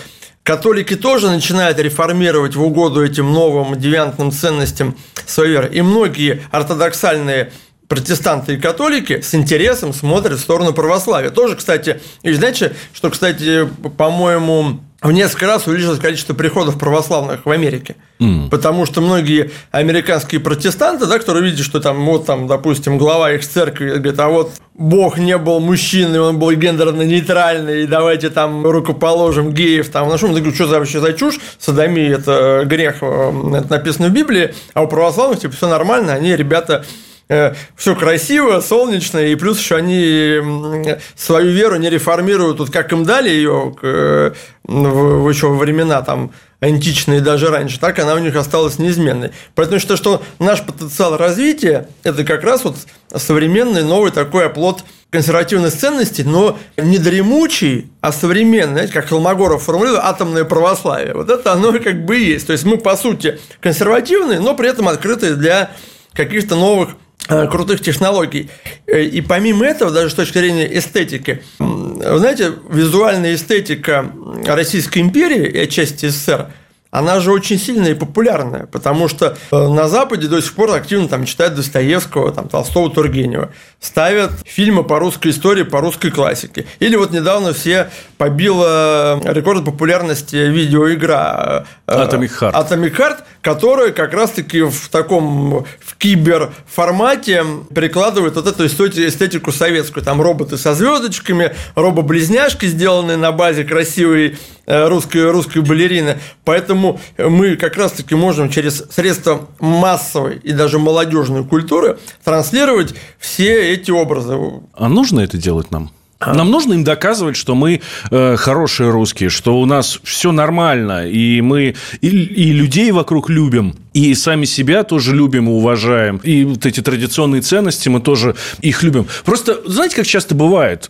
Католики 0.45 0.95
тоже 0.95 1.31
начинают 1.31 1.79
реформировать 1.79 2.55
в 2.55 2.61
угоду 2.61 3.03
этим 3.03 3.33
новым 3.33 3.79
девиантным 3.79 4.31
ценностям 4.31 4.95
своей 5.25 5.53
веры. 5.53 5.71
И 5.73 5.81
многие 5.81 6.43
ортодоксальные 6.51 7.51
протестанты 7.87 8.53
и 8.53 8.57
католики 8.57 9.21
с 9.21 9.33
интересом 9.33 9.91
смотрят 9.91 10.37
в 10.37 10.43
сторону 10.43 10.71
православия. 10.71 11.31
Тоже, 11.31 11.55
кстати, 11.55 11.99
и 12.21 12.31
знаете, 12.33 12.75
что, 12.93 13.09
кстати, 13.09 13.67
по-моему, 13.97 14.81
в 15.05 15.11
несколько 15.11 15.45
раз 15.45 15.67
увеличилось 15.67 15.99
количество 15.99 16.33
приходов 16.33 16.79
православных 16.79 17.45
в 17.45 17.51
Америке. 17.51 17.95
Mm. 18.19 18.49
Потому 18.49 18.85
что 18.85 19.01
многие 19.01 19.51
американские 19.71 20.41
протестанты, 20.41 21.05
да, 21.05 21.19
которые 21.19 21.43
видят, 21.43 21.65
что 21.65 21.79
там, 21.79 22.05
вот 22.05 22.25
там, 22.25 22.47
допустим, 22.47 22.97
глава 22.97 23.31
их 23.33 23.47
церкви 23.47 23.91
говорит, 23.91 24.19
а 24.19 24.29
вот 24.29 24.51
Бог 24.73 25.17
не 25.17 25.37
был 25.37 25.59
мужчиной, 25.59 26.19
он 26.19 26.39
был 26.39 26.51
гендерно-нейтральный, 26.51 27.83
и 27.83 27.87
давайте 27.87 28.29
там 28.29 28.65
рукоположим 28.65 29.51
геев, 29.51 29.89
там, 29.89 30.09
на 30.09 30.17
что, 30.17 30.27
я 30.27 30.33
говорю, 30.33 30.53
что 30.53 30.67
за 30.67 30.79
вообще 30.79 30.99
за 30.99 31.13
чушь, 31.13 31.39
садомия– 31.59 32.15
это 32.17 32.63
грех, 32.65 32.97
э, 33.01 33.57
это 33.57 33.69
написано 33.69 34.07
в 34.07 34.11
Библии, 34.11 34.53
а 34.73 34.83
у 34.83 34.87
православных, 34.87 35.39
типа, 35.39 35.53
все 35.55 35.67
нормально, 35.67 36.13
они, 36.13 36.35
ребята, 36.35 36.85
все 37.27 37.95
красиво, 37.95 38.59
солнечно, 38.59 39.17
и 39.17 39.35
плюс 39.35 39.59
еще 39.59 39.77
они 39.77 40.95
свою 41.15 41.51
веру 41.51 41.77
не 41.77 41.89
реформируют, 41.89 42.59
вот 42.59 42.69
как 42.69 42.91
им 42.91 43.03
дали 43.03 43.29
ее 43.29 43.75
э, 43.81 44.31
в, 44.63 45.29
еще 45.29 45.49
времена 45.49 46.03
там 46.03 46.31
античные 46.59 47.21
даже 47.21 47.49
раньше, 47.49 47.79
так 47.79 47.99
она 47.99 48.15
у 48.15 48.19
них 48.19 48.35
осталась 48.35 48.79
неизменной. 48.79 49.31
Поэтому 49.55 49.79
считаю, 49.79 49.97
что 49.97 50.23
наш 50.39 50.61
потенциал 50.61 51.17
развития– 51.17 51.89
это 52.03 52.23
как 52.23 52.43
раз 52.43 52.63
вот 52.63 52.75
современный 53.15 53.83
новый 53.83 54.11
такой 54.11 54.45
оплот 54.45 54.83
консервативных 55.09 55.73
ценностей, 55.73 56.23
но 56.23 56.57
не 56.77 56.97
дремучий, 56.97 57.89
а 58.01 58.11
современный, 58.11 58.73
знаете, 58.73 58.93
как 58.93 59.07
Холмогоров 59.07 59.63
формулирует, 59.63 60.01
атомное 60.03 60.43
православие. 60.43 61.13
Вот 61.13 61.29
это 61.29 61.53
оно 61.53 61.71
как 61.83 62.05
бы 62.05 62.19
и 62.19 62.25
есть. 62.25 62.47
То 62.47 62.53
есть 62.53 62.65
мы, 62.65 62.77
по 62.77 62.95
сути, 62.97 63.39
консервативные, 63.61 64.39
но 64.39 64.55
при 64.55 64.69
этом 64.69 64.87
открытые 64.87 65.35
для 65.35 65.71
каких-то 66.13 66.55
новых 66.55 66.89
э, 66.89 66.93
крутых 67.27 67.81
технологий. 67.81 68.49
Э, 68.87 69.01
и 69.01 69.21
помимо 69.21 69.65
этого, 69.65 69.91
даже 69.91 70.09
с 70.09 70.13
точки 70.13 70.37
зрения 70.37 70.77
эстетики, 70.77 71.41
знаете, 71.59 72.53
визуальная 72.69 73.35
эстетика 73.35 74.11
Российской 74.45 74.99
империи 74.99 75.47
и 75.47 75.59
отчасти 75.59 76.07
СССР– 76.07 76.47
она 76.97 77.19
же 77.19 77.31
очень 77.31 77.59
сильная 77.59 77.91
и 77.91 77.93
популярная, 77.93 78.67
потому 78.67 79.07
что 79.07 79.37
э, 79.51 79.67
на 79.67 79.87
Западе 79.87 80.27
до 80.27 80.41
сих 80.41 80.53
пор 80.53 80.71
активно 80.71 81.07
там 81.07 81.25
читают 81.25 81.55
Достоевского, 81.55 82.31
там, 82.31 82.47
Толстого, 82.47 82.89
Тургенева, 82.89 83.51
ставят 83.81 84.31
фильмы 84.45 84.83
по 84.83 84.97
русской 84.99 85.31
истории, 85.31 85.63
по 85.63 85.81
русской 85.81 86.09
классике. 86.09 86.65
Или 86.79 86.95
вот 86.95 87.11
недавно 87.11 87.53
все 87.53 87.89
побила 88.17 89.19
рекорд 89.25 89.65
популярности 89.65 90.35
видеоигра 90.37 91.67
э, 91.85 91.91
Atomic 91.91 92.31
Heart. 92.39 92.53
Atomic 92.53 92.97
Heart, 92.97 93.17
которая 93.41 93.91
как 93.91 94.13
раз-таки 94.13 94.61
в 94.61 94.87
таком 94.89 95.65
в 95.79 95.97
киберформате 95.97 97.43
прикладывает 97.73 98.35
вот 98.35 98.47
эту 98.47 98.65
эстетику 98.67 99.51
советскую. 99.51 100.03
Там 100.03 100.21
роботы 100.21 100.57
со 100.57 100.73
звездочками, 100.73 101.53
робо-близняшки, 101.75 102.65
сделанные 102.65 103.17
на 103.17 103.31
базе 103.31 103.65
красивой 103.65 104.37
Э, 104.65 104.87
русской, 104.87 105.29
русской 105.29 105.61
балерины. 105.61 106.17
Поэтому 106.43 106.99
мы 107.17 107.55
как 107.55 107.77
раз-таки 107.77 108.15
можем 108.15 108.49
через 108.49 108.83
средства 108.89 109.47
массовой 109.59 110.37
и 110.37 110.53
даже 110.53 110.79
молодежной 110.79 111.45
культуры 111.45 111.99
транслировать 112.23 112.95
все 113.19 113.73
эти 113.73 113.91
образы. 113.91 114.37
А 114.73 114.89
нужно 114.89 115.19
это 115.19 115.37
делать 115.37 115.71
нам? 115.71 115.91
Нам 116.19 116.49
нужно 116.49 116.73
им 116.73 116.83
доказывать, 116.83 117.35
что 117.35 117.55
мы 117.55 117.81
э, 118.09 118.35
хорошие 118.37 118.89
русские, 118.89 119.29
что 119.29 119.59
у 119.59 119.65
нас 119.65 119.99
все 120.03 120.31
нормально, 120.31 121.07
и 121.07 121.41
мы 121.41 121.75
и, 122.01 122.07
и 122.07 122.51
людей 122.53 122.91
вокруг 122.91 123.29
любим, 123.29 123.75
и 123.93 124.13
сами 124.15 124.45
себя 124.45 124.83
тоже 124.83 125.13
любим 125.13 125.49
и 125.49 125.51
уважаем, 125.51 126.17
и 126.17 126.45
вот 126.45 126.65
эти 126.65 126.81
традиционные 126.81 127.41
ценности 127.41 127.89
мы 127.89 127.99
тоже 127.99 128.35
их 128.61 128.81
любим. 128.81 129.07
Просто, 129.25 129.61
знаете, 129.65 129.97
как 129.97 130.07
часто 130.07 130.35
бывает, 130.35 130.89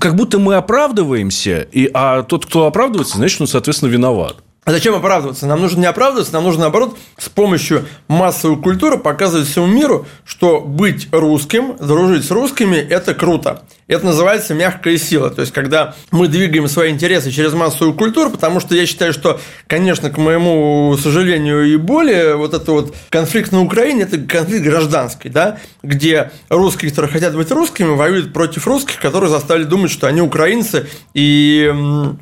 как 0.00 0.16
будто 0.16 0.38
мы 0.38 0.54
оправдываемся, 0.54 1.66
и, 1.70 1.90
а 1.92 2.22
тот, 2.22 2.46
кто 2.46 2.66
оправдывается, 2.66 3.18
значит, 3.18 3.40
он, 3.42 3.46
соответственно, 3.46 3.90
виноват. 3.90 4.36
А 4.66 4.72
зачем 4.72 4.96
оправдываться? 4.96 5.46
Нам 5.46 5.60
нужно 5.60 5.78
не 5.78 5.86
оправдываться, 5.86 6.32
нам 6.32 6.42
нужно, 6.42 6.62
наоборот, 6.62 6.98
с 7.16 7.28
помощью 7.28 7.86
массовой 8.08 8.60
культуры 8.60 8.98
показывать 8.98 9.46
всему 9.46 9.66
миру, 9.66 10.08
что 10.24 10.60
быть 10.60 11.06
русским, 11.12 11.76
дружить 11.76 12.24
с 12.24 12.32
русскими– 12.32 12.74
это 12.90 13.14
круто. 13.14 13.62
Это 13.86 14.04
называется 14.06 14.54
мягкая 14.54 14.98
сила. 14.98 15.30
То 15.30 15.42
есть, 15.42 15.52
когда 15.52 15.94
мы 16.10 16.26
двигаем 16.26 16.66
свои 16.66 16.90
интересы 16.90 17.30
через 17.30 17.52
массовую 17.52 17.94
культуру, 17.94 18.30
потому 18.30 18.58
что 18.58 18.74
я 18.74 18.86
считаю, 18.86 19.12
что, 19.12 19.38
конечно, 19.68 20.10
к 20.10 20.16
моему 20.16 20.98
сожалению 21.00 21.72
и 21.72 21.76
более, 21.76 22.34
вот 22.34 22.52
это 22.52 22.72
вот 22.72 22.92
конфликт 23.08 23.52
на 23.52 23.62
Украине– 23.62 24.02
это 24.02 24.18
конфликт 24.18 24.64
гражданский, 24.64 25.28
да, 25.28 25.60
где 25.84 26.32
русские, 26.48 26.90
которые 26.90 27.12
хотят 27.12 27.36
быть 27.36 27.52
русскими, 27.52 27.94
воюют 27.94 28.32
против 28.32 28.66
русских, 28.66 28.98
которые 28.98 29.30
заставили 29.30 29.62
думать, 29.62 29.92
что 29.92 30.08
они 30.08 30.20
украинцы 30.20 30.88
и 31.14 31.72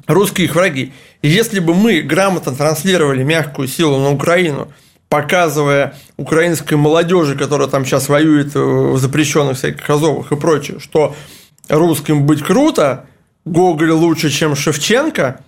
русские 0.07 0.49
их 0.49 0.55
враги. 0.55 0.93
И 1.25 1.29
если 1.29 1.59
бы 1.59 1.73
мы 1.73 2.03
грамотно 2.03 2.55
транслировали 2.55 3.23
мягкую 3.23 3.67
силу 3.67 3.99
на 3.99 4.11
Украину, 4.11 4.69
показывая 5.09 5.95
украинской 6.19 6.75
молодежи, 6.75 7.35
которая 7.35 7.67
там 7.67 7.87
сейчас 7.87 8.11
воюет 8.11 8.55
в 8.55 8.99
запрещенных 8.99 9.57
всяких 9.57 9.89
Азовах 9.89 10.33
и 10.33 10.37
прочее, 10.37 10.81
что 10.81 11.17
русским 11.71 12.27
быть 12.27 12.43
круто, 12.43 13.07
Гоголь 13.47 13.93
лучше, 13.93 14.29
чем 14.29 14.55
Шевченко, 14.55 15.41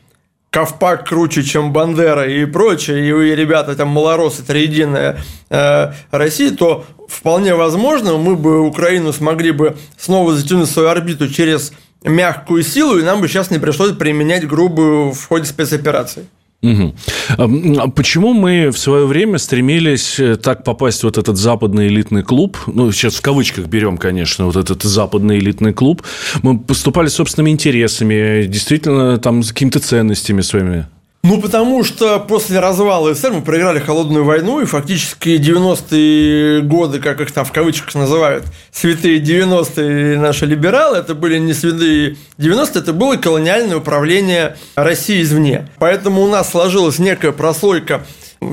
Ковпак 0.48 1.06
круче, 1.06 1.42
чем 1.42 1.74
Бандера 1.74 2.26
и 2.26 2.46
прочее, 2.46 3.06
и 3.06 3.36
ребята 3.36 3.76
там 3.76 3.88
малоросы, 3.88 4.42
триединая 4.42 5.18
э, 5.50 5.92
Россия, 6.10 6.52
то 6.52 6.86
вполне 7.06 7.54
возможно 7.54 8.16
мы 8.16 8.34
бы 8.34 8.60
Украину 8.60 9.12
смогли 9.12 9.50
бы 9.50 9.76
снова 9.98 10.34
затянуть 10.34 10.70
в 10.70 10.72
свою 10.72 10.88
орбиту 10.88 11.28
через 11.28 11.74
мягкую 12.04 12.62
силу, 12.62 12.98
и 12.98 13.02
нам 13.02 13.20
бы 13.20 13.28
сейчас 13.28 13.50
не 13.50 13.59
пришлось 13.59 13.92
применять 13.92 14.46
грубую 14.46 15.12
в 15.12 15.26
ходе 15.26 15.46
спецоперации. 15.46 16.26
Угу. 16.62 17.90
Почему 17.94 18.32
мы 18.32 18.70
в 18.70 18.78
свое 18.78 19.06
время 19.06 19.38
стремились 19.38 20.18
э, 20.18 20.37
так 20.37 20.64
попасть 20.64 21.00
в 21.00 21.04
вот 21.04 21.18
этот 21.18 21.37
западный 21.37 21.88
элитный 21.88 22.22
клуб? 22.22 22.56
Ну, 22.66 22.90
сейчас 22.92 23.16
в 23.16 23.20
кавычках 23.20 23.66
берем, 23.66 23.98
конечно, 23.98 24.46
вот 24.46 24.56
этот 24.56 24.82
западный 24.82 25.38
элитный 25.38 25.72
клуб. 25.72 26.02
Мы 26.42 26.59
поступали 26.59 27.09
собственными 27.09 27.50
интересами, 27.50 28.46
действительно, 28.46 29.18
там, 29.18 29.42
с 29.42 29.52
какими-то 29.52 29.80
ценностями 29.80 30.40
своими. 30.40 30.87
Ну, 31.28 31.40
потому 31.40 31.82
что 31.82 32.20
после 32.20 32.60
развала 32.60 33.12
СССР 33.12 33.32
мы 33.32 33.42
проиграли 33.42 33.80
холодную 33.80 34.24
войну, 34.24 34.60
и 34.60 34.64
фактически 34.64 35.30
90-е 35.30 36.60
годы, 36.60 37.00
как 37.00 37.20
их 37.20 37.32
там 37.32 37.44
в 37.44 37.50
кавычках 37.50 37.96
называют, 37.96 38.44
святые 38.70 39.20
90-е 39.20 40.20
наши 40.20 40.46
либералы, 40.46 40.98
это 40.98 41.16
были 41.16 41.38
не 41.38 41.52
святые 41.52 42.16
90-е, 42.38 42.80
это 42.80 42.92
было 42.92 43.16
колониальное 43.16 43.78
управление 43.78 44.56
России 44.76 45.20
извне. 45.20 45.68
Поэтому 45.80 46.22
у 46.22 46.28
нас 46.28 46.52
сложилась 46.52 47.00
некая 47.00 47.32
прослойка 47.32 48.06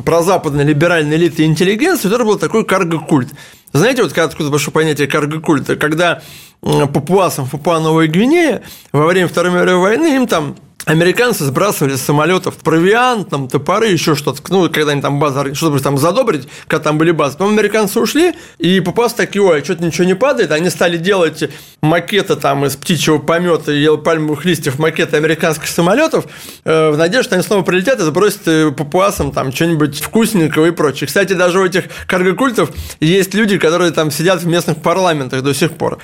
прозападной 0.04 0.64
либеральной 0.64 1.18
элиты 1.18 1.44
интеллигенции, 1.44 2.08
который 2.10 2.26
был 2.26 2.40
такой 2.40 2.66
карго-культ. 2.66 3.30
Знаете, 3.72 4.02
вот 4.02 4.18
откуда 4.18 4.50
пошло 4.50 4.74
понятие 4.74 5.08
карго-культа? 5.08 5.76
Когда 5.76 6.24
папуасам 6.62 7.48
Папуа 7.48 7.80
Новой 7.80 8.08
Гвинея 8.08 8.64
во 8.92 9.06
время 9.06 9.28
Второй 9.28 9.52
мировой 9.52 9.80
войны 9.80 10.16
им 10.16 10.26
там 10.26 10.56
Американцы 10.86 11.46
сбрасывали 11.46 11.96
с 11.96 12.02
самолетов 12.02 12.58
провиант, 12.58 13.30
там, 13.30 13.48
топоры, 13.48 13.88
еще 13.88 14.16
что-то. 14.16 14.42
Ну, 14.50 14.70
когда 14.70 14.92
они 14.92 15.02
там 15.02 15.18
базы, 15.18 15.56
чтобы 15.56 15.80
там 15.80 15.98
задобрить, 15.98 16.48
когда 16.68 16.84
там 16.84 16.98
были 16.98 17.12
базы. 17.12 17.38
Потом 17.38 17.54
американцы 17.54 18.02
ушли, 18.02 18.34
и 18.58 18.82
попался 18.82 19.16
такие, 19.16 19.42
ой, 19.42 19.64
что-то 19.64 19.86
ничего 19.86 20.04
не 20.04 20.14
падает. 20.14 20.52
Они 20.52 20.70
стали 20.70 20.98
делать 20.98 21.50
макеты 21.82 22.36
там 22.36 22.66
из 22.66 22.76
птичьего 22.76 23.20
помета 23.20 23.72
и 23.72 23.98
пальмовых 23.98 24.44
листьев, 24.44 24.78
макеты 24.78 25.16
американских 25.16 25.68
самолетов, 25.68 26.26
э, 26.66 26.90
в 26.90 26.98
надежде, 26.98 27.24
что 27.24 27.36
они 27.36 27.44
снова 27.46 27.62
прилетят 27.64 28.00
и 28.02 28.04
сбросят 28.04 28.42
э, 28.48 28.72
папуасам 28.72 29.32
там 29.32 29.54
что-нибудь 29.54 30.02
вкусненького 30.02 30.66
и 30.66 30.72
прочее. 30.72 31.08
Кстати, 31.08 31.32
даже 31.32 31.60
у 31.60 31.66
этих 31.66 31.86
каргокультов 32.08 32.72
есть 33.00 33.34
люди, 33.34 33.58
которые 33.58 33.92
там 33.92 34.12
сидят 34.12 34.42
в 34.42 34.48
местных 34.48 34.82
парламентах 34.82 35.44
до 35.44 35.54
сих 35.54 35.72
пор. 35.72 36.00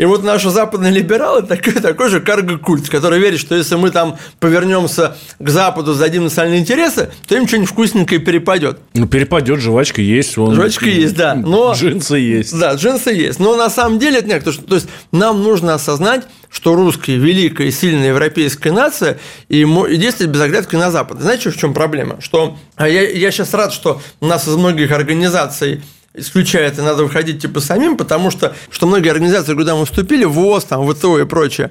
И 0.00 0.06
вот 0.06 0.24
наши 0.24 0.48
западные 0.48 0.90
либералы 0.90 1.42
такой, 1.42 1.74
такой 1.74 2.08
же 2.08 2.20
карго-культ, 2.20 2.88
который 2.88 3.18
верит, 3.18 3.38
что 3.38 3.54
если 3.54 3.74
мы 3.74 3.90
там 3.90 4.16
повернемся 4.38 5.18
к 5.38 5.50
Западу, 5.50 5.92
зададим 5.92 6.24
национальные 6.24 6.60
интересы, 6.60 7.10
то 7.28 7.36
им 7.36 7.46
что-нибудь 7.46 7.68
вкусненькое 7.68 8.18
перепадет. 8.18 8.80
Ну, 8.94 9.06
перепадет, 9.06 9.60
жвачка 9.60 10.00
есть. 10.00 10.38
Вон, 10.38 10.54
жвачка 10.54 10.86
есть, 10.86 11.14
да. 11.14 11.34
Но, 11.34 11.74
джинсы 11.74 12.16
есть. 12.16 12.58
Да, 12.58 12.72
джинсы 12.72 13.10
есть. 13.10 13.40
Но 13.40 13.56
на 13.56 13.68
самом 13.68 13.98
деле 13.98 14.20
это 14.20 14.28
нет. 14.28 14.42
То, 14.42 14.52
то 14.52 14.76
есть 14.76 14.88
нам 15.12 15.42
нужно 15.42 15.74
осознать, 15.74 16.26
что 16.48 16.74
русские 16.74 17.18
великая 17.18 17.68
и 17.68 17.70
сильная 17.70 18.08
европейская 18.08 18.72
нация 18.72 19.18
и, 19.50 19.60
и 19.64 19.96
действовать 19.98 20.32
без 20.32 20.40
оглядки 20.40 20.76
на 20.76 20.90
Запад. 20.90 21.20
Знаете, 21.20 21.50
в 21.50 21.58
чем 21.58 21.74
проблема? 21.74 22.22
Что 22.22 22.56
а 22.76 22.88
я, 22.88 23.06
я 23.06 23.30
сейчас 23.30 23.52
рад, 23.52 23.70
что 23.70 24.00
у 24.20 24.26
нас 24.26 24.48
из 24.48 24.56
многих 24.56 24.92
организаций 24.92 25.82
исключает, 26.14 26.78
и 26.78 26.82
надо 26.82 27.04
выходить 27.04 27.42
типа 27.42 27.60
самим, 27.60 27.96
потому 27.96 28.30
что, 28.30 28.54
что 28.70 28.86
многие 28.86 29.10
организации, 29.10 29.54
куда 29.54 29.76
мы 29.76 29.84
вступили, 29.84 30.24
ВОЗ, 30.24 30.64
там, 30.64 30.88
ВТО 30.92 31.18
и 31.18 31.24
прочее, 31.24 31.70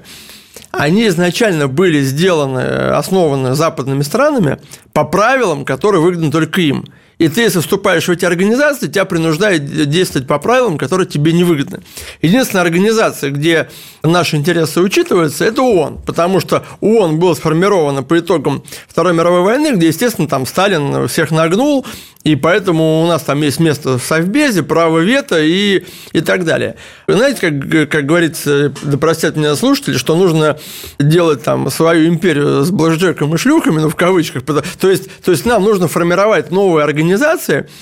они 0.70 1.08
изначально 1.08 1.68
были 1.68 2.00
сделаны, 2.02 2.60
основаны 2.60 3.54
западными 3.54 4.02
странами 4.02 4.58
по 4.92 5.04
правилам, 5.04 5.64
которые 5.64 6.00
выгодны 6.00 6.30
только 6.30 6.60
им. 6.60 6.86
И 7.20 7.28
ты, 7.28 7.42
если 7.42 7.60
вступаешь 7.60 8.08
в 8.08 8.10
эти 8.10 8.24
организации, 8.24 8.88
тебя 8.88 9.04
принуждают 9.04 9.66
действовать 9.66 10.26
по 10.26 10.38
правилам, 10.38 10.78
которые 10.78 11.06
тебе 11.06 11.34
невыгодны. 11.34 11.80
Единственная 12.22 12.62
организация, 12.62 13.30
где 13.30 13.68
наши 14.02 14.36
интересы 14.36 14.80
учитываются, 14.80 15.44
это 15.44 15.60
ООН, 15.60 16.00
потому 16.06 16.40
что 16.40 16.64
ООН 16.80 17.18
был 17.18 17.36
сформирован 17.36 18.02
по 18.06 18.18
итогам 18.18 18.64
Второй 18.88 19.12
мировой 19.12 19.42
войны, 19.42 19.76
где, 19.76 19.88
естественно, 19.88 20.28
там 20.28 20.46
Сталин 20.46 21.06
всех 21.08 21.30
нагнул, 21.30 21.86
и 22.24 22.36
поэтому 22.36 23.02
у 23.02 23.06
нас 23.06 23.22
там 23.22 23.42
есть 23.42 23.60
место 23.60 23.98
в 23.98 24.02
Совбезе, 24.02 24.62
право 24.62 24.98
вето 24.98 25.38
и, 25.40 25.84
и 26.12 26.20
так 26.20 26.44
далее. 26.44 26.76
Вы 27.06 27.14
знаете, 27.14 27.50
как, 27.50 27.90
как 27.90 28.06
говорится, 28.06 28.72
да 28.82 28.98
простят 28.98 29.36
меня 29.36 29.56
слушатели, 29.56 29.96
что 29.96 30.16
нужно 30.16 30.58
делать 30.98 31.42
там 31.42 31.70
свою 31.70 32.08
империю 32.08 32.62
с 32.62 32.70
блэкджеком 32.70 33.34
и 33.34 33.38
шлюхами, 33.38 33.80
ну, 33.80 33.88
в 33.90 33.94
кавычках. 33.94 34.42
То 34.42 34.90
есть, 34.90 35.10
то 35.22 35.30
есть 35.30 35.44
нам 35.44 35.64
нужно 35.64 35.88
формировать 35.88 36.50
новые 36.50 36.84
организации 36.84 37.09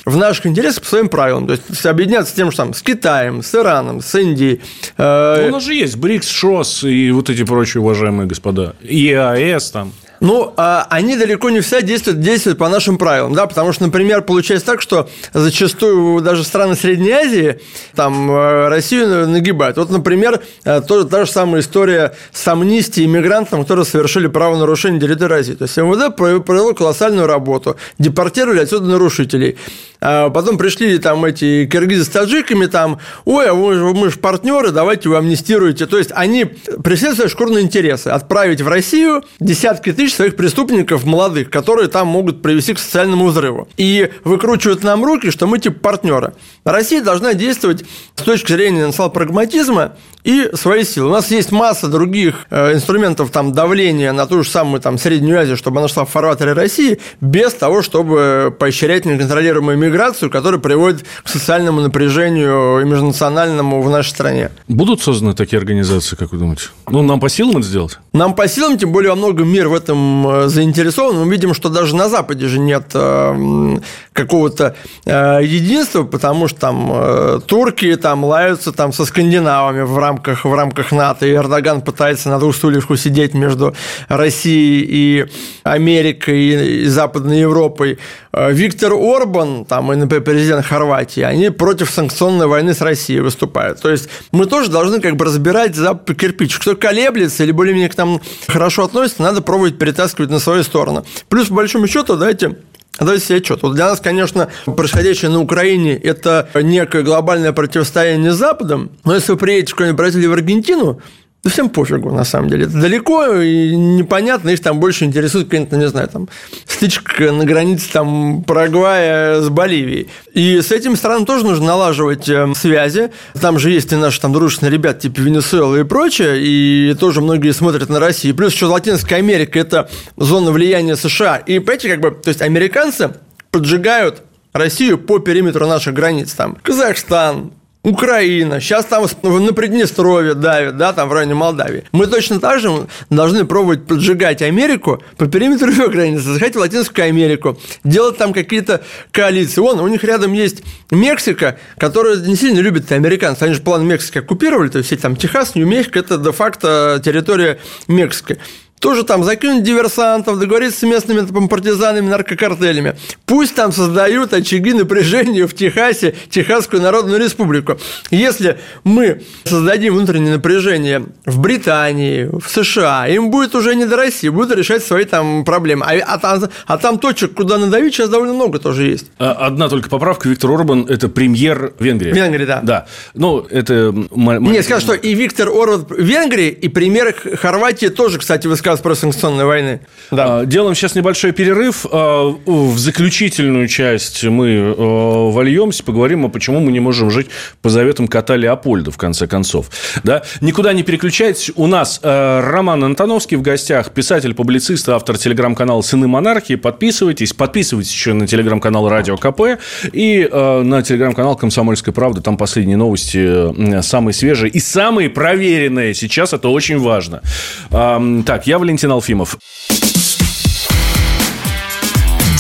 в 0.05 0.17
наших 0.17 0.47
интересах 0.47 0.83
по 0.83 0.89
своим 0.89 1.09
правилам. 1.09 1.47
То 1.47 1.53
есть 1.53 1.87
объединяться 1.87 2.33
с 2.33 2.35
тем, 2.35 2.51
что 2.51 2.65
там 2.65 2.75
с 2.75 2.83
Китаем, 2.83 3.43
с 3.43 3.55
Ираном, 3.55 4.01
с 4.01 4.15
Индией. 4.15 4.61
Э... 4.97 5.43
Ну, 5.43 5.49
у 5.49 5.53
нас 5.53 5.65
же 5.65 5.75
есть 5.75 5.97
БРИКС, 5.97 6.29
ШОС 6.29 6.85
и 6.85 7.11
вот 7.11 7.31
эти 7.31 7.45
прочие 7.45 7.81
уважаемые 7.81 8.27
господа. 8.27 8.75
ИАС 8.83 9.71
там. 9.71 9.93
Ну, 10.21 10.53
а 10.57 10.87
они 10.91 11.17
далеко 11.17 11.51
не 11.51 11.61
все 11.61 11.83
действуют, 11.83 12.21
действуют 12.21 12.59
по 12.59 12.69
нашим 12.69 12.99
правилам, 12.99 13.35
да, 13.35 13.47
потому 13.47 13.73
что, 13.73 13.85
например, 13.85 14.23
получается 14.23 14.67
так, 14.67 14.81
что 14.83 15.09
зачастую 15.33 16.21
даже 16.21 16.45
страны 16.45 16.75
Средней 16.75 17.13
Азии 17.13 17.61
там 17.95 18.31
э, 18.31 18.69
Россию 18.69 19.29
нагибают. 19.29 19.77
Вот, 19.77 19.91
например, 19.91 20.41
э, 20.65 20.81
тоже 20.81 21.07
та 21.07 21.25
же 21.25 21.31
самая 21.31 21.61
история 21.61 22.15
с 22.33 22.47
амнистией 22.49 23.07
иммигрантам, 23.07 23.63
которые 23.63 23.85
совершили 23.85 24.27
правонарушение 24.27 25.01
территории 25.01 25.31
России. 25.31 25.55
То 25.55 25.65
есть 25.65 25.77
МВД 25.77 26.15
провело 26.17 26.75
колоссальную 26.75 27.27
работу, 27.27 27.77
депортировали 27.99 28.61
отсюда 28.61 28.87
нарушителей. 28.87 29.57
А 30.01 30.31
потом 30.31 30.59
пришли 30.59 30.99
там 30.99 31.25
эти 31.25 31.67
киргизы 31.67 32.05
с 32.05 32.09
таджиками, 32.09 32.67
там, 32.67 32.99
ой, 33.25 33.49
а 33.49 33.55
мы, 33.55 33.95
мы 33.95 34.11
же 34.11 34.19
партнеры, 34.19 34.71
давайте 34.71 35.09
вы 35.09 35.17
амнистируете. 35.17 35.87
То 35.87 35.99
есть 35.99 36.11
они 36.15 36.45
преследуют 36.45 37.31
шкурные 37.31 37.65
интересы. 37.65 38.09
Отправить 38.09 38.61
в 38.61 38.69
Россию 38.69 39.25
десятки 39.41 39.93
тысяч 39.93 40.15
своих 40.15 40.37
преступников 40.37 41.05
молодых, 41.05 41.51
которые 41.51 41.89
там 41.89 42.07
могут 42.09 42.43
привести 42.43 42.75
к 42.75 42.79
социальному 42.79 43.27
взрыву. 43.27 43.69
И 43.77 44.11
выкручивают 44.25 44.83
нам 44.85 45.05
руки, 45.05 45.31
что 45.31 45.47
мы 45.47 45.59
типа 45.59 45.81
партнеры. 45.81 46.35
Россия 46.65 47.03
должна 47.03 47.35
действовать 47.35 47.85
с 48.15 48.23
точки 48.23 48.53
зрения 48.53 48.87
национал-прагматизма 48.87 49.97
и 50.25 50.51
свои 50.55 50.85
силы. 50.85 51.09
У 51.09 51.13
нас 51.13 51.31
есть 51.31 51.53
масса 51.53 51.89
других 51.89 52.47
э, 52.51 52.75
инструментов 52.75 53.31
там, 53.31 53.53
давления 53.53 54.13
на 54.13 54.27
ту 54.27 54.43
же 54.43 54.49
самую 54.49 54.81
там, 54.81 54.99
Среднюю 54.99 55.41
Азию, 55.41 55.57
чтобы 55.57 55.79
она 55.79 55.89
шла 55.89 56.05
в 56.05 56.11
фарватере 56.11 56.53
России, 56.53 56.99
без 57.21 57.55
того, 57.55 57.83
чтобы 57.83 58.55
поощрять 58.59 59.05
неконтролируемую 59.05 59.79
миграцию, 59.79 60.31
которая 60.31 60.61
приводит 60.61 61.05
к 61.23 61.29
социальному 61.29 61.81
напряжению 61.81 62.81
и 62.81 62.85
межнациональному 62.85 63.81
в 63.81 63.91
нашей 63.91 64.11
стране. 64.11 64.51
Будут 64.67 65.03
созданы 65.03 65.35
такие 65.35 65.59
организации, 65.59 66.17
как 66.17 66.33
вы 66.33 66.39
думаете? 66.39 66.65
Ну, 66.89 67.03
нам 67.03 67.21
по 67.21 67.29
силам 67.29 67.59
это 67.59 67.67
сделать? 67.67 67.99
Нам 68.13 68.35
по 68.35 68.49
силам, 68.49 68.79
тем 68.79 68.93
более 68.93 69.11
во 69.11 69.17
многом 69.17 69.49
мир 69.49 69.69
в 69.69 69.75
этом 69.75 70.29
э, 70.29 70.49
заинтересован. 70.49 71.25
Мы 71.25 71.31
видим, 71.31 71.55
что 71.55 71.69
даже 71.69 71.95
на 71.95 72.09
Западе 72.09 72.49
же 72.49 72.59
нет 72.59 72.91
э, 72.95 73.79
какого-то 74.13 74.75
единства, 75.07 76.03
потому 76.03 76.49
что 76.49 76.59
там 76.59 77.41
турки 77.43 77.95
там 77.97 78.25
лаются 78.25 78.73
там 78.73 78.93
со 78.93 79.05
скандинавами 79.05 79.83
в 79.83 79.99
рамках 80.09 80.45
в 80.45 80.55
рамках 80.55 80.93
НАТО, 80.93 81.27
и 81.27 81.35
Эрдоган 81.35 81.83
пытается 81.83 82.29
на 82.29 82.39
двух 82.39 82.55
стульях 82.57 82.91
усидеть 82.91 83.35
между 83.35 83.75
Россией 84.09 84.87
и 84.89 85.27
Америкой, 85.65 86.83
и 86.83 86.85
Западной 86.87 87.41
Европой. 87.41 87.99
Э, 88.33 88.53
Виктор 88.53 88.93
Орбан, 88.93 89.65
там, 89.65 89.93
и, 89.93 89.97
например, 89.97 90.25
президент 90.25 90.65
Хорватии, 90.65 91.23
они 91.23 91.51
против 91.51 91.91
санкционной 91.91 92.47
войны 92.47 92.75
с 92.75 92.81
Россией 92.81 93.21
выступают. 93.21 93.81
То 93.81 93.91
есть 93.91 94.09
мы 94.33 94.47
тоже 94.47 94.71
должны 94.71 95.01
как 95.01 95.17
бы 95.17 95.25
разбирать 95.25 95.75
за 95.75 95.95
кирпич. 95.95 96.59
Кто 96.59 96.75
колеблется 96.77 97.45
или 97.45 97.53
более-менее 97.53 97.91
к 97.91 97.97
нам 97.97 98.21
хорошо 98.47 98.85
относится, 98.85 99.23
надо 99.23 99.43
пробовать 99.43 99.79
перетаскивать 99.79 100.31
на 100.31 100.39
свою 100.39 100.63
сторону. 100.63 101.05
Плюс, 101.29 101.49
по 101.49 101.55
большому 101.55 101.87
счету, 101.87 102.17
давайте 102.17 102.57
Давайте 102.99 103.25
себе 103.25 103.39
отчет. 103.39 103.63
Вот 103.63 103.75
для 103.75 103.87
нас, 103.87 104.01
конечно, 104.01 104.49
происходящее 104.65 105.31
на 105.31 105.41
Украине– 105.41 105.97
это 106.03 106.49
некое 106.55 107.03
глобальное 107.03 107.53
противостояние 107.53 108.33
с 108.33 108.37
Западом, 108.37 108.91
но 109.05 109.15
если 109.15 109.33
вы 109.33 109.39
приедете 109.39 109.75
в 109.75 109.95
Бразилии 109.95 110.27
в 110.27 110.33
Аргентину, 110.33 111.01
да 111.49 111.53
всем 111.53 111.71
пофигу, 111.71 112.11
на 112.13 112.25
самом 112.25 112.51
деле. 112.51 112.65
Это 112.65 112.79
далеко 112.81 113.35
и 113.37 113.75
непонятно, 113.75 114.51
их 114.51 114.61
там 114.61 114.81
больше 114.81 115.05
интересует 115.05 115.49
какая-то, 115.49 115.77
не 115.77 115.89
знаю, 115.89 116.09
там, 116.09 116.29
стычка 116.67 117.33
на 117.33 117.45
границе 117.45 117.91
там 117.93 118.43
Парагвая 118.45 119.41
с 119.41 119.49
Боливией. 119.49 120.09
И 120.35 120.61
с 120.61 120.71
этим 120.71 120.97
странам 120.97 121.25
тоже 121.25 121.45
нужно 121.45 121.67
налаживать 121.67 122.29
э, 122.29 122.53
связи. 122.55 123.11
Там 123.41 123.59
же 123.59 123.71
есть 123.71 123.93
и 123.93 123.97
наши 123.97 124.21
там 124.21 124.33
дружественные 124.33 124.73
ребята 124.73 125.01
типа 125.01 125.21
Венесуэлы 125.21 125.81
и 125.81 125.85
прочее, 125.85 126.39
и 126.39 126.95
тоже 126.99 127.21
многие 127.21 127.53
смотрят 127.53 127.89
на 127.89 127.99
Россию. 127.99 128.35
Плюс 128.35 128.53
еще 128.53 128.67
Латинская 128.67 129.17
Америка– 129.17 129.59
это 129.61 129.89
зона 130.17 130.51
влияния 130.51 130.97
США. 130.97 131.37
И, 131.39 131.59
понимаете, 131.59 131.89
как 131.89 132.01
бы, 132.01 132.11
то 132.11 132.29
есть 132.29 132.43
американцы 132.43 133.15
поджигают 133.51 134.23
Россию 134.53 134.99
по 134.99 135.19
периметру 135.19 135.67
наших 135.67 135.95
границ. 135.95 136.33
Там 136.33 136.57
Казахстан, 136.63 137.53
Украина, 137.89 138.61
сейчас 138.61 138.85
там 138.85 139.07
на 139.23 139.53
Приднестровье 139.53 140.35
давят, 140.35 140.77
да, 140.77 140.93
там 140.93 141.09
в 141.09 141.13
районе 141.13 141.35
Молдавии. 141.35 141.85
Мы 141.93 142.07
точно 142.07 142.41
так 142.41 142.61
же 142.61 142.87
должны 143.11 143.45
пробовать 143.45 143.87
поджигать 143.87 144.43
Америку 144.43 145.03
по 145.17 145.27
периметру 145.27 145.71
ее 145.71 145.89
границы, 145.91 146.25
заходить 146.33 146.57
в 146.57 146.61
Латинскую 146.61 147.07
Америку, 147.07 147.59
делать 147.85 148.19
там 148.19 148.33
какие-то 148.33 148.83
коалиции. 149.11 149.61
Вон, 149.61 149.81
у 149.81 149.89
них 149.89 150.05
рядом 150.05 150.33
есть 150.33 150.63
Мексика, 150.91 151.59
которая 151.79 152.17
не 152.17 152.37
сильно 152.37 152.61
любит 152.61 152.91
американцев. 152.93 153.43
Они 153.43 153.55
же 153.55 153.63
план 153.63 153.87
Мексики 153.87 154.19
оккупировали, 154.19 154.69
то 154.69 154.79
есть 154.79 155.01
там 155.01 155.17
Техас, 155.17 155.55
Нью-Мексико– 155.55 155.99
это 156.01 156.19
де-факто 156.19 157.01
территория 157.05 157.59
Мексики 157.87 158.39
тоже 158.79 159.05
там 159.05 159.25
закинуть 159.25 159.63
диверсантов, 159.63 160.39
договориться 160.39 160.81
с 160.81 160.83
местными 160.83 161.27
там, 161.27 161.49
партизанами, 161.49 162.09
наркокартелями. 162.09 162.97
Пусть 163.27 163.55
там 163.55 163.73
создают 163.73 164.33
очаги 164.33 164.73
напряжения 164.73 165.47
в 165.47 165.55
Техасе, 165.55 166.15
Техасскую 166.31 166.83
Народную 166.83 167.19
Республику. 167.19 167.79
Если 168.11 168.59
мы 168.85 169.23
создадим 169.45 169.95
внутреннее 169.95 170.35
напряжение 170.35 171.07
в 171.27 171.41
Британии, 171.41 172.29
в 172.33 172.49
США, 172.49 173.07
им 173.09 173.31
будет 173.31 173.55
уже 173.55 173.75
не 173.75 173.87
до 173.87 173.97
России, 173.97 174.29
будут 174.29 174.57
решать 174.57 174.85
свои 174.85 175.05
там 175.05 175.45
проблемы. 175.45 175.85
А, 175.87 176.17
а, 176.17 176.21
а, 176.23 176.49
а 176.67 176.79
там 176.79 176.99
точек, 176.99 177.35
куда 177.35 177.59
надавить, 177.59 177.95
сейчас 177.95 178.09
довольно 178.09 178.35
много 178.35 178.59
тоже 178.59 178.85
есть. 178.85 179.07
А, 179.19 179.33
одна 179.33 179.69
только 179.69 179.89
поправка. 179.89 180.29
Виктор 180.29 180.51
Орбан– 180.51 180.87
это 180.89 181.09
премьер 181.09 181.73
Венгрии. 181.79 182.13
Венгрии, 182.13 182.45
да. 182.45 182.61
Да. 182.63 182.87
Ну, 183.15 183.41
это... 183.51 183.95
Нет, 184.15 184.65
скажу, 184.65 184.81
что 184.81 184.95
и 184.95 185.15
Виктор 185.15 185.49
Орбан 185.49 185.87
Венгрии, 185.91 186.49
и 186.49 186.69
премьер 186.69 187.15
Хорватии 187.37 187.89
тоже, 187.89 188.19
кстати, 188.19 188.47
высказывал 188.47 188.68
рассказ 188.69 188.81
про 188.81 188.95
санкционной 188.95 189.47
войны. 189.47 189.81
Да. 190.11 190.41
А, 190.41 190.45
делаем 190.45 190.75
сейчас 190.75 190.95
небольшой 190.95 191.33
перерыв. 191.33 191.87
А, 191.91 192.29
в 192.45 192.79
заключительную 192.79 193.67
часть 193.67 194.25
мы 194.25 194.75
а, 194.77 195.31
вольемся, 195.31 195.83
поговорим, 195.83 196.27
о 196.27 196.29
почему 196.29 196.61
мы 196.61 196.71
не 196.71 196.81
можем 196.81 197.11
жить 197.11 197.29
по 197.63 197.71
заветам 197.71 198.09
кота 198.09 198.37
Леопольда, 198.37 198.91
в 198.91 198.99
конце 198.99 199.27
концов. 199.27 199.71
Да? 200.05 200.23
Никуда 200.43 200.75
не 200.75 200.83
переключайтесь. 200.83 201.51
У 201.57 201.67
нас 201.67 202.01
Роман 202.03 202.85
Антоновский 202.85 203.39
в 203.39 203.43
гостях, 203.43 203.91
писатель-публицист, 203.93 204.87
автор 204.89 205.17
телеграм-канала 205.17 205.81
«Сыны 205.81 206.07
монархии». 206.07 206.57
Подписывайтесь. 206.57 207.33
Подписывайтесь 207.33 207.93
еще 207.93 208.13
на 208.13 208.27
телеграм-канал 208.27 208.89
«Радио 208.89 209.17
КП» 209.17 209.61
и 209.93 210.29
на 210.31 210.83
телеграм-канал 210.83 211.37
«Комсомольская 211.37 211.95
правда». 211.95 212.21
Там 212.21 212.37
последние 212.37 212.77
новости 212.77 213.81
самые 213.83 214.13
свежие 214.13 214.51
и 214.51 214.61
самые 214.61 215.09
проверенные. 215.09 215.95
Сейчас 215.95 216.33
это 216.33 216.49
очень 216.49 216.79
важно. 216.79 217.23
Так, 217.71 218.47
я 218.47 218.58
Валентин 218.59 218.91
Алфимов. 218.91 219.39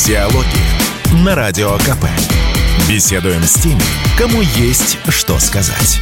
Диалоги 0.07 1.24
на 1.24 1.35
Радио 1.35 1.76
КП. 1.78 2.07
Беседуем 2.88 3.42
с 3.42 3.54
теми, 3.54 3.83
кому 4.16 4.40
есть 4.57 4.98
что 5.09 5.38
сказать. 5.38 6.00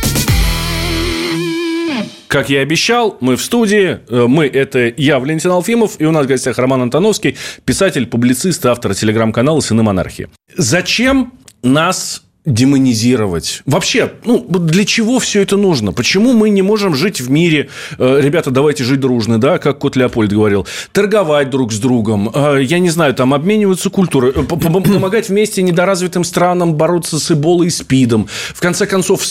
Как 2.28 2.50
я 2.50 2.60
и 2.60 2.62
обещал, 2.62 3.16
мы 3.20 3.36
в 3.36 3.42
студии. 3.42 3.98
Э, 4.08 4.26
мы– 4.26 4.46
это 4.52 4.92
я, 4.96 5.18
Валентин 5.18 5.52
Алфимов, 5.52 6.00
и 6.00 6.04
у 6.04 6.10
нас 6.10 6.26
в 6.26 6.28
гостях 6.28 6.58
Роман 6.58 6.82
Антоновский, 6.82 7.36
писатель, 7.64 8.06
публицист, 8.06 8.66
автор 8.66 8.94
телеграм-канала 8.94 9.60
«Сыны 9.60 9.82
монархии». 9.82 10.28
Зачем 10.56 11.32
нас 11.62 12.25
демонизировать. 12.46 13.62
Вообще, 13.66 14.12
ну, 14.24 14.38
для 14.48 14.84
чего 14.84 15.18
все 15.18 15.42
это 15.42 15.56
нужно? 15.56 15.92
Почему 15.92 16.32
мы 16.32 16.48
не 16.48 16.62
можем 16.62 16.94
жить 16.94 17.20
в 17.20 17.28
мире, 17.28 17.68
э, 17.98 18.20
ребята, 18.22 18.52
давайте 18.52 18.84
жить 18.84 19.00
дружно, 19.00 19.40
да, 19.40 19.58
как 19.58 19.80
кот 19.80 19.96
Леопольд 19.96 20.32
говорил, 20.32 20.64
торговать 20.92 21.50
друг 21.50 21.72
с 21.72 21.78
другом, 21.78 22.30
э, 22.32 22.60
я 22.62 22.78
не 22.78 22.88
знаю, 22.88 23.14
там, 23.14 23.34
обмениваться 23.34 23.90
культурой, 23.90 24.30
э, 24.30 24.42
помогать 24.44 25.28
вместе 25.28 25.60
недоразвитым 25.62 26.22
странам 26.22 26.74
бороться 26.74 27.18
с 27.18 27.32
эболой 27.32 27.66
и 27.66 27.70
спидом. 27.70 28.28
В 28.54 28.60
конце 28.60 28.86
концов, 28.86 29.22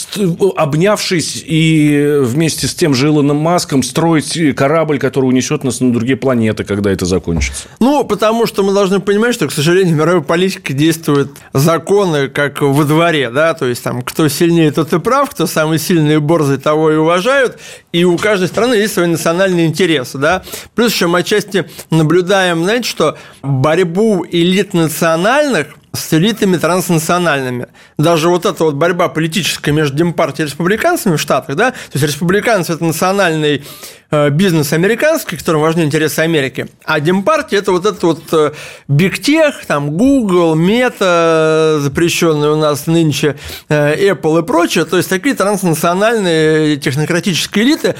обнявшись 0.56 1.42
и 1.46 2.18
вместе 2.20 2.68
с 2.68 2.74
тем 2.74 2.94
же 2.94 3.06
Илоном 3.06 3.38
Маском 3.38 3.82
строить 3.82 4.38
корабль, 4.54 4.98
который 4.98 5.24
унесет 5.24 5.64
нас 5.64 5.80
на 5.80 5.90
другие 5.90 6.18
планеты, 6.18 6.64
когда 6.64 6.92
это 6.92 7.06
закончится. 7.06 7.62
Ну, 7.80 8.04
потому 8.04 8.44
что 8.46 8.62
мы 8.62 8.74
должны 8.74 9.00
понимать, 9.00 9.34
что, 9.34 9.46
к 9.46 9.52
сожалению, 9.52 9.96
мировой 9.96 10.22
политика 10.22 10.74
действует 10.74 11.30
законы, 11.54 12.28
как 12.28 12.60
во 12.60 12.84
дворе 12.84 13.05
дворе, 13.06 13.30
да, 13.30 13.54
то 13.54 13.66
есть 13.66 13.82
там 13.84 14.02
кто 14.02 14.28
сильнее, 14.28 14.72
тот 14.72 14.92
и 14.92 14.98
прав, 14.98 15.30
кто 15.30 15.46
самый 15.46 15.78
сильный 15.78 16.14
и 16.14 16.18
борзый, 16.18 16.58
того 16.58 16.90
и 16.90 16.96
уважают, 16.96 17.58
и 17.92 18.04
у 18.04 18.16
каждой 18.18 18.48
страны 18.48 18.74
есть 18.74 18.94
свои 18.94 19.06
национальные 19.06 19.66
интересы, 19.66 20.18
да. 20.18 20.42
Плюс 20.74 20.92
еще 20.92 21.06
мы 21.06 21.20
отчасти 21.20 21.68
наблюдаем, 21.90 22.64
знаете, 22.64 22.88
что 22.88 23.16
борьбу 23.42 24.26
элит 24.30 24.74
национальных 24.74 25.68
с 25.96 26.12
элитами 26.12 26.56
транснациональными. 26.56 27.68
Даже 27.98 28.28
вот 28.28 28.46
эта 28.46 28.62
вот 28.64 28.74
борьба 28.74 29.08
политическая 29.08 29.72
между 29.72 29.96
Демпартией 29.96 30.46
и 30.46 30.50
республиканцами 30.50 31.16
в 31.16 31.20
Штатах, 31.20 31.56
да, 31.56 31.70
то 31.72 31.76
есть 31.94 32.04
республиканцы– 32.04 32.72
это 32.74 32.84
национальный 32.84 33.64
э, 34.10 34.30
бизнес 34.30 34.72
американский, 34.72 35.36
которым 35.36 35.62
важны 35.62 35.82
интересы 35.82 36.20
Америки, 36.20 36.68
а 36.84 37.00
Демпартия– 37.00 37.58
это 37.60 37.72
вот 37.72 37.86
этот 37.86 38.02
вот 38.02 38.22
э, 38.32 38.52
Big 38.88 39.20
Tech, 39.20 39.54
там 39.66 39.96
Google, 39.96 40.56
Meta, 40.56 41.80
запрещенные 41.80 42.52
у 42.52 42.56
нас 42.56 42.86
нынче 42.86 43.36
Apple 43.68 44.42
и 44.42 44.46
прочее, 44.46 44.84
то 44.84 44.96
есть 44.96 45.08
такие 45.08 45.34
транснациональные 45.34 46.76
технократические 46.76 47.64
элиты, 47.64 47.94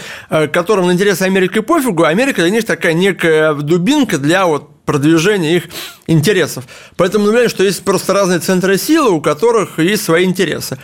которым 0.52 0.87
на 0.87 0.92
интересы 0.92 1.22
Америки 1.22 1.61
пофигу, 1.61 2.04
Америка 2.04 2.42
для 2.42 2.50
них 2.50 2.64
такая 2.64 2.92
некая 2.92 3.54
дубинка 3.54 4.18
для 4.18 4.46
вот 4.46 4.76
продвижения 4.87 5.57
их 5.57 5.64
интересов. 6.07 6.64
Поэтому 6.96 7.27
наблюдаем, 7.27 7.51
что 7.51 7.64
есть 7.64 7.85
просто 7.85 8.14
разные 8.14 8.38
центры 8.38 8.79
силы, 8.79 9.11
у 9.11 9.20
которых 9.20 9.79
есть 9.79 10.05
свои 10.05 10.25
интересы. 10.25 10.78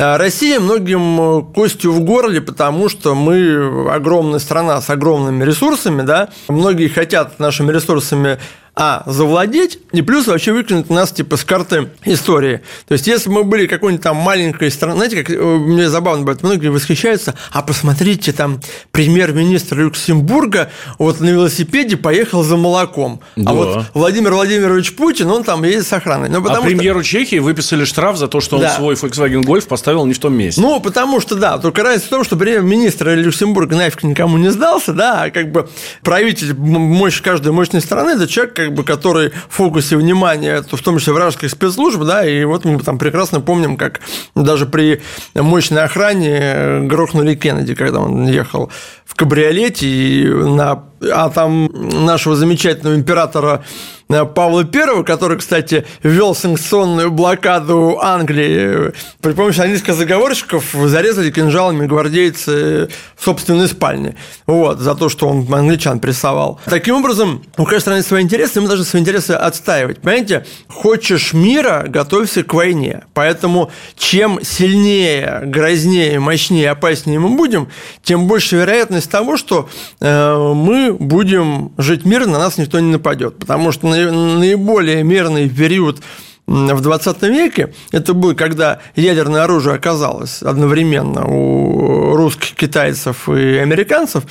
А 0.00 0.16
Россия 0.16 0.60
многим 0.60 1.46
костью 1.52 1.92
в 1.92 2.00
горле, 2.00 2.40
потому 2.40 2.88
что 2.88 3.16
мы 3.16 3.90
огромная 3.90 4.38
страна 4.38 4.80
с 4.80 4.88
огромными 4.90 5.42
ресурсами, 5.42 6.02
да, 6.02 6.28
многие 6.48 6.86
хотят 6.86 7.40
нашими 7.40 7.72
ресурсами 7.72 8.38
а, 8.80 9.02
завладеть, 9.06 9.80
и 9.92 10.02
плюс 10.02 10.28
вообще 10.28 10.52
выкинуть 10.52 10.88
нас, 10.88 11.10
типа, 11.10 11.36
с 11.36 11.44
карты 11.44 11.88
истории. 12.04 12.60
То 12.86 12.92
есть, 12.92 13.08
если 13.08 13.28
мы 13.28 13.42
были 13.42 13.66
какой-нибудь 13.66 14.04
там 14.04 14.16
маленькой 14.16 14.70
страной, 14.70 14.96
знаете, 14.98 15.24
как 15.24 15.30
э, 15.34 15.42
мне 15.42 15.88
забавно 15.88 16.20
бывает, 16.20 16.44
многие 16.44 16.68
восхищаются, 16.68 17.34
а 17.50 17.62
посмотрите, 17.62 18.32
там, 18.32 18.60
премьер-министр 18.92 19.78
Люксембурга 19.78 20.70
вот 20.98 21.18
на 21.18 21.28
велосипеде 21.28 21.96
поехал 21.96 22.44
за 22.44 22.56
молоком. 22.56 23.20
А 23.36 23.40
да. 23.40 23.50
А 23.50 23.54
вот 23.54 23.86
Владимир 23.94 24.32
Владимирович 24.32 24.94
Путин, 24.94 25.28
он 25.28 25.42
там 25.42 25.64
едет 25.64 25.84
с 25.84 25.92
охраной. 25.92 26.28
Но 26.28 26.38
а 26.38 26.60
премьеру 26.60 27.02
что... 27.02 27.10
Чехии 27.10 27.40
выписали 27.40 27.84
штраф 27.84 28.16
за 28.16 28.28
то, 28.28 28.40
что 28.40 28.56
он 28.56 28.62
да. 28.62 28.76
свой 28.76 28.94
Volkswagen 28.94 29.42
Golf 29.42 29.66
поставил 29.66 30.06
не 30.06 30.12
в 30.12 30.20
том 30.20 30.34
месте. 30.34 30.60
Ну, 30.60 30.78
потому 30.78 31.20
что, 31.20 31.34
да, 31.34 31.58
только 31.58 31.82
разница 31.82 32.06
в 32.06 32.10
том, 32.10 32.24
что 32.24 32.36
премьер-министр 32.36 33.08
Люксембурга 33.16 33.74
нафиг 33.74 34.04
никому 34.04 34.38
не 34.38 34.50
сдался, 34.50 34.92
да, 34.92 35.24
а 35.24 35.30
как 35.30 35.50
бы 35.50 35.68
правитель 36.02 36.54
мощь 36.54 37.20
каждой 37.20 37.50
мощной 37.50 37.82
страны, 37.82 38.10
это 38.10 38.28
человек, 38.28 38.67
как 38.68 38.74
бы, 38.74 38.84
который 38.84 39.30
в 39.48 39.54
фокусе 39.54 39.96
внимания, 39.96 40.62
в 40.62 40.82
том 40.82 40.98
числе 40.98 41.14
вражеских 41.14 41.50
спецслужб, 41.50 42.02
да, 42.02 42.26
и 42.26 42.44
вот 42.44 42.66
мы 42.66 42.78
там 42.80 42.98
прекрасно 42.98 43.40
помним, 43.40 43.78
как 43.78 44.00
даже 44.34 44.66
при 44.66 45.00
мощной 45.34 45.84
охране 45.84 46.80
грохнули 46.82 47.34
Кеннеди, 47.34 47.74
когда 47.74 48.00
он 48.00 48.28
ехал 48.28 48.70
в 49.06 49.14
кабриолете, 49.14 49.86
и 49.88 50.28
на, 50.28 50.84
а 51.00 51.30
там 51.30 51.70
нашего 52.04 52.36
замечательного 52.36 52.94
императора 52.94 53.64
Э, 53.64 53.97
Павла 54.08 54.62
I, 54.62 55.04
который, 55.04 55.36
кстати, 55.36 55.84
ввел 56.02 56.34
санкционную 56.34 57.10
блокаду 57.10 57.98
Англии. 58.00 58.92
При 59.20 59.32
помощи 59.32 59.60
английских 59.60 59.94
заговорщиков 59.94 60.64
зарезали 60.72 61.30
кинжалами 61.30 61.86
гвардейцы 61.86 62.88
в 63.16 63.24
собственной 63.24 63.68
спальне. 63.68 64.16
Вот, 64.46 64.78
за 64.78 64.94
то, 64.94 65.10
что 65.10 65.28
он 65.28 65.46
англичан 65.52 66.00
прессовал. 66.00 66.58
Таким 66.64 66.96
образом, 66.96 67.42
у 67.58 67.64
каждой 67.64 67.80
страны 67.80 68.02
свои 68.02 68.22
интересы, 68.22 68.58
и 68.58 68.62
мы 68.62 68.68
должны 68.68 68.86
свои 68.86 69.02
интересы 69.02 69.32
отстаивать. 69.32 70.00
Понимаете, 70.00 70.46
хочешь 70.68 71.34
мира, 71.34 71.84
готовься 71.86 72.42
к 72.42 72.54
войне. 72.54 73.04
Поэтому 73.12 73.70
чем 73.96 74.40
сильнее, 74.42 75.42
грознее, 75.44 76.18
мощнее, 76.18 76.70
опаснее 76.70 77.18
мы 77.18 77.36
будем, 77.36 77.68
тем 78.02 78.26
больше 78.26 78.56
вероятность 78.56 79.10
того, 79.10 79.36
что 79.36 79.68
э, 80.00 80.52
мы 80.54 80.94
будем 80.94 81.72
жить 81.76 82.06
мирно, 82.06 82.32
на 82.32 82.38
нас 82.38 82.56
никто 82.56 82.80
не 82.80 82.90
нападет. 82.90 83.38
Потому 83.38 83.70
что 83.72 83.86
наиболее 84.06 85.02
мирный 85.02 85.48
период 85.48 86.00
в 86.46 86.80
20 86.80 87.22
веке, 87.24 87.74
это 87.92 88.14
был, 88.14 88.34
когда 88.34 88.80
ядерное 88.96 89.44
оружие 89.44 89.76
оказалось 89.76 90.42
одновременно 90.42 91.26
у 91.26 92.16
русских, 92.16 92.54
китайцев 92.54 93.28
и 93.28 93.58
американцев, 93.58 94.24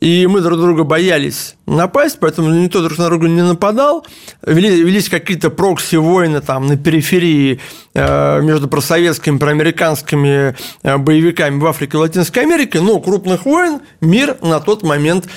и 0.00 0.26
мы 0.28 0.40
друг 0.40 0.58
друга 0.60 0.84
боялись 0.84 1.56
напасть, 1.66 2.18
поэтому 2.20 2.50
никто 2.50 2.82
друг 2.82 2.98
на 2.98 3.06
друга 3.06 3.28
не 3.28 3.42
нападал. 3.42 4.06
Вели, 4.46 4.82
велись 4.82 5.08
какие-то 5.08 5.50
прокси-войны 5.50 6.40
там 6.40 6.66
на 6.66 6.76
периферии 6.76 7.60
э, 7.94 8.40
между 8.42 8.68
просоветскими, 8.68 9.38
проамериканскими 9.38 10.54
э, 10.84 10.96
боевиками 10.98 11.58
в 11.58 11.66
Африке 11.66 11.96
и 11.96 12.00
Латинской 12.00 12.44
Америке, 12.44 12.80
но 12.80 13.00
крупных 13.00 13.44
войн 13.44 13.80
мир 14.00 14.36
на 14.40 14.60
тот 14.60 14.84
момент 14.84 15.24
не 15.24 15.30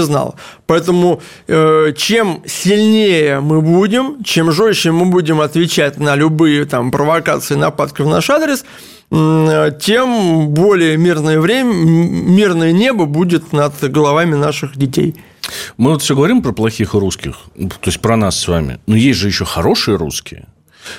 знал. 0.00 0.34
Поэтому 0.66 1.20
э, 1.48 1.92
чем 1.96 2.42
сильнее 2.46 3.40
мы 3.40 3.60
будем, 3.60 4.22
чем 4.24 4.52
жестче 4.52 4.92
мы 4.92 5.06
будем 5.06 5.40
отвечать 5.40 5.98
на 5.98 6.14
любые 6.16 6.64
там 6.64 6.90
провокации, 6.90 7.54
нападки 7.54 8.02
в 8.02 8.08
наш 8.08 8.30
адрес, 8.30 8.64
тем 9.10 10.48
более 10.50 10.96
мирное 10.96 11.40
время, 11.40 11.72
мирное 11.72 12.72
небо 12.72 13.06
будет 13.06 13.52
над 13.52 13.74
головами 13.90 14.36
наших 14.36 14.76
детей. 14.76 15.16
Мы 15.76 15.90
вот 15.90 16.02
все 16.02 16.14
говорим 16.14 16.42
про 16.42 16.52
плохих 16.52 16.94
русских, 16.94 17.36
то 17.56 17.86
есть 17.86 18.00
про 18.00 18.16
нас 18.16 18.38
с 18.38 18.46
вами, 18.46 18.78
но 18.86 18.94
есть 18.94 19.18
же 19.18 19.26
еще 19.26 19.44
хорошие 19.44 19.96
русские. 19.96 20.46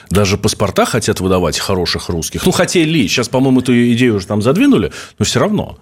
Даже 0.10 0.38
паспорта 0.38 0.86
хотят 0.86 1.22
выдавать 1.22 1.58
хороших 1.58 2.10
русских. 2.10 2.46
Ну, 2.46 2.52
хотели. 2.52 3.08
Сейчас, 3.08 3.30
по-моему, 3.30 3.62
эту 3.62 3.74
идею 3.94 4.16
уже 4.16 4.28
там 4.28 4.42
задвинули, 4.42 4.92
но 5.18 5.26
все 5.26 5.40
равно. 5.40 5.80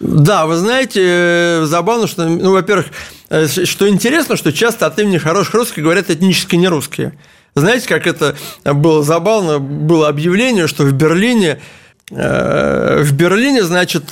Да, 0.00 0.46
вы 0.46 0.56
знаете, 0.56 1.00
э, 1.02 1.64
забавно, 1.66 2.06
что, 2.06 2.24
ну, 2.24 2.52
во-первых, 2.52 2.86
э, 3.30 3.46
что 3.46 3.88
интересно, 3.88 4.36
что 4.36 4.52
часто 4.52 4.86
от 4.86 4.98
имени 4.98 5.18
хороших 5.18 5.54
русских 5.54 5.82
говорят 5.82 6.10
этнически 6.10 6.56
не 6.56 6.68
русские. 6.68 7.18
Знаете, 7.54 7.88
как 7.88 8.06
это 8.06 8.34
было 8.64 9.04
забавно, 9.04 9.60
было 9.60 10.08
объявление, 10.08 10.66
что 10.66 10.82
в 10.82 10.92
Берлине 10.92 11.60
э, 12.10 13.02
в 13.02 13.12
Берлине, 13.12 13.62
значит, 13.62 14.04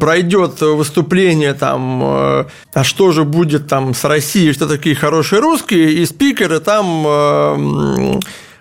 пройдет 0.00 0.60
выступление 0.60 1.54
там, 1.54 2.02
а 2.02 2.46
что 2.82 3.12
же 3.12 3.24
будет 3.24 3.68
там 3.68 3.94
с 3.94 4.04
Россией, 4.04 4.52
что 4.52 4.66
такие 4.66 4.96
хорошие 4.96 5.40
русские, 5.40 5.92
и 5.92 6.04
спикеры 6.04 6.58
там 6.60 8.20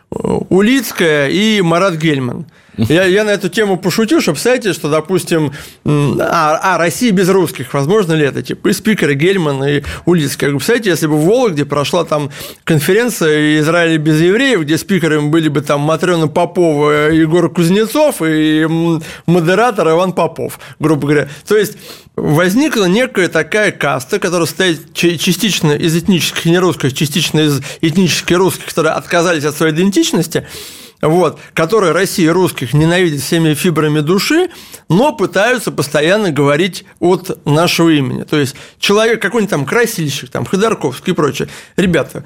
Улицкая 0.10 1.30
и 1.30 1.62
Марат 1.62 1.96
Гельман. 1.96 2.46
Я, 2.78 3.06
я 3.06 3.24
на 3.24 3.32
эту 3.32 3.50
тему 3.50 3.78
пошутил, 3.78 4.22
чтобы, 4.22 4.36
представляете, 4.36 4.74
что, 4.74 4.90
допустим, 4.90 5.52
а, 5.86 6.60
а, 6.62 6.78
Россия 6.78 7.12
без 7.12 7.28
русских, 7.30 7.74
возможно 7.74 8.14
ли 8.14 8.26
это? 8.26 8.42
Типа 8.42 8.70
и 8.70 8.74
спикеры 8.74 9.14
Гельман, 9.14 9.64
и 9.64 9.84
Улицкая. 10.06 10.52
Представляете, 10.52 10.92
если 10.92 11.08
бы 11.08 11.18
в 11.18 11.26
Вологде 11.26 11.66
прошла 11.66 12.06
там 12.06 12.32
конференция 12.64 13.60
Израиля 13.60 13.98
без 13.98 14.22
евреев, 14.22 14.62
где 14.62 14.78
спикерами 14.78 15.30
были 15.30 15.50
бы 15.50 15.62
там 15.62 15.82
Матрена 15.82 16.28
Попова, 16.28 17.12
Егор 17.12 17.50
Кузнецов 17.50 18.22
и 18.22 18.66
модератор 19.26 19.90
Иван 19.90 20.14
Попов, 20.14 20.60
грубо 20.80 21.08
говоря. 21.08 21.30
То 21.48 21.58
есть 21.58 21.78
возникла 22.16 22.86
некая 22.86 23.28
такая 23.28 23.72
каста, 23.72 24.20
которая 24.20 24.46
состоит 24.46 24.94
частично 24.94 25.74
из 25.74 25.96
этнических 25.96 26.46
нерусских, 26.46 26.94
частично 26.94 27.42
из 27.42 27.62
этнических 27.82 28.38
русских, 28.38 28.66
которые 28.68 28.94
отказались 28.94 29.44
от 29.44 29.56
своей 29.56 29.74
идентичности, 29.74 30.48
вот, 31.02 31.40
которые 31.54 31.92
Россия 31.92 32.32
русских 32.34 32.74
ненавидит 32.74 33.22
всеми 33.22 33.54
фибрами 33.54 34.00
души, 34.00 34.50
но 34.90 35.14
пытаются 35.14 35.72
постоянно 35.72 36.32
говорить 36.32 36.86
от 37.00 37.46
нашего 37.46 37.90
имени. 37.90 38.24
То 38.24 38.38
есть 38.38 38.56
человек 38.80 39.22
какой-нибудь 39.22 39.50
там 39.50 39.66
красильщик, 39.66 40.30
там 40.30 40.46
Ходорковский 40.46 41.14
и 41.14 41.16
прочее. 41.16 41.48
Ребята, 41.76 42.24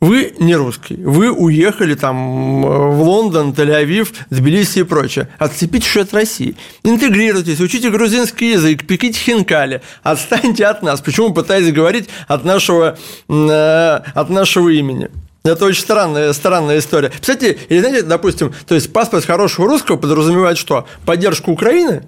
вы 0.00 0.34
не 0.38 0.56
русский, 0.56 0.96
вы 0.96 1.30
уехали 1.30 1.94
там 1.94 2.62
в 2.62 3.02
Лондон, 3.02 3.52
Тель-Авив, 3.52 4.14
Тбилиси 4.30 4.78
и 4.78 4.82
прочее. 4.82 5.28
Отцепитесь 5.38 5.94
от 5.98 6.14
России. 6.14 6.56
Интегрируйтесь, 6.82 7.60
учите 7.60 7.90
грузинский 7.90 8.52
язык, 8.52 8.86
пеките 8.86 9.18
хинкали, 9.18 9.82
отстаньте 10.02 10.64
от 10.64 10.82
нас. 10.82 11.02
Почему 11.02 11.34
пытаетесь 11.34 11.72
говорить 11.72 12.08
от 12.28 12.46
нашего, 12.46 12.98
э, 13.28 14.00
от 14.14 14.30
нашего 14.30 14.70
имени? 14.70 15.10
Это 15.42 15.64
очень 15.64 15.82
странная, 15.82 16.32
странная 16.34 16.78
история. 16.78 17.10
Кстати, 17.18 17.58
или 17.68 17.80
знаете, 17.80 18.02
допустим, 18.02 18.52
то 18.66 18.74
есть 18.74 18.92
паспорт 18.92 19.24
хорошего 19.24 19.66
русского 19.68 19.96
подразумевает 19.96 20.58
что? 20.58 20.86
Поддержку 21.06 21.52
Украины 21.52 22.04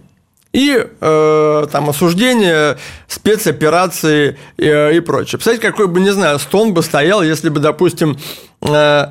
и 0.52 0.86
э, 1.00 1.66
там 1.72 1.88
осуждение 1.88 2.76
спецоперации 3.08 4.38
и, 4.58 4.66
э, 4.66 4.96
и 4.96 5.00
прочее. 5.00 5.38
Представляете, 5.38 5.66
какой 5.70 5.88
бы, 5.88 6.00
не 6.00 6.10
знаю, 6.10 6.38
стон 6.38 6.74
бы 6.74 6.82
стоял, 6.82 7.22
если 7.22 7.48
бы, 7.48 7.58
допустим, 7.58 8.18
э, 8.60 9.06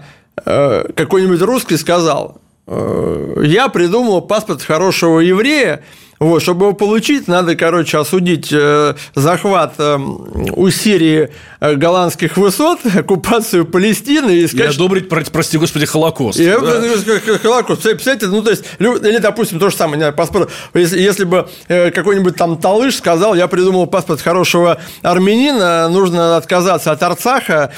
э, 0.45 0.83
какой-нибудь 0.95 1.41
русский 1.41 1.77
сказал, 1.77 2.39
э, 2.67 3.41
я 3.43 3.69
придумал 3.69 4.21
паспорт 4.21 4.61
хорошего 4.61 5.19
еврея, 5.19 5.83
Вот, 6.21 6.43
чтобы 6.43 6.67
его 6.67 6.73
получить, 6.75 7.27
надо, 7.27 7.55
короче, 7.55 7.97
осудить 7.97 8.49
э, 8.53 8.93
захват 9.15 9.73
э, 9.79 9.97
у 9.97 10.69
Сирии 10.69 11.31
э, 11.59 11.73
голландских 11.73 12.37
высот, 12.37 12.79
оккупацию 12.95 13.65
Палестины 13.65 14.29
и 14.29 14.47
сказать... 14.47 14.73
И 14.73 14.75
одобрить, 14.75 15.09
прости 15.09 15.57
господи, 15.57 15.87
Холокост. 15.87 16.39
И, 16.39 16.45
да? 16.45 17.37
Холокост. 17.41 17.81
Представляете, 17.81 18.27
ну, 18.27 18.43
то 18.43 18.51
есть, 18.51 18.63
или, 18.77 19.17
допустим, 19.17 19.57
то 19.57 19.71
же 19.71 19.75
самое, 19.75 19.99
не, 19.99 20.11
паспорт, 20.11 20.51
если, 20.75 21.01
если 21.01 21.23
бы 21.23 21.49
какой-нибудь 21.67 22.35
там 22.35 22.55
Талыш 22.57 22.97
сказал, 22.97 23.33
я 23.33 23.47
придумал 23.47 23.87
паспорт 23.87 24.21
хорошего 24.21 24.77
армянина, 25.01 25.89
нужно 25.89 26.37
отказаться 26.37 26.91
от 26.91 27.01
Арцаха, 27.01 27.73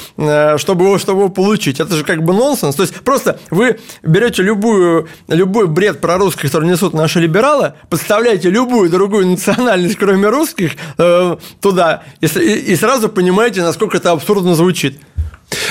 чтобы 0.58 0.84
его, 0.84 0.98
чтобы 0.98 1.20
его 1.20 1.28
получить. 1.30 1.80
Это 1.80 1.96
же 1.96 2.04
как 2.04 2.22
бы 2.22 2.34
нонсенс. 2.34 2.76
То 2.76 2.82
есть, 2.82 2.94
просто 2.96 3.40
вы 3.48 3.78
берете 4.02 4.42
любую, 4.42 5.08
любой 5.28 5.66
бред 5.66 6.02
про 6.02 6.18
русских, 6.18 6.42
который 6.42 6.68
несут 6.68 6.92
наши 6.92 7.20
либералы, 7.20 7.72
подставляете 7.88 8.33
добавляете 8.34 8.50
любую 8.50 8.90
другую 8.90 9.26
национальность, 9.26 9.96
кроме 9.96 10.28
русских, 10.28 10.72
э, 10.98 11.36
туда, 11.60 12.02
и, 12.20 12.26
и 12.26 12.76
сразу 12.76 13.08
понимаете, 13.08 13.62
насколько 13.62 13.96
это 13.96 14.10
абсурдно 14.12 14.54
звучит. 14.54 14.98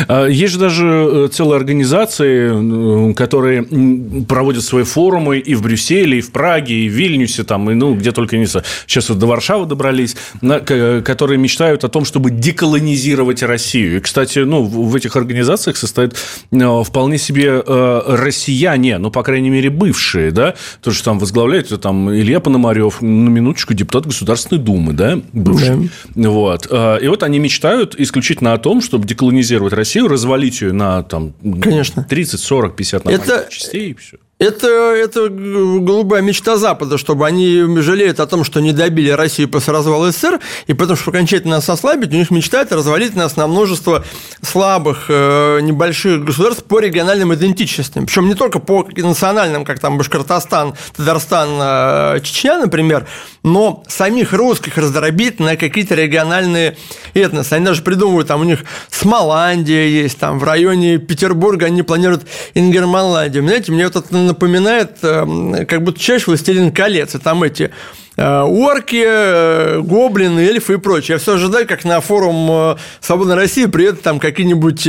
А, 0.07 0.25
есть 0.27 0.53
же 0.53 0.59
даже 0.59 0.85
э, 0.87 1.27
целые 1.31 1.57
организации, 1.57 3.11
э, 3.11 3.13
которые 3.13 3.63
проводят 4.27 4.63
свои 4.63 4.83
форумы 4.83 5.39
и 5.39 5.55
в 5.55 5.61
Брюсселе, 5.61 6.19
и 6.19 6.21
в 6.21 6.31
Праге, 6.31 6.75
и 6.75 6.89
в 6.89 6.93
Вильнюсе, 6.93 7.43
там, 7.43 7.69
и, 7.69 7.73
ну, 7.73 7.95
где 7.95 8.11
только 8.11 8.37
не 8.37 8.45
Сейчас 8.45 9.09
вот 9.09 9.17
до 9.17 9.25
Варшавы 9.25 9.65
добрались, 9.65 10.15
которые 10.41 11.37
мечтают 11.37 11.83
о 11.83 11.89
том, 11.89 12.03
чтобы 12.05 12.29
деколонизировать 12.29 13.41
Россию. 13.41 13.97
И, 13.97 13.99
кстати, 13.99 14.39
ну, 14.39 14.63
в 14.63 14.95
этих 14.95 15.15
организациях 15.15 15.77
состоят 15.77 16.15
э, 16.51 16.83
вполне 16.85 17.17
себе 17.17 17.63
россияне, 17.65 18.97
ну, 18.97 19.11
по 19.11 19.23
крайней 19.23 19.49
мере, 19.49 19.69
бывшие, 19.69 20.31
да, 20.31 20.55
то, 20.81 20.91
что 20.91 21.05
там 21.05 21.19
возглавляет 21.19 21.79
там 21.81 22.11
Илья 22.11 22.39
Пономарев, 22.39 23.01
на 23.01 23.29
минуточку, 23.29 23.73
депутат 23.73 24.05
Государственной 24.05 24.59
Думы, 24.59 24.93
да, 24.93 25.19
бывший. 25.31 25.89
Да. 26.15 26.29
Вот. 26.29 26.65
И 26.67 27.07
вот 27.07 27.23
они 27.23 27.39
мечтают 27.39 27.95
исключительно 27.97 28.53
о 28.53 28.57
том, 28.57 28.81
чтобы 28.81 29.07
деколонизировать 29.07 29.62
Россию, 29.71 30.07
развалить 30.07 30.61
ее 30.61 30.73
на 30.73 31.03
там, 31.03 31.33
Конечно. 31.61 32.03
30, 32.03 32.39
40, 32.39 32.75
50 32.75 33.05
на 33.05 33.09
это, 33.11 33.47
частей 33.49 33.91
и 33.91 33.93
все. 33.93 34.17
Это, 34.43 34.67
это 34.67 35.29
голубая 35.29 36.21
мечта 36.21 36.57
Запада, 36.57 36.97
чтобы 36.97 37.25
они 37.25 37.63
жалеют 37.79 38.19
о 38.19 38.27
том, 38.27 38.43
что 38.43 38.59
не 38.59 38.73
добили 38.73 39.09
Россию 39.09 39.47
после 39.47 39.71
развала 39.71 40.11
СССР, 40.11 40.41
и 40.67 40.73
потому 40.73 40.97
что 40.97 41.11
окончательно 41.11 41.55
нас 41.55 41.69
ослабить, 41.69 42.11
у 42.11 42.17
них 42.17 42.29
мечта 42.29 42.61
это 42.61 42.75
развалить 42.75 43.15
нас 43.15 43.37
на 43.37 43.47
множество 43.47 44.03
слабых, 44.41 45.05
э, 45.07 45.61
небольших 45.61 46.25
государств 46.25 46.65
по 46.65 46.79
региональным 46.79 47.33
идентичностям. 47.33 48.05
Причем 48.05 48.27
не 48.27 48.33
только 48.33 48.59
по 48.59 48.85
национальным, 48.97 49.63
как 49.63 49.79
там 49.79 49.97
Башкортостан, 49.97 50.73
Татарстан, 50.97 51.49
э, 51.61 52.19
Чечня, 52.21 52.59
например, 52.59 53.07
но 53.43 53.85
самих 53.87 54.33
русских 54.33 54.77
раздробить 54.77 55.39
на 55.39 55.55
какие-то 55.55 55.95
региональные 55.95 56.75
этносы. 57.13 57.53
Они 57.53 57.65
даже 57.65 57.81
придумывают, 57.81 58.27
там 58.27 58.41
у 58.41 58.43
них 58.43 58.65
Смоландия 58.89 59.85
есть, 59.87 60.19
там 60.19 60.37
в 60.37 60.43
районе 60.43 60.97
Петербурга 60.97 61.67
они 61.67 61.81
планируют 61.81 62.23
Ингерманландию. 62.55 63.41
Знаете, 63.43 63.71
мне 63.71 63.85
вот 63.85 63.95
это 63.95 64.32
напоминает 64.33 64.97
эм, 65.03 65.65
как 65.65 65.83
будто 65.83 65.99
чаще 65.99 66.25
«Властелин 66.27 66.71
колец», 66.71 67.15
и 67.15 67.19
там 67.19 67.43
эти 67.43 67.71
э, 68.17 68.41
орки, 68.41 69.03
э, 69.05 69.79
гоблины, 69.81 70.39
эльфы 70.41 70.73
и 70.73 70.77
прочее. 70.77 71.15
Я 71.15 71.19
все 71.19 71.35
ожидаю, 71.35 71.67
как 71.67 71.85
на 71.85 72.01
форум 72.01 72.47
э, 72.51 72.75
«Свободной 72.99 73.35
России» 73.35 73.65
приедут 73.65 74.01
там 74.01 74.19
какие-нибудь 74.19 74.87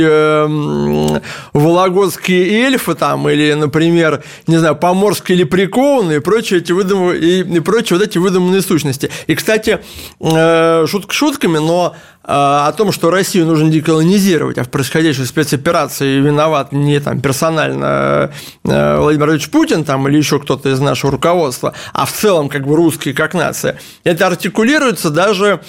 вологодские 1.53 2.65
эльфы 2.65 2.95
там, 2.95 3.29
или, 3.29 3.53
например, 3.53 4.23
не 4.47 4.57
знаю, 4.57 4.75
поморские 4.75 5.37
лепреконы 5.37 6.17
и 6.17 6.19
прочие 6.19 6.59
эти 6.59 6.71
выдум... 6.71 7.11
и 7.11 7.59
прочие 7.59 7.97
вот 7.97 8.07
эти 8.07 8.17
выдуманные 8.17 8.61
сущности. 8.61 9.09
И, 9.27 9.35
кстати, 9.35 9.79
шутка 10.19 11.13
шутками, 11.13 11.59
но 11.59 11.95
о 12.27 12.71
том, 12.71 12.91
что 12.91 13.11
Россию 13.11 13.45
нужно 13.45 13.69
деколонизировать, 13.69 14.57
а 14.57 14.63
в 14.63 14.69
происходящей 14.69 15.25
спецоперации 15.25 16.19
виноват 16.19 16.71
не 16.71 16.99
там 16.99 17.21
персонально 17.21 18.31
э, 18.63 18.97
Владимир 18.97 19.27
Владимирович 19.27 19.49
Путин 19.49 19.83
там, 19.83 20.07
или 20.07 20.17
еще 20.17 20.39
кто-то 20.39 20.69
из 20.69 20.79
нашего 20.79 21.11
руководства, 21.11 21.73
а 21.93 22.05
в 22.05 22.11
целом 22.11 22.49
как 22.49 22.65
бы 22.65 22.75
русские 22.75 23.13
как 23.13 23.35
нация. 23.35 23.79
Это 24.03 24.27
артикулируется 24.27 25.11
даже 25.11 25.61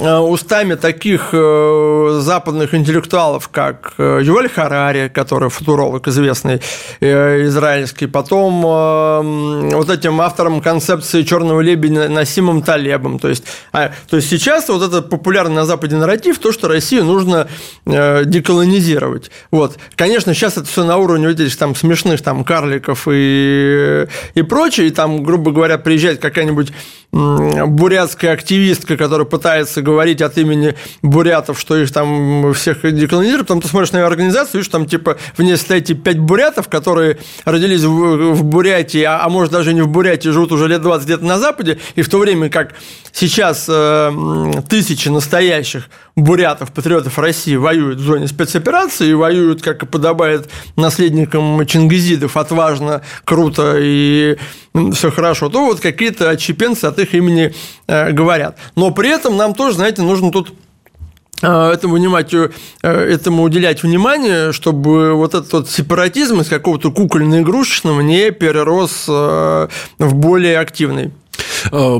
устами 0.00 0.74
таких 0.74 1.28
э, 1.32 2.18
западных 2.20 2.74
интеллектуалов, 2.74 3.48
как 3.48 3.94
э, 3.98 4.20
Юваль 4.22 4.48
Харари, 4.48 5.08
который 5.08 5.50
футуролог 5.50 6.08
известный 6.08 6.60
израильский, 7.00 8.06
потом 8.06 8.62
вот 8.62 9.90
этим 9.90 10.20
автором 10.20 10.60
концепции 10.60 11.22
черного 11.22 11.60
лебедя 11.60 12.08
Насимом 12.08 12.62
Талебом. 12.62 13.18
То 13.18 13.28
есть, 13.28 13.44
а, 13.72 13.92
то 14.08 14.16
есть 14.16 14.28
сейчас 14.28 14.68
вот 14.68 14.82
этот 14.82 15.10
популярный 15.10 15.56
на 15.56 15.66
Западе 15.66 15.96
нарратив, 15.96 16.38
то, 16.38 16.52
что 16.52 16.68
Россию 16.68 17.04
нужно 17.04 17.48
деколонизировать. 17.84 19.30
Вот. 19.50 19.78
Конечно, 19.96 20.34
сейчас 20.34 20.56
это 20.56 20.66
все 20.66 20.84
на 20.84 20.96
уровне 20.96 21.28
вот 21.28 21.40
этих 21.40 21.56
там 21.56 21.74
смешных 21.74 22.22
там 22.22 22.44
карликов 22.44 23.06
и, 23.10 24.06
и 24.34 24.42
прочее, 24.42 24.88
и 24.88 24.90
там, 24.90 25.22
грубо 25.22 25.52
говоря, 25.52 25.78
приезжает 25.78 26.20
какая-нибудь 26.20 26.72
бурятская 27.12 28.32
активистка, 28.32 28.96
которая 28.96 29.26
пытается 29.26 29.82
говорить 29.82 30.22
от 30.22 30.38
имени 30.38 30.76
бурятов, 31.02 31.58
что 31.58 31.76
их 31.76 31.92
там 31.92 32.52
всех 32.54 32.82
деколонизируют, 32.82 33.48
потом 33.48 33.60
ты 33.60 33.68
смотришь 33.68 33.92
на 33.92 33.98
ее 33.98 34.06
организацию, 34.06 34.60
видишь, 34.60 34.70
там 34.70 34.86
типа 34.86 35.18
в 35.36 35.42
ней 35.42 35.56
стоите 35.56 35.94
пять 35.94 36.18
бурятов, 36.18 36.68
которые 36.68 37.18
родились 37.44 37.82
в, 37.82 38.32
в 38.32 38.44
Бурятии, 38.44 39.02
а, 39.02 39.24
а 39.24 39.28
может 39.28 39.52
даже 39.52 39.74
не 39.74 39.82
в 39.82 39.88
Бурятии, 39.88 40.28
живут 40.28 40.52
уже 40.52 40.68
лет 40.68 40.82
20 40.82 41.04
где-то 41.04 41.24
на 41.24 41.38
Западе, 41.38 41.78
и 41.96 42.02
в 42.02 42.08
то 42.08 42.18
время 42.18 42.48
как 42.48 42.74
сейчас 43.12 43.66
э, 43.68 44.12
тысячи 44.68 45.08
настоящих 45.08 45.88
бурятов, 46.14 46.72
патриотов 46.72 47.18
России 47.18 47.56
воюют 47.56 47.98
в 47.98 48.04
зоне 48.04 48.28
спецоперации 48.28 49.08
и 49.08 49.14
воюют, 49.14 49.62
как 49.62 49.82
и 49.82 49.86
подобает 49.86 50.48
наследникам 50.76 51.66
Чингизидов, 51.66 52.36
отважно, 52.36 53.02
круто 53.24 53.76
и 53.78 54.36
все 54.92 55.10
хорошо, 55.10 55.48
то 55.48 55.64
вот 55.64 55.80
какие-то 55.80 56.30
отщепенцы 56.30 56.84
от 56.84 56.98
их 56.98 57.14
имени 57.14 57.52
э, 57.86 58.12
говорят. 58.12 58.58
Но 58.76 58.90
при 58.90 59.10
этом 59.10 59.36
нам 59.36 59.54
тоже, 59.54 59.76
знаете, 59.76 60.02
нужно 60.02 60.30
тут 60.30 60.52
э, 61.42 61.70
этому, 61.72 61.96
внимать, 61.96 62.32
э, 62.32 62.50
этому 62.82 63.42
уделять 63.42 63.82
внимание, 63.82 64.52
чтобы 64.52 65.14
вот 65.14 65.34
этот 65.34 65.52
вот 65.52 65.70
сепаратизм 65.70 66.40
из 66.40 66.48
какого-то 66.48 66.90
кукольно-игрушечного 66.90 68.02
не 68.02 68.30
перерос 68.30 69.08
в 69.08 69.68
более 69.98 70.58
активный. 70.58 71.12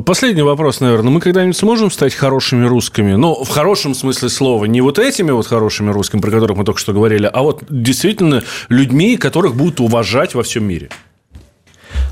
Последний 0.06 0.42
вопрос, 0.42 0.80
наверное. 0.80 1.10
Мы 1.10 1.20
когда-нибудь 1.20 1.56
сможем 1.56 1.90
стать 1.90 2.14
хорошими 2.14 2.66
русскими? 2.66 3.12
Ну, 3.12 3.44
в 3.44 3.48
хорошем 3.48 3.94
смысле 3.94 4.28
слова. 4.28 4.64
Не 4.64 4.80
вот 4.80 4.98
этими 4.98 5.32
вот 5.32 5.46
хорошими 5.46 5.90
русскими, 5.90 6.20
про 6.20 6.30
которых 6.30 6.56
мы 6.56 6.64
только 6.64 6.80
что 6.80 6.92
говорили, 6.92 7.28
а 7.30 7.42
вот 7.42 7.64
действительно 7.68 8.42
людьми, 8.68 9.16
которых 9.16 9.56
будут 9.56 9.80
уважать 9.80 10.34
во 10.34 10.42
всем 10.42 10.64
мире. 10.64 10.88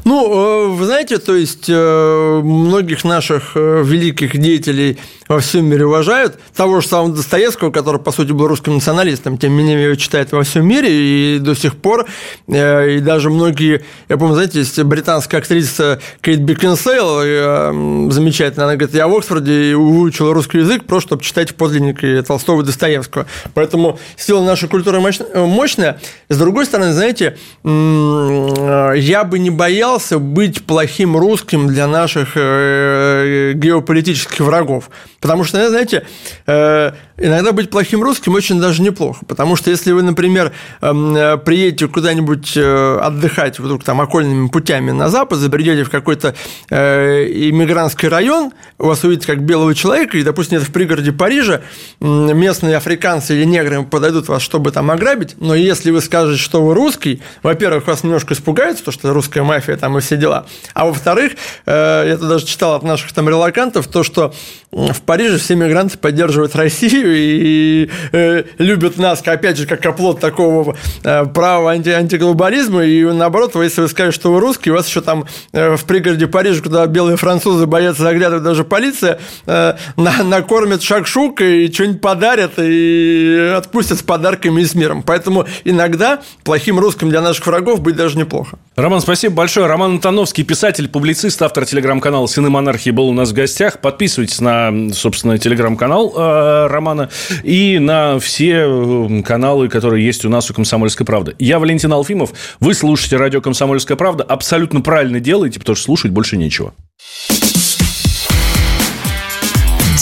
Ну, 0.04 0.72
вы 0.74 0.84
знаете, 0.86 1.18
то 1.18 1.34
есть 1.34 1.68
многих 1.68 3.04
наших 3.04 3.54
великих 3.54 4.38
деятелей 4.38 4.98
во 5.28 5.40
всем 5.40 5.66
мире 5.66 5.86
уважают. 5.86 6.38
Того 6.56 6.80
же 6.80 6.88
самого 6.88 7.14
Достоевского, 7.14 7.70
который, 7.70 8.00
по 8.00 8.12
сути, 8.12 8.32
был 8.32 8.48
русским 8.48 8.74
националистом, 8.74 9.36
тем 9.36 9.56
не 9.56 9.58
менее 9.58 9.84
его 9.84 9.94
читают 9.96 10.32
во 10.32 10.42
всем 10.42 10.66
мире, 10.66 10.88
и 10.90 11.38
до 11.38 11.54
сих 11.54 11.76
пор, 11.76 12.06
э, 12.46 12.96
и 12.96 13.00
даже 13.00 13.28
многие, 13.28 13.84
я 14.08 14.16
помню, 14.16 14.34
знаете, 14.34 14.60
есть 14.60 14.82
британская 14.82 15.38
актриса 15.38 16.00
Кейт 16.22 16.40
Бекинсейл, 16.40 17.20
э, 17.22 18.10
замечательная, 18.10 18.66
она 18.66 18.76
говорит, 18.76 18.96
я 18.96 19.06
в 19.06 19.14
Оксфорде 19.14 19.76
выучила 19.76 20.32
русский 20.32 20.58
язык 20.58 20.84
просто, 20.84 21.08
чтобы 21.08 21.22
читать 21.22 21.54
подлинники 21.54 22.22
Толстого 22.26 22.62
и 22.62 22.64
Достоевского. 22.64 23.26
Поэтому 23.52 23.98
сила 24.16 24.42
нашей 24.42 24.68
культуры 24.68 25.00
мощная. 25.00 26.00
С 26.28 26.38
другой 26.38 26.64
стороны, 26.64 26.92
знаете, 26.92 27.36
я 27.64 29.24
бы 29.24 29.38
не 29.38 29.50
боялся 29.50 29.77
быть 30.18 30.64
плохим 30.64 31.16
русским 31.16 31.68
для 31.68 31.86
наших 31.86 32.32
э, 32.34 33.52
геополитических 33.54 34.40
врагов. 34.40 34.90
Потому 35.20 35.42
что, 35.44 35.68
знаете, 35.68 36.06
э, 36.46 36.92
иногда 37.16 37.52
быть 37.52 37.70
плохим 37.70 38.02
русским 38.02 38.34
очень 38.34 38.60
даже 38.60 38.82
неплохо. 38.82 39.24
Потому 39.26 39.56
что 39.56 39.70
если 39.70 39.90
вы, 39.90 40.02
например, 40.02 40.52
эм, 40.80 41.16
э, 41.16 41.36
приедете 41.38 41.88
куда-нибудь 41.88 42.52
э, 42.56 42.98
отдыхать 43.02 43.58
вдруг 43.58 43.82
там 43.82 44.00
окольными 44.00 44.48
путями 44.48 44.92
на 44.92 45.08
запад, 45.08 45.38
забредете 45.38 45.84
в 45.84 45.90
какой-то 45.90 46.34
иммигрантский 46.70 48.08
район, 48.08 48.52
у 48.78 48.86
вас 48.86 49.02
увидят 49.02 49.26
как 49.26 49.42
белого 49.42 49.74
человека, 49.74 50.18
и, 50.18 50.22
допустим, 50.22 50.58
это 50.58 50.66
в 50.66 50.72
пригороде 50.72 51.12
Парижа, 51.12 51.62
местные 52.00 52.76
африканцы 52.76 53.34
или 53.34 53.44
негры 53.44 53.82
подойдут 53.82 54.28
вас, 54.28 54.42
чтобы 54.42 54.70
там 54.70 54.90
ограбить, 54.90 55.34
но 55.38 55.54
если 55.54 55.90
вы 55.90 56.00
скажете, 56.00 56.40
что 56.40 56.62
вы 56.62 56.74
русский, 56.74 57.22
во-первых, 57.42 57.86
вас 57.86 58.04
немножко 58.04 58.34
испугается, 58.34 58.84
то, 58.84 58.92
что 58.92 59.12
русская 59.12 59.42
мафия 59.42 59.67
там 59.76 59.96
и 59.98 60.00
все 60.00 60.16
дела. 60.16 60.46
А 60.74 60.86
во-вторых, 60.86 61.32
э, 61.66 62.04
я 62.08 62.16
тут 62.16 62.28
даже 62.28 62.46
читал 62.46 62.74
от 62.74 62.82
наших 62.82 63.12
там 63.12 63.28
релакантов, 63.28 63.86
то, 63.88 64.02
что 64.02 64.32
в 64.70 65.00
Париже 65.02 65.38
все 65.38 65.54
мигранты 65.54 65.96
поддерживают 65.98 66.54
Россию 66.54 67.14
и 67.16 67.90
э, 68.12 68.44
любят 68.58 68.98
нас, 68.98 69.22
опять 69.24 69.56
же, 69.56 69.66
как 69.66 69.84
оплот 69.86 70.20
такого 70.20 70.76
э, 71.02 71.24
права 71.26 71.72
анти 71.72 71.88
антиглобализма. 71.88 72.84
И 72.84 73.04
наоборот, 73.04 73.54
если 73.56 73.80
вы 73.80 73.88
скажете, 73.88 74.20
что 74.20 74.32
вы 74.32 74.40
русский, 74.40 74.70
у 74.70 74.74
вас 74.74 74.88
еще 74.88 75.00
там 75.00 75.26
в 75.52 75.84
пригороде 75.86 76.26
Парижа, 76.26 76.62
куда 76.62 76.86
белые 76.86 77.16
французы 77.16 77.66
боятся 77.66 78.02
заглядывать, 78.02 78.44
даже 78.44 78.64
полиция, 78.64 79.18
на 79.46 79.74
накормят 79.96 80.82
шакшук 80.82 81.40
и 81.40 81.72
что-нибудь 81.72 82.00
подарят, 82.00 82.52
и 82.58 83.54
отпустят 83.56 83.98
с 83.98 84.02
подарками 84.02 84.60
и 84.60 84.64
с 84.64 84.74
миром. 84.74 85.02
Поэтому 85.02 85.46
иногда 85.64 86.20
плохим 86.44 86.78
русским 86.78 87.10
для 87.10 87.20
наших 87.20 87.46
врагов 87.46 87.80
быть 87.80 87.96
даже 87.96 88.18
неплохо. 88.18 88.58
Роман, 88.76 89.00
спасибо 89.00 89.34
большое. 89.34 89.57
Роман 89.66 89.92
Антоновский, 89.92 90.44
писатель, 90.44 90.88
публицист, 90.88 91.40
автор 91.42 91.64
телеграм-канала 91.64 92.26
«Сыны 92.26 92.50
монархии» 92.50 92.90
был 92.90 93.08
у 93.08 93.12
нас 93.12 93.30
в 93.30 93.32
гостях. 93.32 93.80
Подписывайтесь 93.80 94.40
на 94.40 94.92
собственно, 94.92 95.38
телеграм-канал 95.38 96.12
э, 96.16 96.66
Романа 96.68 97.10
и 97.42 97.78
на 97.78 98.18
все 98.18 98.66
э, 98.66 99.22
каналы, 99.22 99.68
которые 99.68 100.04
есть 100.04 100.24
у 100.24 100.28
нас 100.28 100.50
у 100.50 100.54
«Комсомольской 100.54 101.04
правды». 101.04 101.34
Я 101.38 101.58
Валентин 101.58 101.92
Алфимов. 101.92 102.30
Вы 102.60 102.74
слушаете 102.74 103.16
радио 103.16 103.40
«Комсомольская 103.40 103.96
правда». 103.96 104.24
Абсолютно 104.24 104.80
правильно 104.80 105.20
делаете, 105.20 105.58
потому 105.58 105.76
что 105.76 105.86
слушать 105.86 106.12
больше 106.12 106.36
нечего. 106.36 106.74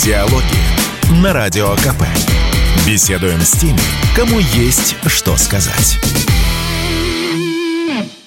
Диалоги 0.04 1.22
на 1.22 1.32
Радио 1.32 1.70
КП. 1.76 2.04
Беседуем 2.86 3.40
с 3.40 3.52
теми, 3.52 3.80
кому 4.14 4.38
есть 4.38 4.96
что 5.07 5.36
сказать. 5.36 5.98